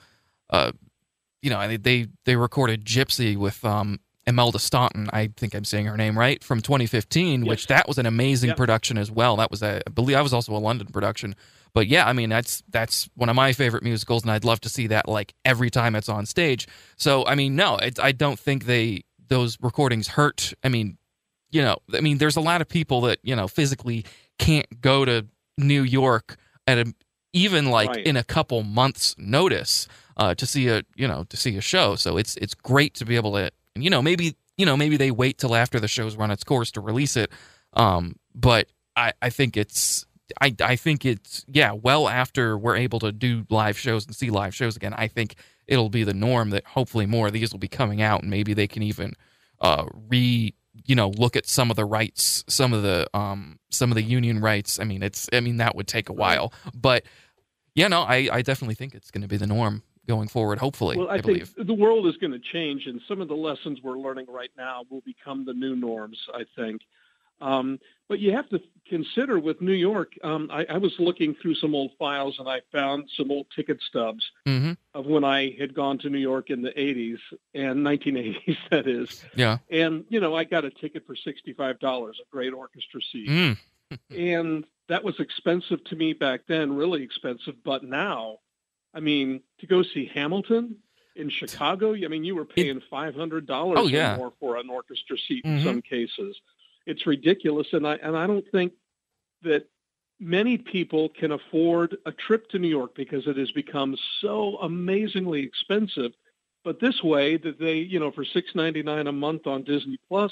uh, 0.51 0.71
you 1.45 1.49
know, 1.51 1.67
they 1.67 1.77
they, 1.77 2.07
they 2.25 2.35
recorded 2.35 2.83
Gypsy 2.85 3.37
with 3.37 3.63
um 3.63 3.99
Imelda 4.27 4.57
Staunton. 4.59 5.07
I 5.13 5.27
think 5.37 5.53
I'm 5.53 5.63
saying 5.65 5.85
her 5.85 5.95
name 5.97 6.17
right 6.17 6.43
from 6.43 6.59
2015, 6.61 7.41
Yes. 7.41 7.47
which 7.49 7.67
that 7.67 7.87
was 7.87 7.97
an 7.99 8.07
amazing 8.07 8.49
Yep. 8.49 8.57
production 8.57 8.97
as 8.97 9.11
well. 9.11 9.35
That 9.35 9.51
was 9.51 9.61
a, 9.61 9.81
I 9.85 9.89
believe, 9.91 10.17
I 10.17 10.21
was 10.23 10.33
also 10.33 10.55
a 10.55 10.57
London 10.57 10.87
production. 10.87 11.35
But 11.75 11.85
yeah, 11.87 12.07
I 12.07 12.13
mean 12.13 12.29
that's 12.29 12.63
that's 12.69 13.07
one 13.15 13.29
of 13.29 13.35
my 13.35 13.53
favorite 13.53 13.83
musicals, 13.83 14.23
and 14.23 14.31
I'd 14.31 14.43
love 14.45 14.61
to 14.61 14.69
see 14.69 14.87
that 14.87 15.07
like 15.07 15.33
every 15.43 15.69
time 15.69 15.93
it's 15.95 16.09
on 16.09 16.25
stage. 16.25 16.67
So 16.97 17.25
I 17.27 17.35
mean, 17.35 17.55
no, 17.55 17.77
it, 17.77 17.99
I 17.99 18.11
don't 18.13 18.39
think 18.39 18.65
they 18.65 19.03
those 19.27 19.57
recordings 19.61 20.07
hurt. 20.07 20.53
I 20.63 20.69
mean, 20.69 20.97
you 21.51 21.61
know, 21.61 21.77
I 21.93 21.99
mean, 22.01 22.17
there's 22.17 22.37
a 22.37 22.41
lot 22.41 22.61
of 22.61 22.67
people 22.69 23.01
that 23.01 23.19
you 23.23 23.35
know 23.35 23.47
physically 23.47 24.05
can't 24.39 24.81
go 24.81 25.05
to 25.05 25.25
New 25.57 25.83
York 25.83 26.37
at 26.65 26.77
a 26.79 26.93
even 27.33 27.65
like 27.69 27.89
Right. 27.89 28.07
in 28.07 28.15
a 28.17 28.23
couple 28.23 28.63
months 28.63 29.13
notice 29.17 29.87
uh, 30.17 30.35
to 30.35 30.45
see 30.45 30.67
a 30.69 30.83
you 30.95 31.07
know 31.07 31.25
to 31.29 31.37
see 31.37 31.57
a 31.57 31.61
show. 31.61 31.95
So 31.95 32.17
it's 32.17 32.35
it's 32.37 32.53
great 32.53 32.93
to 32.95 33.05
be 33.05 33.15
able 33.15 33.33
to 33.33 33.51
you 33.75 33.89
know 33.89 34.01
maybe 34.01 34.35
you 34.57 34.65
know 34.65 34.77
maybe 34.77 34.97
they 34.97 35.11
wait 35.11 35.37
till 35.37 35.55
after 35.55 35.79
the 35.79 35.87
show's 35.87 36.15
run 36.15 36.31
its 36.31 36.43
course 36.43 36.71
to 36.71 36.81
release 36.81 37.15
it. 37.15 37.31
Um, 37.73 38.15
but 38.33 38.67
I 38.95 39.13
I 39.21 39.29
think 39.29 39.57
it's. 39.57 40.05
I, 40.41 40.55
I 40.59 40.75
think 40.75 41.05
it's 41.05 41.45
yeah 41.47 41.73
well 41.73 42.09
after 42.09 42.57
we're 42.57 42.77
able 42.77 42.97
to 43.01 43.11
do 43.11 43.45
live 43.51 43.77
shows 43.77 44.07
and 44.07 44.15
see 44.15 44.31
live 44.31 44.55
shows 44.55 44.75
again 44.75 44.95
I 44.97 45.07
think 45.07 45.35
it'll 45.67 45.89
be 45.89 46.03
the 46.03 46.15
norm 46.15 46.49
that 46.49 46.65
hopefully 46.65 47.05
more 47.05 47.27
of 47.27 47.33
these 47.33 47.51
will 47.51 47.59
be 47.59 47.67
coming 47.67 48.01
out 48.01 48.21
and 48.21 48.31
maybe 48.31 48.55
they 48.55 48.65
can 48.65 48.81
even 48.81 49.13
uh 49.61 49.85
re 50.09 50.51
you 50.85 50.95
know 50.95 51.09
look 51.09 51.35
at 51.35 51.47
some 51.47 51.69
of 51.69 51.75
the 51.75 51.85
rights 51.85 52.43
some 52.47 52.73
of 52.73 52.81
the 52.81 53.07
um 53.15 53.59
some 53.69 53.91
of 53.91 53.95
the 53.95 54.01
union 54.01 54.39
rights 54.39 54.79
i 54.79 54.83
mean 54.83 55.01
it's 55.03 55.29
i 55.31 55.39
mean 55.39 55.57
that 55.57 55.75
would 55.75 55.87
take 55.87 56.09
a 56.09 56.13
while 56.13 56.51
but 56.73 57.03
yeah 57.75 57.87
no 57.87 58.01
i 58.01 58.27
i 58.31 58.41
definitely 58.41 58.75
think 58.75 58.93
it's 58.93 59.11
going 59.11 59.21
to 59.21 59.27
be 59.27 59.37
the 59.37 59.47
norm 59.47 59.83
going 60.07 60.27
forward 60.27 60.59
hopefully 60.59 60.97
Well, 60.97 61.09
I, 61.09 61.15
i, 61.15 61.21
think 61.21 61.25
believe 61.25 61.55
the 61.57 61.73
world 61.73 62.07
is 62.07 62.17
going 62.17 62.31
to 62.31 62.39
change, 62.39 62.87
and 62.87 63.01
some 63.07 63.21
of 63.21 63.27
the 63.27 63.35
lessons 63.35 63.79
we're 63.83 63.97
learning 63.97 64.27
right 64.29 64.51
now 64.57 64.83
will 64.89 65.01
become 65.01 65.45
the 65.45 65.53
new 65.53 65.75
norms. 65.75 66.17
I 66.33 66.43
think, 66.55 66.81
um, 67.41 67.79
but 68.07 68.19
you 68.19 68.31
have 68.33 68.47
to 68.49 68.59
consider 68.87 69.39
with 69.39 69.61
New 69.61 69.73
York. 69.73 70.13
Um, 70.23 70.49
I, 70.51 70.65
I 70.69 70.77
was 70.77 70.93
looking 70.99 71.35
through 71.41 71.55
some 71.55 71.75
old 71.75 71.91
files, 71.97 72.35
and 72.39 72.47
I 72.47 72.61
found 72.71 73.09
some 73.17 73.31
old 73.31 73.47
ticket 73.55 73.81
stubs 73.87 74.23
hmm 74.45 74.73
of 74.93 75.05
when 75.05 75.25
I 75.25 75.53
had 75.59 75.73
gone 75.73 75.97
to 75.99 76.09
New 76.09 76.19
York 76.19 76.49
in 76.49 76.61
the 76.61 76.71
80s 76.71 77.19
and 77.53 77.85
1980s. 77.85 78.57
That 78.71 78.87
is, 78.87 79.23
yeah 79.35 79.57
and 79.69 80.05
you 80.09 80.19
know, 80.19 80.35
I 80.35 80.43
got 80.43 80.65
a 80.65 80.69
ticket 80.69 81.05
for 81.05 81.15
sixty-five 81.15 81.79
dollars, 81.79 82.19
a 82.21 82.31
great 82.31 82.53
orchestra 82.53 83.01
seat 83.11 83.29
mm. 83.29 83.57
and 84.09 84.65
that 84.87 85.03
was 85.03 85.19
expensive 85.19 85.83
to 85.85 85.95
me 85.95 86.13
back 86.13 86.41
then, 86.47 86.75
really 86.75 87.03
expensive. 87.03 87.55
But 87.63 87.83
now, 87.83 88.37
I 88.95 89.01
mean, 89.01 89.41
to 89.59 89.67
go 89.67 89.83
see 89.83 90.09
Hamilton 90.13 90.77
in 91.15 91.29
Chicago, 91.29 91.93
I 91.93 92.07
mean, 92.07 92.23
you 92.23 92.35
were 92.35 92.45
paying 92.45 92.81
five 92.89 93.13
hundred 93.13 93.45
dollars 93.45 93.77
Oh, 93.79 93.87
yeah. 93.87 94.15
or 94.15 94.17
more 94.17 94.33
for 94.39 94.57
an 94.57 94.69
orchestra 94.69 95.17
seat 95.27 95.43
in 95.45 95.57
mm-hmm. 95.57 95.65
some 95.67 95.81
cases. 95.81 96.35
It's 96.85 97.05
ridiculous, 97.05 97.67
and 97.73 97.85
I 97.85 97.95
and 97.95 98.15
I 98.17 98.25
don't 98.25 98.45
think 98.51 98.73
that 99.43 99.67
many 100.19 100.57
people 100.57 101.09
can 101.09 101.31
afford 101.31 101.97
a 102.05 102.11
trip 102.11 102.49
to 102.49 102.59
New 102.59 102.69
York 102.69 102.95
because 102.95 103.27
it 103.27 103.37
has 103.37 103.51
become 103.51 103.95
so 104.21 104.57
amazingly 104.61 105.43
expensive. 105.43 106.13
But 106.63 106.79
this 106.79 107.03
way, 107.03 107.37
that 107.37 107.59
they, 107.59 107.75
you 107.75 107.99
know, 107.99 108.11
for 108.11 108.25
six 108.25 108.55
ninety 108.55 108.81
nine 108.81 109.07
a 109.07 109.11
month 109.11 109.45
on 109.45 109.63
Disney 109.63 109.99
Plus, 110.07 110.31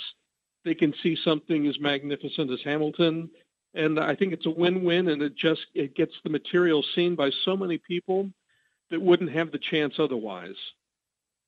they 0.64 0.74
can 0.74 0.94
see 1.04 1.18
something 1.24 1.68
as 1.68 1.80
magnificent 1.80 2.50
as 2.50 2.62
Hamilton 2.64 3.30
and 3.74 4.00
I 4.00 4.16
think 4.16 4.34
it's 4.34 4.46
a 4.46 4.52
win-win, 4.52 5.08
and 5.08 5.22
it 5.22 5.36
just 5.36 5.66
it 5.74 5.96
gets 5.96 6.14
the 6.24 6.30
material 6.30 6.84
seen 6.96 7.16
by 7.16 7.32
so 7.44 7.58
many 7.58 7.78
people 7.78 8.30
that 8.94 9.02
wouldn't 9.02 9.32
have 9.32 9.52
the 9.52 9.58
chance 9.58 9.96
otherwise. 9.98 10.56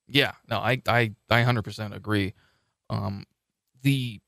Yeah, 0.08 0.32
no, 0.50 0.58
I 0.58 0.82
I 0.88 1.12
I 1.30 1.44
hundred 1.44 1.62
percent 1.62 1.94
agree. 1.94 2.34
Um, 2.90 3.26
the 3.84 4.20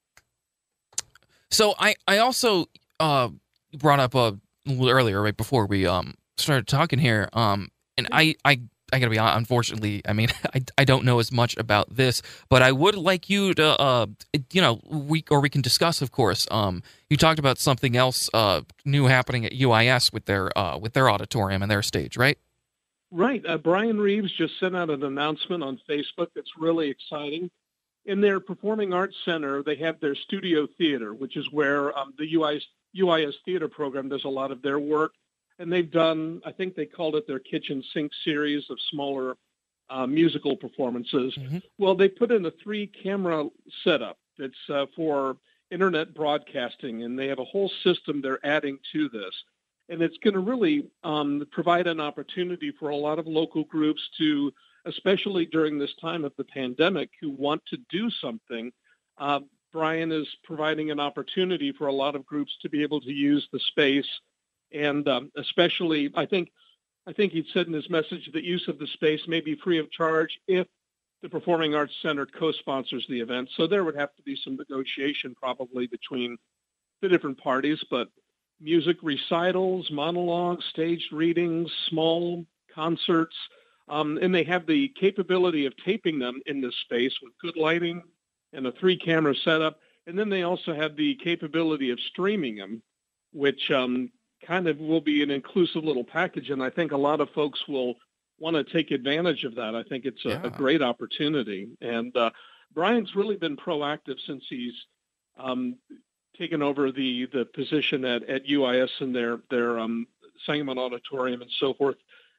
so 1.50 1.74
I 1.80 1.96
I 2.08 2.20
also 2.20 2.68
uh 3.00 3.30
brought 3.76 4.00
up 4.00 4.14
a 4.14 4.38
little 4.68 4.90
earlier 4.90 5.20
right 5.20 5.36
before 5.36 5.66
we 5.66 5.88
um 5.88 6.14
started 6.38 6.68
talking 6.68 7.00
here. 7.00 7.28
Um, 7.34 7.70
and 7.98 8.08
I 8.12 8.36
I 8.46 8.62
I 8.94 9.00
gotta 9.00 9.10
be 9.10 9.18
honest, 9.18 9.38
unfortunately, 9.40 10.04
I 10.08 10.14
mean 10.14 10.30
I 10.54 10.62
I 10.78 10.84
don't 10.84 11.04
know 11.04 11.18
as 11.18 11.32
much 11.32 11.58
about 11.58 11.96
this, 11.96 12.22
but 12.50 12.62
I 12.62 12.72
would 12.72 12.96
like 12.96 13.32
you 13.32 13.56
to 13.56 13.82
uh 13.82 14.06
you 14.54 14.62
know 14.62 14.80
we 14.88 15.24
or 15.32 15.42
we 15.42 15.50
can 15.50 15.62
discuss 15.62 16.04
of 16.04 16.12
course. 16.12 16.46
Um, 16.52 16.84
you 17.10 17.18
talked 17.18 17.40
about 17.40 17.58
something 17.58 17.98
else 17.98 18.30
uh 18.36 18.62
new 18.86 19.06
happening 19.06 19.44
at 19.44 19.54
UIS 19.54 20.14
with 20.14 20.26
their 20.26 20.56
uh 20.56 20.78
with 20.78 20.94
their 20.94 21.10
auditorium 21.10 21.64
and 21.64 21.72
their 21.72 21.82
stage, 21.82 22.16
right? 22.16 22.38
Right. 23.12 23.44
Uh, 23.46 23.58
Brian 23.58 24.00
Reeves 24.00 24.32
just 24.34 24.60
sent 24.60 24.76
out 24.76 24.90
an 24.90 25.04
announcement 25.04 25.64
on 25.64 25.80
Facebook 25.90 26.28
that's 26.36 26.52
really 26.58 26.90
exciting. 26.90 27.50
In 28.06 28.22
their 28.22 28.40
Performing 28.40 28.94
Arts 28.94 29.16
Center, 29.26 29.64
they 29.64 29.76
have 29.76 30.00
their 30.00 30.16
studio 30.16 30.68
theater, 30.78 31.14
which 31.14 31.36
is 31.38 31.50
where 31.52 31.98
um, 31.98 32.14
the 32.18 32.34
UIS, 32.34 32.62
UIS 32.98 33.34
theater 33.46 33.68
program 33.68 34.10
does 34.10 34.24
a 34.24 34.30
lot 34.30 34.52
of 34.52 34.62
their 34.62 34.80
work. 34.80 35.14
And 35.60 35.72
they've 35.72 35.90
done, 35.90 36.42
I 36.46 36.52
think 36.52 36.76
they 36.76 36.86
called 36.86 37.16
it 37.16 37.28
their 37.28 37.40
kitchen 37.40 37.84
sink 37.94 38.12
series 38.24 38.70
of 38.70 38.78
smaller 38.92 39.36
uh, 39.90 40.06
musical 40.06 40.56
performances. 40.56 41.34
Mhm. 41.36 41.62
Well, 41.78 41.96
they 41.96 42.10
put 42.10 42.32
in 42.32 42.46
a 42.46 42.52
three 42.52 42.88
camera 42.88 43.50
setup 43.84 44.18
that's 44.38 44.70
uh, 44.70 44.86
for 44.96 45.38
internet 45.72 46.14
broadcasting, 46.14 47.04
and 47.04 47.18
they 47.18 47.28
have 47.28 47.40
a 47.40 47.46
whole 47.46 47.70
system 47.84 48.22
they're 48.22 48.46
adding 48.46 48.80
to 48.92 49.10
this 49.10 49.34
and 49.90 50.02
it's 50.02 50.18
going 50.18 50.34
to 50.34 50.40
really 50.40 50.88
um, 51.04 51.46
provide 51.52 51.88
an 51.88 52.00
opportunity 52.00 52.74
for 52.78 52.90
a 52.90 52.96
lot 52.96 53.20
of 53.20 53.28
local 53.28 53.64
groups 53.64 54.02
to, 54.18 54.52
especially 54.86 55.46
during 55.46 55.78
this 55.78 55.94
time 56.02 56.26
of 56.26 56.34
the 56.38 56.44
pandemic, 56.44 57.10
who 57.22 57.32
want 57.32 57.62
to 57.68 57.78
do 57.90 58.10
something. 58.10 58.72
Uh, 59.18 59.40
Brian 59.72 60.12
is 60.12 60.28
providing 60.44 60.92
an 60.92 61.00
opportunity 61.00 61.72
for 61.72 61.88
a 61.88 61.94
lot 61.94 62.16
of 62.16 62.26
groups 62.26 62.52
to 62.62 62.70
be 62.70 62.84
able 62.84 63.02
to 63.02 63.12
use 63.12 63.48
the 63.52 63.60
space, 63.60 64.08
and 64.74 65.08
um, 65.08 65.32
especially, 65.38 66.12
I 66.16 66.26
think, 66.26 66.50
I 67.06 67.14
think 67.14 67.32
he 67.32 67.46
said 67.54 67.68
in 67.68 67.74
his 67.74 67.90
message 67.90 68.30
that 68.34 68.44
use 68.44 68.68
of 68.68 68.80
the 68.80 68.88
space 68.88 69.22
may 69.28 69.40
be 69.40 69.56
free 69.56 69.80
of 69.80 69.92
charge 69.92 70.40
if 70.48 70.68
the 71.22 71.30
Performing 71.30 71.74
Arts 71.74 71.94
Center 72.02 72.26
co-sponsors 72.26 73.06
the 73.10 73.20
event. 73.20 73.50
So 73.56 73.66
there 73.66 73.84
would 73.84 73.96
have 73.96 74.16
to 74.16 74.22
be 74.24 74.38
some 74.44 74.56
negotiation 74.56 75.34
probably 75.36 75.88
between 75.88 76.38
the 77.02 77.10
different 77.10 77.38
parties, 77.40 77.84
but 77.90 78.10
music 78.60 78.98
recitals, 79.04 79.90
monologues, 79.92 80.66
staged 80.66 81.12
readings, 81.12 81.72
small 81.90 82.46
concerts, 82.74 83.36
um, 83.88 84.18
and 84.22 84.34
they 84.34 84.44
have 84.44 84.66
the 84.66 84.90
capability 85.00 85.66
of 85.66 85.74
taping 85.78 86.20
them 86.20 86.42
in 86.46 86.62
this 86.62 86.76
space 86.76 87.14
with 87.22 87.34
good 87.42 87.56
lighting 87.56 88.02
and 88.54 88.68
a 88.68 88.72
three-camera 88.74 89.36
setup. 89.44 89.80
And 90.08 90.18
then 90.18 90.30
they 90.30 90.44
also 90.44 90.74
have 90.74 90.96
the 90.96 91.16
capability 91.16 91.92
of 91.92 92.00
streaming 92.00 92.56
them, 92.56 92.82
which 93.34 93.72
um, 93.72 94.10
kind 94.46 94.68
of 94.68 94.80
will 94.80 95.02
be 95.02 95.22
an 95.24 95.32
inclusive 95.32 95.84
little 95.84 96.04
package. 96.04 96.50
And 96.50 96.64
I 96.64 96.70
think 96.70 96.92
a 96.92 96.98
lot 96.98 97.22
of 97.22 97.30
folks 97.32 97.68
will 97.68 97.96
want 98.40 98.56
to 98.56 98.64
take 98.64 98.92
advantage 98.92 99.44
of 99.44 99.56
that. 99.56 99.76
I 99.76 99.84
think 99.84 100.06
it's 100.06 100.24
a, 100.26 100.30
Yeah. 100.30 100.42
a 100.44 100.50
great 100.50 100.82
opportunity. 100.82 101.70
And 101.82 102.16
uh, 102.16 102.32
Brian's 102.74 103.16
really 103.16 103.36
been 103.36 103.58
proactive 103.58 104.18
since 104.26 104.44
he's 104.50 104.74
um, 105.38 105.76
taken 106.38 106.62
over 106.62 106.92
the 106.92 107.28
the 107.34 107.46
position 107.46 108.06
at, 108.06 108.24
at 108.30 108.46
UIS 108.46 108.90
and 109.00 109.16
their 109.16 109.40
their 109.50 109.80
um, 109.80 110.08
Sangamon 110.46 110.78
Auditorium 110.78 111.42
and 111.42 111.52
so 111.60 111.74
forth. 111.74 111.96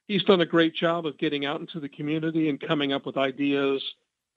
He's 0.06 0.24
done 0.24 0.40
a 0.40 0.46
great 0.46 0.74
job 0.74 1.06
of 1.06 1.18
getting 1.18 1.44
out 1.44 1.60
into 1.60 1.80
the 1.80 1.88
community 1.88 2.48
and 2.48 2.58
coming 2.58 2.92
up 2.92 3.04
with 3.04 3.18
ideas. 3.18 3.82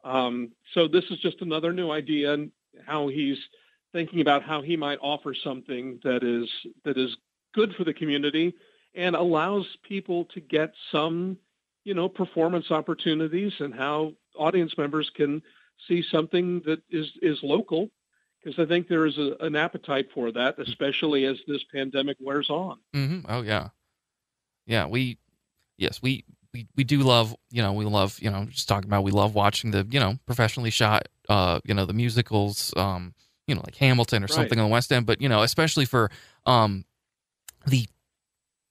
Um, 0.04 0.52
so 0.74 0.88
this 0.88 1.06
is 1.12 1.20
just 1.20 1.42
another 1.42 1.72
new 1.72 1.92
idea 1.92 2.34
and 2.34 2.52
how 2.86 3.08
he's 3.08 3.38
thinking 3.94 4.22
about 4.22 4.44
how 4.44 4.62
he 4.62 4.76
might 4.76 5.00
offer 5.02 5.34
something 5.34 6.00
that 6.04 6.24
is 6.24 6.50
that 6.84 6.98
is 6.98 7.16
good 7.54 7.74
for 7.76 7.84
the 7.84 7.94
community 7.94 8.54
and 8.96 9.16
allows 9.16 9.66
people 9.84 10.26
to 10.26 10.40
get 10.40 10.74
some, 10.92 11.38
you 11.84 11.94
know, 11.94 12.10
performance 12.10 12.72
opportunities 12.72 13.54
and 13.60 13.74
how 13.74 14.14
audience 14.38 14.78
members 14.78 15.10
can 15.16 15.42
see 15.88 16.04
something 16.12 16.62
that 16.66 16.82
is 16.90 17.12
is 17.22 17.40
local 17.44 17.90
because 18.44 18.60
I 18.60 18.66
think 18.68 18.88
there 18.88 19.06
is 19.06 19.18
a, 19.18 19.36
an 19.42 19.56
appetite 19.56 20.10
for 20.14 20.32
that, 20.32 20.58
especially 20.60 21.26
as 21.26 21.38
this 21.48 21.64
pandemic 21.74 22.18
wears 22.20 22.50
on. 22.50 22.80
hmm 22.94 23.20
Oh 23.28 23.42
yeah, 23.42 23.70
yeah. 24.66 24.86
We 24.88 25.18
yes 25.78 26.02
we 26.02 26.26
we 26.54 26.68
we 26.76 26.84
do 26.84 27.00
love 27.00 27.36
you 27.50 27.62
know 27.62 27.74
we 27.74 27.86
love 27.86 28.20
you 28.20 28.30
know 28.30 28.46
just 28.46 28.68
talking 28.68 28.90
about 28.90 29.04
we 29.04 29.12
love 29.12 29.36
watching 29.36 29.72
the 29.72 29.88
you 29.90 30.00
know 30.00 30.18
professionally 30.26 30.70
shot 30.70 31.08
uh 31.30 31.60
you 31.64 31.74
know 31.74 31.86
the 31.86 31.94
musicals 31.94 32.74
um 32.76 33.14
you 33.48 33.56
know 33.56 33.62
like 33.66 33.76
Hamilton 33.76 34.24
or 34.24 34.28
Right. 34.28 34.32
something 34.36 34.60
on 34.60 34.66
the 34.66 34.72
West 34.72 34.92
End, 34.92 35.06
but 35.06 35.22
you 35.22 35.30
know 35.30 35.42
especially 35.44 35.86
for 35.86 36.10
um 36.46 36.86
the 37.68 37.88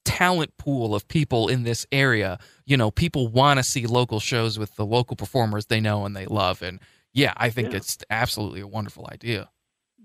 talent 0.04 0.56
pool 0.56 0.94
of 0.94 1.06
people 1.08 1.48
in 1.48 1.62
this 1.62 1.86
area 1.92 2.38
you 2.64 2.76
know 2.76 2.90
people 2.90 3.28
want 3.28 3.58
to 3.58 3.62
see 3.64 3.86
local 3.86 4.18
shows 4.18 4.58
with 4.58 4.74
the 4.76 4.84
local 4.84 5.14
performers 5.16 5.66
they 5.66 5.80
know 5.80 6.04
and 6.06 6.16
they 6.16 6.26
love 6.26 6.62
and 6.62 6.80
yeah 7.12 7.32
i 7.36 7.50
think 7.50 7.68
Yeah. 7.70 7.76
it's 7.76 7.98
absolutely 8.08 8.60
a 8.60 8.66
wonderful 8.66 9.06
idea 9.12 9.50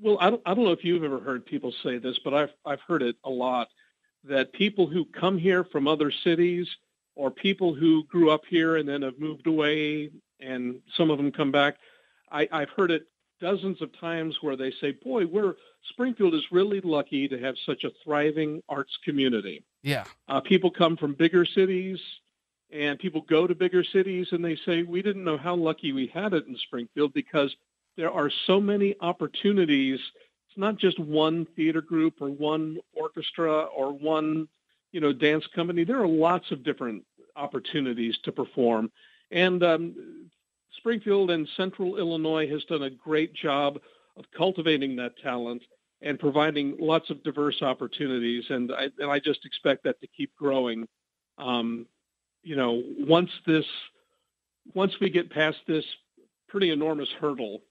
Well, 0.01 0.17
I 0.19 0.29
don't, 0.29 0.41
I 0.45 0.53
don't 0.53 0.65
know 0.65 0.71
if 0.71 0.83
you've 0.83 1.03
ever 1.03 1.19
heard 1.19 1.45
people 1.45 1.73
say 1.83 1.97
this, 1.97 2.19
but 2.23 2.33
I've, 2.33 2.53
I've 2.65 2.81
heard 2.81 3.01
it 3.01 3.15
a 3.23 3.29
lot 3.29 3.69
that 4.25 4.53
people 4.53 4.87
who 4.87 5.05
come 5.05 5.37
here 5.37 5.63
from 5.63 5.87
other 5.87 6.11
cities 6.11 6.67
or 7.15 7.31
people 7.31 7.73
who 7.73 8.03
grew 8.05 8.29
up 8.29 8.41
here 8.49 8.75
and 8.77 8.87
then 8.87 9.01
have 9.03 9.19
moved 9.19 9.47
away 9.47 10.11
and 10.39 10.81
some 10.95 11.09
of 11.09 11.17
them 11.17 11.31
come 11.31 11.51
back, 11.51 11.77
I, 12.31 12.47
I've 12.51 12.69
heard 12.69 12.91
it 12.91 13.07
dozens 13.39 13.81
of 13.81 13.97
times 13.99 14.37
where 14.41 14.55
they 14.55 14.71
say, 14.81 14.91
"Boy, 14.91 15.25
we're 15.25 15.55
Springfield 15.89 16.33
is 16.33 16.51
really 16.51 16.81
lucky 16.81 17.27
to 17.27 17.37
have 17.39 17.55
such 17.65 17.83
a 17.83 17.91
thriving 18.03 18.61
arts 18.67 18.97
community." 19.03 19.63
Yeah. 19.83 20.05
Uh, 20.27 20.41
people 20.41 20.71
come 20.71 20.97
from 20.97 21.13
bigger 21.13 21.45
cities, 21.45 21.99
and 22.71 22.99
people 22.99 23.21
go 23.21 23.47
to 23.47 23.55
bigger 23.55 23.83
cities, 23.83 24.27
and 24.31 24.43
they 24.43 24.55
say, 24.65 24.83
"We 24.83 25.01
didn't 25.01 25.23
know 25.23 25.37
how 25.37 25.55
lucky 25.55 25.93
we 25.93 26.07
had 26.07 26.33
it 26.33 26.47
in 26.47 26.57
Springfield 26.57 27.13
because 27.13 27.55
there 27.97 28.11
are 28.11 28.29
so 28.47 28.59
many 28.59 28.95
opportunities." 29.01 29.99
It's 30.49 30.57
not 30.57 30.77
just 30.77 30.99
one 30.99 31.45
theater 31.55 31.81
group 31.81 32.15
or 32.21 32.29
one 32.29 32.77
orchestra 32.93 33.63
or 33.63 33.91
one, 33.91 34.47
you 34.91 35.01
know, 35.01 35.11
dance 35.11 35.45
company. 35.53 35.83
There 35.83 36.01
are 36.01 36.07
lots 36.07 36.51
of 36.51 36.63
different 36.63 37.03
opportunities 37.35 38.17
to 38.23 38.31
perform, 38.31 38.91
and 39.31 39.63
um, 39.63 40.29
Springfield 40.77 41.31
and 41.31 41.47
Central 41.57 41.97
Illinois 41.97 42.47
has 42.49 42.63
done 42.65 42.83
a 42.83 42.89
great 42.89 43.33
job 43.33 43.79
of 44.17 44.25
cultivating 44.37 44.95
that 44.95 45.17
talent 45.17 45.63
and 46.01 46.19
providing 46.19 46.75
lots 46.79 47.09
of 47.09 47.23
diverse 47.23 47.61
opportunities. 47.61 48.45
And 48.49 48.71
I, 48.71 48.89
and 48.99 49.09
I 49.09 49.19
just 49.19 49.45
expect 49.45 49.83
that 49.83 49.99
to 50.01 50.07
keep 50.07 50.35
growing. 50.35 50.87
Um, 51.37 51.87
you 52.43 52.55
know, 52.55 52.83
once 52.99 53.31
this, 53.45 53.65
once 54.73 54.93
we 54.99 55.09
get 55.09 55.31
past 55.31 55.57
this 55.67 55.85
pretty 56.47 56.69
enormous 56.69 57.09
hurdle 57.19 57.61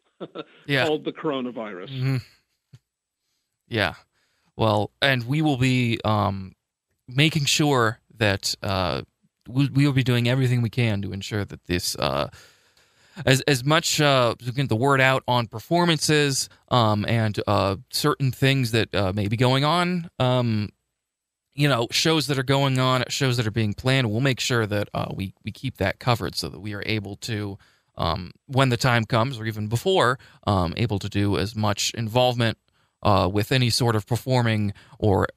Yeah. 0.66 0.86
called 0.86 1.04
the 1.04 1.12
coronavirus. 1.12 1.88
Mhm. 1.90 2.22
Yeah. 3.68 3.94
Well, 4.56 4.90
and 5.02 5.24
we 5.26 5.42
will 5.42 5.56
be 5.56 5.98
um, 6.04 6.52
making 7.08 7.46
sure 7.46 7.98
that 8.16 8.54
uh, 8.62 9.02
we, 9.48 9.68
we 9.68 9.86
will 9.86 9.92
be 9.92 10.04
doing 10.04 10.28
everything 10.28 10.62
we 10.62 10.70
can 10.70 11.02
to 11.02 11.12
ensure 11.12 11.44
that 11.44 11.64
this, 11.64 11.96
uh, 11.96 12.28
as 13.26 13.40
as 13.42 13.64
much 13.64 14.00
uh, 14.00 14.34
to 14.38 14.52
get 14.52 14.68
the 14.68 14.76
word 14.76 15.00
out 15.00 15.22
on 15.28 15.46
performances 15.46 16.48
um, 16.68 17.04
and 17.08 17.40
uh, 17.46 17.76
certain 17.90 18.30
things 18.32 18.70
that 18.72 18.94
uh, 18.94 19.12
may 19.12 19.28
be 19.28 19.36
going 19.36 19.64
on. 19.64 20.08
Um, 20.18 20.70
you 21.56 21.68
know, 21.68 21.86
shows 21.92 22.26
that 22.26 22.38
are 22.38 22.42
going 22.44 22.80
on, 22.80 23.04
shows 23.08 23.36
that 23.36 23.46
are 23.46 23.52
being 23.52 23.74
planned. 23.74 24.10
We'll 24.10 24.20
make 24.20 24.40
sure 24.40 24.66
that 24.66 24.88
uh, 24.92 25.12
we 25.14 25.34
we 25.44 25.52
keep 25.52 25.76
that 25.78 25.98
covered 26.00 26.34
so 26.34 26.48
that 26.48 26.60
we 26.60 26.74
are 26.74 26.82
able 26.86 27.14
to, 27.16 27.58
um, 27.96 28.32
when 28.46 28.68
the 28.70 28.76
time 28.76 29.04
comes, 29.04 29.38
or 29.38 29.46
even 29.46 29.68
before, 29.68 30.18
um, 30.46 30.74
able 30.76 30.98
to 30.98 31.08
do 31.08 31.38
as 31.38 31.54
much 31.54 31.92
involvement 31.94 32.58
uh, 33.02 33.28
with 33.32 33.52
any 33.52 33.70
sort 33.70 33.94
of 33.96 34.06
performing 34.06 34.72
or 34.98 35.28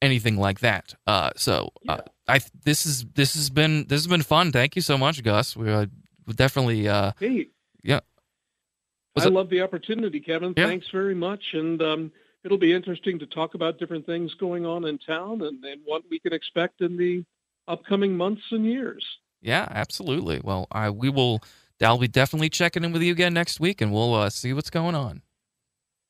anything 0.00 0.36
like 0.36 0.60
that. 0.60 0.94
Uh, 1.06 1.30
so 1.36 1.70
uh, 1.88 1.98
I 2.28 2.40
this 2.64 2.86
is 2.86 3.04
this 3.14 3.34
has 3.34 3.50
been 3.50 3.86
this 3.88 4.00
has 4.00 4.06
been 4.06 4.22
fun. 4.22 4.52
Thank 4.52 4.76
you 4.76 4.82
so 4.82 4.98
much, 4.98 5.22
Gus. 5.22 5.56
We 5.56 5.70
uh, 5.70 5.86
definitely 6.34 6.88
uh, 6.88 7.12
Hey, 7.18 7.48
yeah. 7.82 8.00
Was 9.14 9.24
I 9.24 9.28
it- 9.28 9.32
love 9.32 9.48
the 9.50 9.60
opportunity, 9.62 10.20
Kevin. 10.20 10.54
Yeah. 10.56 10.66
Thanks 10.66 10.86
very 10.90 11.14
much. 11.14 11.42
And 11.52 11.80
um, 11.82 12.12
it'll 12.44 12.58
be 12.58 12.72
interesting 12.72 13.18
to 13.20 13.26
talk 13.26 13.54
about 13.54 13.78
different 13.78 14.06
things 14.06 14.34
going 14.34 14.66
on 14.66 14.84
in 14.84 14.98
town 14.98 15.42
and, 15.42 15.64
and 15.64 15.80
what 15.84 16.02
we 16.10 16.18
can 16.18 16.32
expect 16.32 16.80
in 16.80 16.96
the 16.96 17.24
upcoming 17.68 18.16
months 18.16 18.42
and 18.50 18.64
years. 18.66 19.04
Yeah, 19.40 19.66
absolutely. 19.70 20.40
Well, 20.42 20.66
I 20.72 20.90
we 20.90 21.08
will. 21.08 21.40
I'll 21.84 21.98
be 21.98 22.08
definitely 22.08 22.48
checking 22.48 22.84
in 22.84 22.92
with 22.92 23.02
you 23.02 23.12
again 23.12 23.34
next 23.34 23.60
week, 23.60 23.80
and 23.80 23.92
we'll 23.92 24.14
uh, 24.14 24.30
see 24.30 24.52
what's 24.52 24.70
going 24.70 24.94
on. 24.94 25.22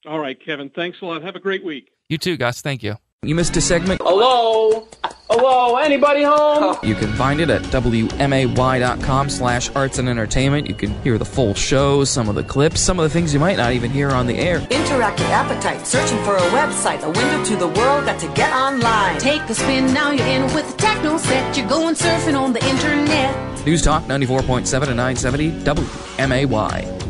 All 0.06 0.18
right, 0.18 0.38
Kevin. 0.44 0.70
Thanks 0.70 1.00
a 1.00 1.06
lot. 1.06 1.22
Have 1.22 1.36
a 1.36 1.40
great 1.40 1.64
week. 1.64 1.90
You 2.08 2.18
too, 2.18 2.36
Gus. 2.36 2.60
Thank 2.60 2.82
you. 2.82 2.96
You 3.24 3.36
missed 3.36 3.56
a 3.56 3.60
segment? 3.60 4.00
Hello? 4.02 4.88
Hello? 5.30 5.76
Anybody 5.76 6.24
home? 6.24 6.76
You 6.82 6.96
can 6.96 7.12
find 7.12 7.40
it 7.40 7.50
at 7.50 7.62
wmay.com 7.62 9.30
slash 9.30 9.70
arts 9.76 9.98
and 10.00 10.08
entertainment. 10.08 10.66
You 10.66 10.74
can 10.74 10.90
hear 11.02 11.18
the 11.18 11.24
full 11.24 11.54
show, 11.54 12.02
some 12.02 12.28
of 12.28 12.34
the 12.34 12.42
clips, 12.42 12.80
some 12.80 12.98
of 12.98 13.04
the 13.04 13.08
things 13.10 13.32
you 13.32 13.38
might 13.38 13.58
not 13.58 13.74
even 13.74 13.92
hear 13.92 14.10
on 14.10 14.26
the 14.26 14.36
air. 14.36 14.58
Interactive 14.58 15.30
appetite, 15.30 15.86
searching 15.86 16.18
for 16.24 16.34
a 16.34 16.40
website, 16.50 17.04
a 17.04 17.10
window 17.10 17.44
to 17.44 17.54
the 17.54 17.68
world, 17.68 18.06
got 18.06 18.18
to 18.18 18.28
get 18.34 18.52
online. 18.52 19.20
Take 19.20 19.42
a 19.42 19.54
spin, 19.54 19.94
now 19.94 20.10
you're 20.10 20.26
in 20.26 20.42
with 20.52 20.68
the 20.72 20.76
techno 20.78 21.16
set. 21.16 21.56
You're 21.56 21.68
going 21.68 21.94
surfing 21.94 22.36
on 22.36 22.52
the 22.52 22.64
internet. 22.66 23.64
News 23.64 23.82
Talk 23.82 24.02
94.7 24.02 24.88
and 24.88 24.96
970 24.96 25.52
WMAY. 25.60 27.01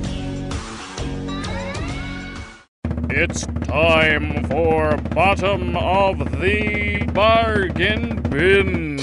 It's 3.11 3.47
time 3.67 4.45
for 4.49 4.97
Bottom 4.97 5.77
of 5.77 6.41
the 6.41 7.05
Bargain 7.13 8.23
Bin. 8.23 8.97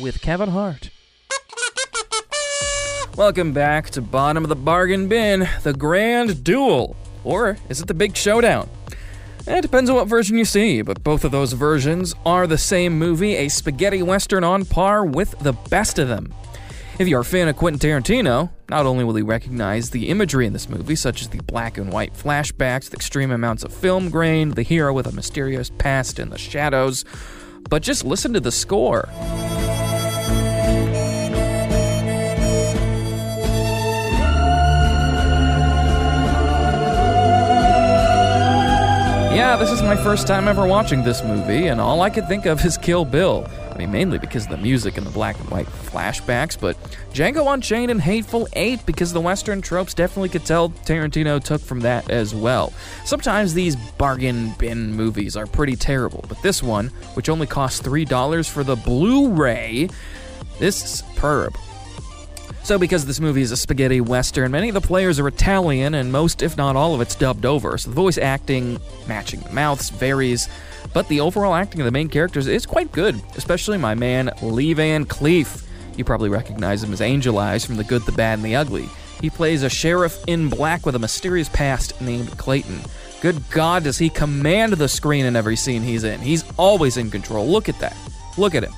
with 0.00 0.20
Kevin 0.22 0.50
Hart. 0.50 0.90
Welcome 3.16 3.52
back 3.52 3.90
to 3.90 4.00
Bottom 4.00 4.44
of 4.44 4.48
the 4.48 4.56
Bargain 4.56 5.08
Bin, 5.08 5.48
the 5.62 5.72
Grand 5.72 6.42
Duel. 6.42 6.96
Or 7.24 7.58
is 7.68 7.80
it 7.80 7.86
the 7.86 7.94
Big 7.94 8.16
Showdown? 8.16 8.68
It 9.46 9.62
depends 9.62 9.90
on 9.90 9.96
what 9.96 10.08
version 10.08 10.38
you 10.38 10.44
see, 10.44 10.82
but 10.82 11.02
both 11.02 11.24
of 11.24 11.32
those 11.32 11.52
versions 11.52 12.14
are 12.24 12.46
the 12.46 12.58
same 12.58 12.98
movie, 12.98 13.34
a 13.34 13.48
spaghetti 13.48 14.02
western 14.02 14.44
on 14.44 14.64
par 14.64 15.04
with 15.04 15.38
the 15.40 15.52
best 15.52 15.98
of 15.98 16.08
them. 16.08 16.32
If 17.02 17.08
you're 17.08 17.22
a 17.22 17.24
fan 17.24 17.48
of 17.48 17.56
Quentin 17.56 17.80
Tarantino, 17.80 18.50
not 18.70 18.86
only 18.86 19.02
will 19.02 19.18
you 19.18 19.24
recognize 19.24 19.90
the 19.90 20.08
imagery 20.08 20.46
in 20.46 20.52
this 20.52 20.68
movie, 20.68 20.94
such 20.94 21.20
as 21.20 21.30
the 21.30 21.40
black 21.40 21.76
and 21.76 21.92
white 21.92 22.14
flashbacks 22.14 22.90
the 22.90 22.94
extreme 22.94 23.32
amounts 23.32 23.64
of 23.64 23.74
film 23.74 24.08
grain, 24.08 24.50
the 24.50 24.62
hero 24.62 24.92
with 24.92 25.08
a 25.08 25.12
mysterious 25.12 25.68
past 25.78 26.20
in 26.20 26.30
the 26.30 26.38
shadows, 26.38 27.04
but 27.68 27.82
just 27.82 28.04
listen 28.04 28.32
to 28.34 28.38
the 28.38 28.52
score. 28.52 29.08
Yeah, 39.34 39.56
this 39.58 39.72
is 39.72 39.82
my 39.82 39.96
first 39.96 40.28
time 40.28 40.46
ever 40.46 40.68
watching 40.68 41.02
this 41.02 41.24
movie, 41.24 41.66
and 41.66 41.80
all 41.80 42.00
I 42.00 42.10
could 42.10 42.28
think 42.28 42.46
of 42.46 42.64
is 42.64 42.78
Kill 42.78 43.04
Bill. 43.04 43.50
I 43.72 43.78
mean, 43.78 43.90
mainly 43.90 44.18
because 44.18 44.44
of 44.44 44.50
the 44.50 44.58
music 44.58 44.98
and 44.98 45.06
the 45.06 45.10
black 45.10 45.38
and 45.40 45.48
white 45.48 45.66
flashbacks, 45.66 46.60
but 46.60 46.76
Django 47.14 47.52
Unchained 47.52 47.90
and 47.90 48.00
Hateful 48.00 48.46
Eight 48.52 48.84
because 48.84 49.12
the 49.12 49.20
Western 49.20 49.62
tropes 49.62 49.94
definitely 49.94 50.28
could 50.28 50.44
tell 50.44 50.68
Tarantino 50.68 51.42
took 51.42 51.60
from 51.62 51.80
that 51.80 52.10
as 52.10 52.34
well. 52.34 52.72
Sometimes 53.06 53.54
these 53.54 53.76
bargain 53.96 54.54
bin 54.58 54.92
movies 54.92 55.36
are 55.36 55.46
pretty 55.46 55.76
terrible, 55.76 56.24
but 56.28 56.40
this 56.42 56.62
one, 56.62 56.88
which 57.14 57.30
only 57.30 57.46
costs 57.46 57.80
$3 57.80 58.48
for 58.48 58.62
the 58.62 58.76
Blu 58.76 59.30
ray, 59.30 59.88
this 60.58 60.84
is 60.84 60.90
superb. 60.98 61.56
So, 62.64 62.78
because 62.78 63.06
this 63.06 63.18
movie 63.18 63.42
is 63.42 63.50
a 63.50 63.56
spaghetti 63.56 64.00
western, 64.00 64.52
many 64.52 64.68
of 64.68 64.74
the 64.74 64.80
players 64.80 65.18
are 65.18 65.26
Italian, 65.26 65.94
and 65.94 66.12
most, 66.12 66.42
if 66.42 66.56
not 66.56 66.76
all 66.76 66.94
of 66.94 67.00
it's 67.00 67.16
dubbed 67.16 67.44
over. 67.44 67.76
So, 67.76 67.90
the 67.90 67.96
voice 67.96 68.18
acting, 68.18 68.78
matching 69.08 69.40
the 69.40 69.50
mouths, 69.50 69.90
varies, 69.90 70.48
but 70.92 71.08
the 71.08 71.20
overall 71.20 71.54
acting 71.54 71.80
of 71.80 71.84
the 71.84 71.90
main 71.90 72.08
characters 72.08 72.46
is 72.46 72.66
quite 72.66 72.92
good, 72.92 73.20
especially 73.36 73.78
my 73.78 73.94
man 73.94 74.30
Lee 74.42 74.74
Van 74.74 75.04
Cleef. 75.04 75.66
You 75.96 76.04
probably 76.04 76.28
recognize 76.28 76.82
him 76.82 76.92
as 76.92 77.00
Angel 77.00 77.38
Eyes 77.38 77.64
from 77.64 77.76
The 77.76 77.84
Good, 77.84 78.02
the 78.02 78.12
Bad, 78.12 78.38
and 78.38 78.44
the 78.44 78.56
Ugly. 78.56 78.88
He 79.20 79.30
plays 79.30 79.62
a 79.62 79.70
sheriff 79.70 80.22
in 80.26 80.48
black 80.48 80.84
with 80.84 80.94
a 80.94 80.98
mysterious 80.98 81.48
past 81.48 82.00
named 82.00 82.36
Clayton. 82.38 82.80
Good 83.20 83.40
God, 83.50 83.84
does 83.84 83.98
he 83.98 84.10
command 84.10 84.72
the 84.72 84.88
screen 84.88 85.26
in 85.26 85.36
every 85.36 85.54
scene 85.54 85.82
he's 85.82 86.02
in? 86.02 86.20
He's 86.20 86.44
always 86.56 86.96
in 86.96 87.10
control. 87.10 87.46
Look 87.46 87.68
at 87.68 87.78
that. 87.78 87.96
Look 88.36 88.54
at 88.54 88.64
him. 88.64 88.72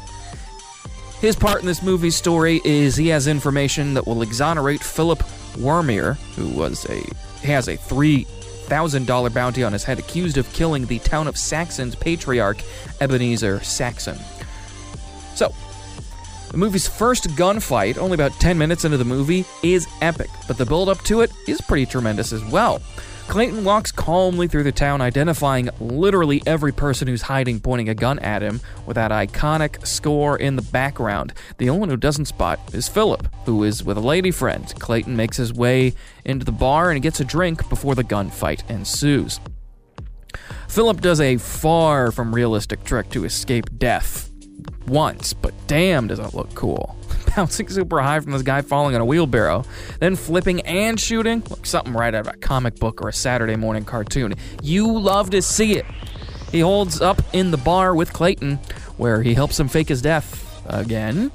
His 1.20 1.34
part 1.34 1.60
in 1.60 1.66
this 1.66 1.82
movie's 1.82 2.16
story 2.16 2.60
is 2.64 2.96
he 2.96 3.08
has 3.08 3.26
information 3.26 3.94
that 3.94 4.06
will 4.06 4.20
exonerate 4.20 4.82
Philip 4.82 5.22
Wormier, 5.58 6.14
who 6.36 6.48
was 6.48 6.84
a 6.90 7.02
has 7.46 7.68
a 7.68 7.76
three 7.76 8.26
thousand 8.64 9.06
dollar 9.06 9.30
bounty 9.30 9.62
on 9.62 9.72
his 9.72 9.84
head, 9.84 9.98
accused 9.98 10.38
of 10.38 10.52
killing 10.52 10.86
the 10.86 10.98
town 11.00 11.28
of 11.28 11.36
Saxon's 11.36 11.94
patriarch 11.94 12.58
Ebenezer 13.00 13.60
Saxon. 13.60 14.18
So, 15.34 15.52
the 16.50 16.56
movie's 16.58 16.86
first 16.86 17.28
gunfight, 17.30 17.98
only 17.98 18.14
about 18.14 18.32
10 18.32 18.56
minutes 18.56 18.84
into 18.84 18.96
the 18.96 19.04
movie, 19.04 19.44
is 19.62 19.88
epic, 20.00 20.30
but 20.46 20.56
the 20.56 20.64
build 20.64 20.88
up 20.88 21.02
to 21.02 21.20
it 21.20 21.32
is 21.48 21.60
pretty 21.60 21.84
tremendous 21.84 22.32
as 22.32 22.44
well. 22.44 22.80
Clayton 23.28 23.64
walks 23.64 23.90
calmly 23.90 24.46
through 24.46 24.62
the 24.62 24.70
town, 24.70 25.00
identifying 25.00 25.68
literally 25.80 26.42
every 26.46 26.72
person 26.72 27.08
who's 27.08 27.22
hiding, 27.22 27.58
pointing 27.58 27.88
a 27.88 27.94
gun 27.94 28.18
at 28.20 28.42
him, 28.42 28.60
with 28.86 28.94
that 28.94 29.10
iconic 29.10 29.84
score 29.84 30.36
in 30.36 30.54
the 30.54 30.62
background. 30.62 31.32
The 31.58 31.68
only 31.68 31.80
one 31.80 31.88
who 31.88 31.96
doesn't 31.96 32.26
spot 32.26 32.60
is 32.72 32.86
Philip, 32.86 33.26
who 33.44 33.64
is 33.64 33.82
with 33.82 33.96
a 33.96 34.00
lady 34.00 34.30
friend. 34.30 34.72
Clayton 34.78 35.16
makes 35.16 35.36
his 35.36 35.52
way 35.52 35.94
into 36.24 36.44
the 36.44 36.52
bar 36.52 36.92
and 36.92 37.02
gets 37.02 37.18
a 37.18 37.24
drink 37.24 37.68
before 37.68 37.96
the 37.96 38.04
gunfight 38.04 38.68
ensues. 38.70 39.40
Philip 40.68 41.00
does 41.00 41.20
a 41.20 41.38
far 41.38 42.12
from 42.12 42.34
realistic 42.34 42.84
trick 42.84 43.08
to 43.10 43.24
escape 43.24 43.78
death 43.78 44.30
once, 44.86 45.32
but 45.32 45.54
damn 45.66 46.06
does 46.06 46.18
it 46.18 46.34
look 46.34 46.54
cool. 46.54 46.96
Bouncing 47.36 47.68
super 47.68 48.00
high 48.00 48.20
from 48.20 48.32
this 48.32 48.42
guy 48.42 48.62
falling 48.62 48.94
on 48.94 49.00
a 49.00 49.04
wheelbarrow, 49.04 49.64
then 49.98 50.14
flipping 50.16 50.60
and 50.62 51.00
shooting 51.00 51.42
like 51.50 51.66
something 51.66 51.92
right 51.92 52.14
out 52.14 52.26
of 52.26 52.34
a 52.34 52.36
comic 52.36 52.76
book 52.76 53.02
or 53.02 53.08
a 53.08 53.12
Saturday 53.12 53.56
morning 53.56 53.84
cartoon. 53.84 54.34
You 54.62 54.98
love 54.98 55.30
to 55.30 55.42
see 55.42 55.76
it. 55.76 55.86
He 56.52 56.60
holds 56.60 57.00
up 57.00 57.20
in 57.32 57.50
the 57.50 57.56
bar 57.56 57.94
with 57.94 58.12
Clayton, 58.12 58.56
where 58.96 59.22
he 59.22 59.34
helps 59.34 59.58
him 59.58 59.68
fake 59.68 59.88
his 59.88 60.00
death 60.00 60.62
again. 60.66 61.32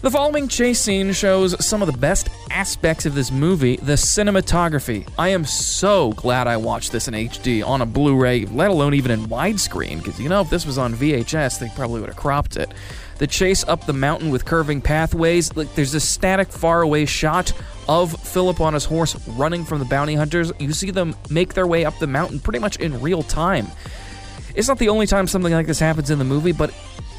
The 0.00 0.12
following 0.12 0.46
chase 0.46 0.78
scene 0.78 1.12
shows 1.12 1.64
some 1.64 1.82
of 1.82 1.90
the 1.90 1.98
best 1.98 2.28
aspects 2.52 3.04
of 3.04 3.16
this 3.16 3.32
movie 3.32 3.78
the 3.78 3.94
cinematography. 3.94 5.08
I 5.18 5.30
am 5.30 5.44
so 5.44 6.12
glad 6.12 6.46
I 6.46 6.56
watched 6.56 6.92
this 6.92 7.08
in 7.08 7.14
HD 7.14 7.66
on 7.66 7.82
a 7.82 7.86
Blu 7.86 8.16
ray, 8.16 8.44
let 8.44 8.70
alone 8.70 8.94
even 8.94 9.10
in 9.10 9.26
widescreen, 9.26 9.98
because 9.98 10.20
you 10.20 10.28
know, 10.28 10.42
if 10.42 10.50
this 10.50 10.64
was 10.64 10.78
on 10.78 10.94
VHS, 10.94 11.58
they 11.58 11.68
probably 11.74 12.00
would 12.00 12.10
have 12.10 12.16
cropped 12.16 12.56
it. 12.56 12.72
The 13.18 13.26
chase 13.26 13.64
up 13.66 13.84
the 13.84 13.92
mountain 13.92 14.30
with 14.30 14.44
curving 14.44 14.80
pathways, 14.80 15.54
like 15.56 15.74
there's 15.74 15.94
a 15.94 16.00
static 16.00 16.52
faraway 16.52 17.04
shot 17.04 17.52
of 17.88 18.12
Philip 18.20 18.60
on 18.60 18.74
his 18.74 18.84
horse 18.84 19.16
running 19.30 19.64
from 19.64 19.80
the 19.80 19.84
bounty 19.84 20.14
hunters. 20.14 20.52
You 20.58 20.72
see 20.72 20.90
them 20.90 21.16
make 21.28 21.54
their 21.54 21.66
way 21.66 21.84
up 21.84 21.98
the 21.98 22.06
mountain 22.06 22.38
pretty 22.38 22.58
much 22.60 22.76
in 22.76 23.00
real 23.00 23.22
time. 23.22 23.66
It's 24.54 24.68
not 24.68 24.78
the 24.78 24.88
only 24.88 25.06
time 25.06 25.26
something 25.26 25.52
like 25.52 25.66
this 25.66 25.78
happens 25.78 26.10
in 26.10 26.18
the 26.18 26.24
movie, 26.24 26.52
but 26.52 26.72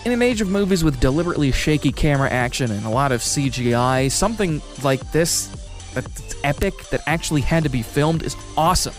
in 0.06 0.12
an 0.12 0.22
age 0.22 0.42
of 0.42 0.50
movies 0.50 0.84
with 0.84 1.00
deliberately 1.00 1.52
shaky 1.52 1.92
camera 1.92 2.30
action 2.30 2.72
and 2.72 2.86
a 2.86 2.90
lot 2.90 3.12
of 3.12 3.22
CGI, 3.22 4.10
something 4.10 4.62
like 4.84 5.12
this 5.12 5.48
that's 5.94 6.36
epic 6.44 6.74
that 6.92 7.02
actually 7.08 7.42
had 7.42 7.64
to 7.64 7.70
be 7.70 7.82
filmed 7.82 8.24
is 8.24 8.36
awesome. 8.56 8.94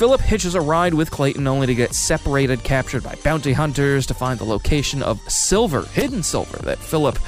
Philip 0.00 0.22
hitches 0.22 0.54
a 0.54 0.60
ride 0.62 0.94
with 0.94 1.10
Clayton 1.10 1.46
only 1.46 1.66
to 1.66 1.74
get 1.74 1.92
separated, 1.92 2.64
captured 2.64 3.02
by 3.02 3.16
bounty 3.16 3.52
hunters 3.52 4.06
to 4.06 4.14
find 4.14 4.40
the 4.40 4.44
location 4.44 5.02
of 5.02 5.20
silver, 5.30 5.82
hidden 5.92 6.22
silver, 6.22 6.56
that 6.62 6.78
Philip 6.78 7.18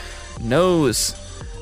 knows. 0.40 1.14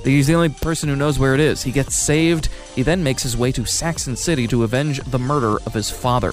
He's 0.04 0.28
the 0.28 0.36
only 0.36 0.50
person 0.50 0.88
who 0.88 0.94
knows 0.94 1.18
where 1.18 1.34
it 1.34 1.40
is. 1.40 1.64
He 1.64 1.72
gets 1.72 1.96
saved. 1.96 2.48
He 2.76 2.84
then 2.84 3.02
makes 3.02 3.24
his 3.24 3.36
way 3.36 3.50
to 3.50 3.64
Saxon 3.64 4.14
City 4.14 4.46
to 4.46 4.62
avenge 4.62 5.00
the 5.00 5.18
murder 5.18 5.56
of 5.66 5.74
his 5.74 5.90
father. 5.90 6.32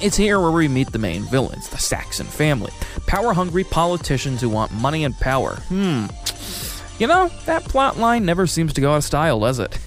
It's 0.00 0.16
here 0.16 0.40
where 0.40 0.50
we 0.50 0.66
meet 0.66 0.90
the 0.90 0.98
main 0.98 1.20
villains, 1.24 1.68
the 1.68 1.76
Saxon 1.76 2.24
family. 2.24 2.72
Power 3.06 3.34
hungry 3.34 3.64
politicians 3.64 4.40
who 4.40 4.48
want 4.48 4.72
money 4.72 5.04
and 5.04 5.14
power. 5.18 5.56
Hmm. 5.68 6.06
You 6.98 7.08
know, 7.08 7.28
that 7.46 7.64
plot 7.64 7.98
line 7.98 8.24
never 8.24 8.46
seems 8.46 8.72
to 8.74 8.80
go 8.80 8.92
out 8.92 8.98
of 8.98 9.04
style, 9.04 9.40
does 9.40 9.58
it? 9.58 9.78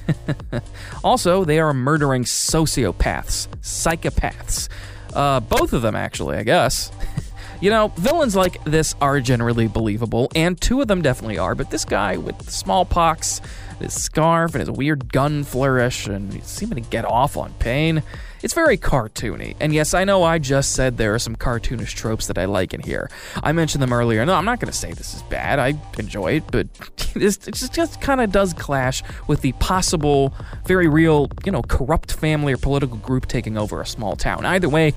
also, 1.05 1.45
they 1.45 1.57
are 1.57 1.73
murdering 1.73 2.25
sociopaths, 2.25 3.47
psychopaths. 3.61 4.67
Uh, 5.13 5.39
both 5.39 5.71
of 5.71 5.81
them, 5.81 5.95
actually, 5.95 6.35
I 6.35 6.43
guess. 6.43 6.91
you 7.61 7.69
know, 7.69 7.87
villains 7.95 8.35
like 8.35 8.61
this 8.65 8.93
are 8.99 9.21
generally 9.21 9.69
believable, 9.69 10.29
and 10.35 10.59
two 10.59 10.81
of 10.81 10.89
them 10.89 11.01
definitely 11.01 11.37
are, 11.37 11.55
but 11.55 11.69
this 11.69 11.85
guy 11.85 12.17
with 12.17 12.49
smallpox, 12.49 13.39
his 13.79 13.93
scarf, 13.93 14.53
and 14.53 14.59
his 14.59 14.71
weird 14.71 15.11
gun 15.11 15.43
flourish, 15.43 16.07
and 16.07 16.33
he's 16.33 16.45
seeming 16.45 16.83
to 16.83 16.89
get 16.89 17.05
off 17.05 17.37
on 17.37 17.53
pain. 17.59 18.03
It's 18.43 18.53
very 18.53 18.77
cartoony. 18.77 19.55
And 19.59 19.73
yes, 19.73 19.93
I 19.93 20.03
know 20.03 20.23
I 20.23 20.37
just 20.37 20.73
said 20.73 20.97
there 20.97 21.13
are 21.13 21.19
some 21.19 21.35
cartoonish 21.35 21.95
tropes 21.95 22.27
that 22.27 22.37
I 22.37 22.45
like 22.45 22.73
in 22.73 22.81
here. 22.81 23.09
I 23.41 23.51
mentioned 23.51 23.81
them 23.81 23.91
earlier. 23.91 24.25
No, 24.25 24.35
I'm 24.35 24.45
not 24.45 24.59
going 24.59 24.71
to 24.71 24.77
say 24.77 24.93
this 24.93 25.15
is 25.15 25.23
bad. 25.23 25.59
I 25.59 25.73
enjoy 25.97 26.33
it, 26.33 26.43
but 26.51 26.67
it 27.15 27.21
just, 27.21 27.73
just 27.73 27.99
kind 27.99 28.21
of 28.21 28.31
does 28.31 28.53
clash 28.53 29.01
with 29.27 29.41
the 29.41 29.53
possible, 29.53 30.33
very 30.65 30.87
real, 30.87 31.29
you 31.45 31.51
know, 31.51 31.63
corrupt 31.63 32.13
family 32.13 32.53
or 32.53 32.57
political 32.57 32.97
group 32.97 33.25
taking 33.25 33.57
over 33.57 33.81
a 33.81 33.85
small 33.85 34.15
town. 34.15 34.45
Either 34.45 34.69
way, 34.69 34.93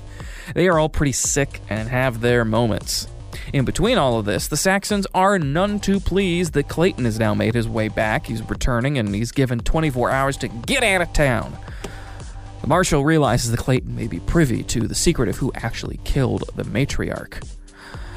they 0.53 0.67
are 0.67 0.77
all 0.77 0.89
pretty 0.89 1.11
sick 1.13 1.61
and 1.69 1.89
have 1.89 2.21
their 2.21 2.45
moments. 2.45 3.07
In 3.53 3.65
between 3.65 3.97
all 3.97 4.17
of 4.17 4.25
this, 4.25 4.47
the 4.47 4.57
Saxons 4.57 5.07
are 5.13 5.37
none 5.37 5.79
too 5.79 5.99
pleased 5.99 6.53
that 6.53 6.67
Clayton 6.67 7.05
has 7.05 7.19
now 7.19 7.33
made 7.33 7.53
his 7.53 7.67
way 7.67 7.87
back. 7.87 8.27
He's 8.27 8.47
returning 8.49 8.97
and 8.97 9.13
he's 9.13 9.31
given 9.31 9.59
24 9.59 10.09
hours 10.09 10.37
to 10.37 10.47
get 10.47 10.83
out 10.83 11.01
of 11.01 11.11
town. 11.13 11.57
The 12.61 12.67
Marshal 12.67 13.03
realizes 13.03 13.51
that 13.51 13.59
Clayton 13.59 13.95
may 13.95 14.07
be 14.07 14.19
privy 14.19 14.63
to 14.63 14.87
the 14.87 14.95
secret 14.95 15.29
of 15.29 15.37
who 15.37 15.51
actually 15.55 15.99
killed 16.03 16.43
the 16.55 16.63
matriarch. 16.63 17.43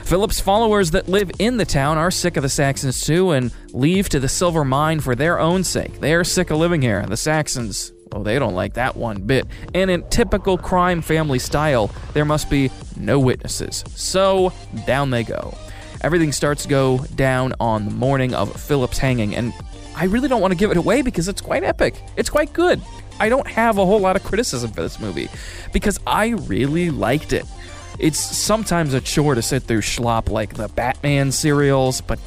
Philip's 0.04 0.38
followers 0.38 0.90
that 0.90 1.08
live 1.08 1.30
in 1.38 1.56
the 1.56 1.64
town 1.64 1.96
are 1.96 2.10
sick 2.10 2.36
of 2.36 2.42
the 2.42 2.48
Saxons 2.50 3.00
too 3.00 3.30
and 3.30 3.50
leave 3.72 4.10
to 4.10 4.20
the 4.20 4.28
silver 4.28 4.62
mine 4.62 5.00
for 5.00 5.14
their 5.14 5.40
own 5.40 5.64
sake. 5.64 5.98
They 6.00 6.12
are 6.12 6.24
sick 6.24 6.50
of 6.50 6.58
living 6.58 6.82
here. 6.82 7.06
The 7.06 7.16
Saxons, 7.16 7.90
oh, 8.12 8.22
they 8.22 8.38
don't 8.38 8.54
like 8.54 8.74
that 8.74 8.96
one 8.96 9.22
bit. 9.22 9.46
And 9.72 9.90
in 9.90 10.06
typical 10.10 10.58
crime 10.58 11.00
family 11.00 11.38
style, 11.38 11.90
there 12.12 12.26
must 12.26 12.50
be 12.50 12.70
no 12.96 13.18
witnesses. 13.18 13.84
So 13.88 14.52
down 14.86 15.10
they 15.10 15.24
go. 15.24 15.56
Everything 16.02 16.32
starts 16.32 16.64
to 16.64 16.68
go 16.68 16.98
down 17.14 17.54
on 17.60 17.86
the 17.86 17.90
morning 17.90 18.34
of 18.34 18.60
Philip's 18.60 18.98
hanging, 18.98 19.34
and 19.34 19.54
I 19.96 20.04
really 20.04 20.28
don't 20.28 20.40
want 20.40 20.52
to 20.52 20.56
give 20.58 20.70
it 20.70 20.76
away 20.76 21.02
because 21.02 21.28
it's 21.28 21.40
quite 21.40 21.64
epic. 21.64 22.02
It's 22.16 22.28
quite 22.28 22.52
good. 22.52 22.82
I 23.20 23.28
don't 23.28 23.46
have 23.46 23.78
a 23.78 23.86
whole 23.86 24.00
lot 24.00 24.16
of 24.16 24.24
criticism 24.24 24.72
for 24.72 24.82
this 24.82 24.98
movie 24.98 25.28
because 25.72 25.98
I 26.06 26.28
really 26.28 26.90
liked 26.90 27.32
it. 27.32 27.46
It's 27.98 28.18
sometimes 28.18 28.92
a 28.92 29.00
chore 29.00 29.36
to 29.36 29.42
sit 29.42 29.62
through 29.62 29.82
schlop 29.82 30.28
like 30.28 30.54
the 30.54 30.68
Batman 30.68 31.30
serials, 31.30 32.00
but 32.00 32.18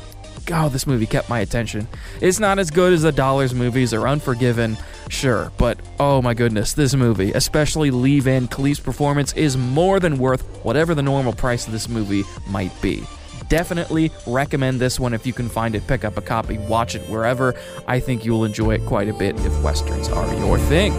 God, 0.47 0.71
this 0.71 0.87
movie 0.87 1.05
kept 1.05 1.29
my 1.29 1.41
attention. 1.41 1.87
It's 2.21 2.39
not 2.39 2.57
as 2.57 2.71
good 2.71 2.93
as 2.93 3.01
the 3.01 3.11
Dollars 3.11 3.53
movies 3.53 3.93
or 3.93 4.07
Unforgiven, 4.07 4.77
sure, 5.09 5.51
but 5.57 5.77
oh 5.99 6.21
my 6.21 6.33
goodness, 6.33 6.73
this 6.73 6.95
movie, 6.95 7.33
especially 7.33 7.91
Lee 7.91 8.21
Van 8.21 8.47
Cleef's 8.47 8.79
performance, 8.79 9.33
is 9.33 9.57
more 9.57 9.99
than 9.99 10.17
worth 10.17 10.41
whatever 10.63 10.95
the 10.95 11.03
normal 11.03 11.33
price 11.33 11.67
of 11.67 11.73
this 11.73 11.89
movie 11.89 12.23
might 12.47 12.71
be 12.81 13.03
definitely 13.49 14.11
recommend 14.25 14.77
this 14.77 14.99
one 14.99 15.13
if 15.13 15.25
you 15.25 15.31
can 15.31 15.47
find 15.47 15.73
it. 15.73 15.87
Pick 15.87 16.03
up 16.03 16.17
a 16.17 16.21
copy, 16.21 16.57
watch 16.57 16.95
it 16.95 17.01
wherever. 17.09 17.55
I 17.87 17.99
think 18.01 18.25
you'll 18.25 18.43
enjoy 18.43 18.73
it 18.73 18.85
quite 18.85 19.07
a 19.07 19.13
bit 19.13 19.39
if 19.39 19.63
westerns 19.63 20.09
are 20.09 20.33
your 20.35 20.59
thing. 20.59 20.93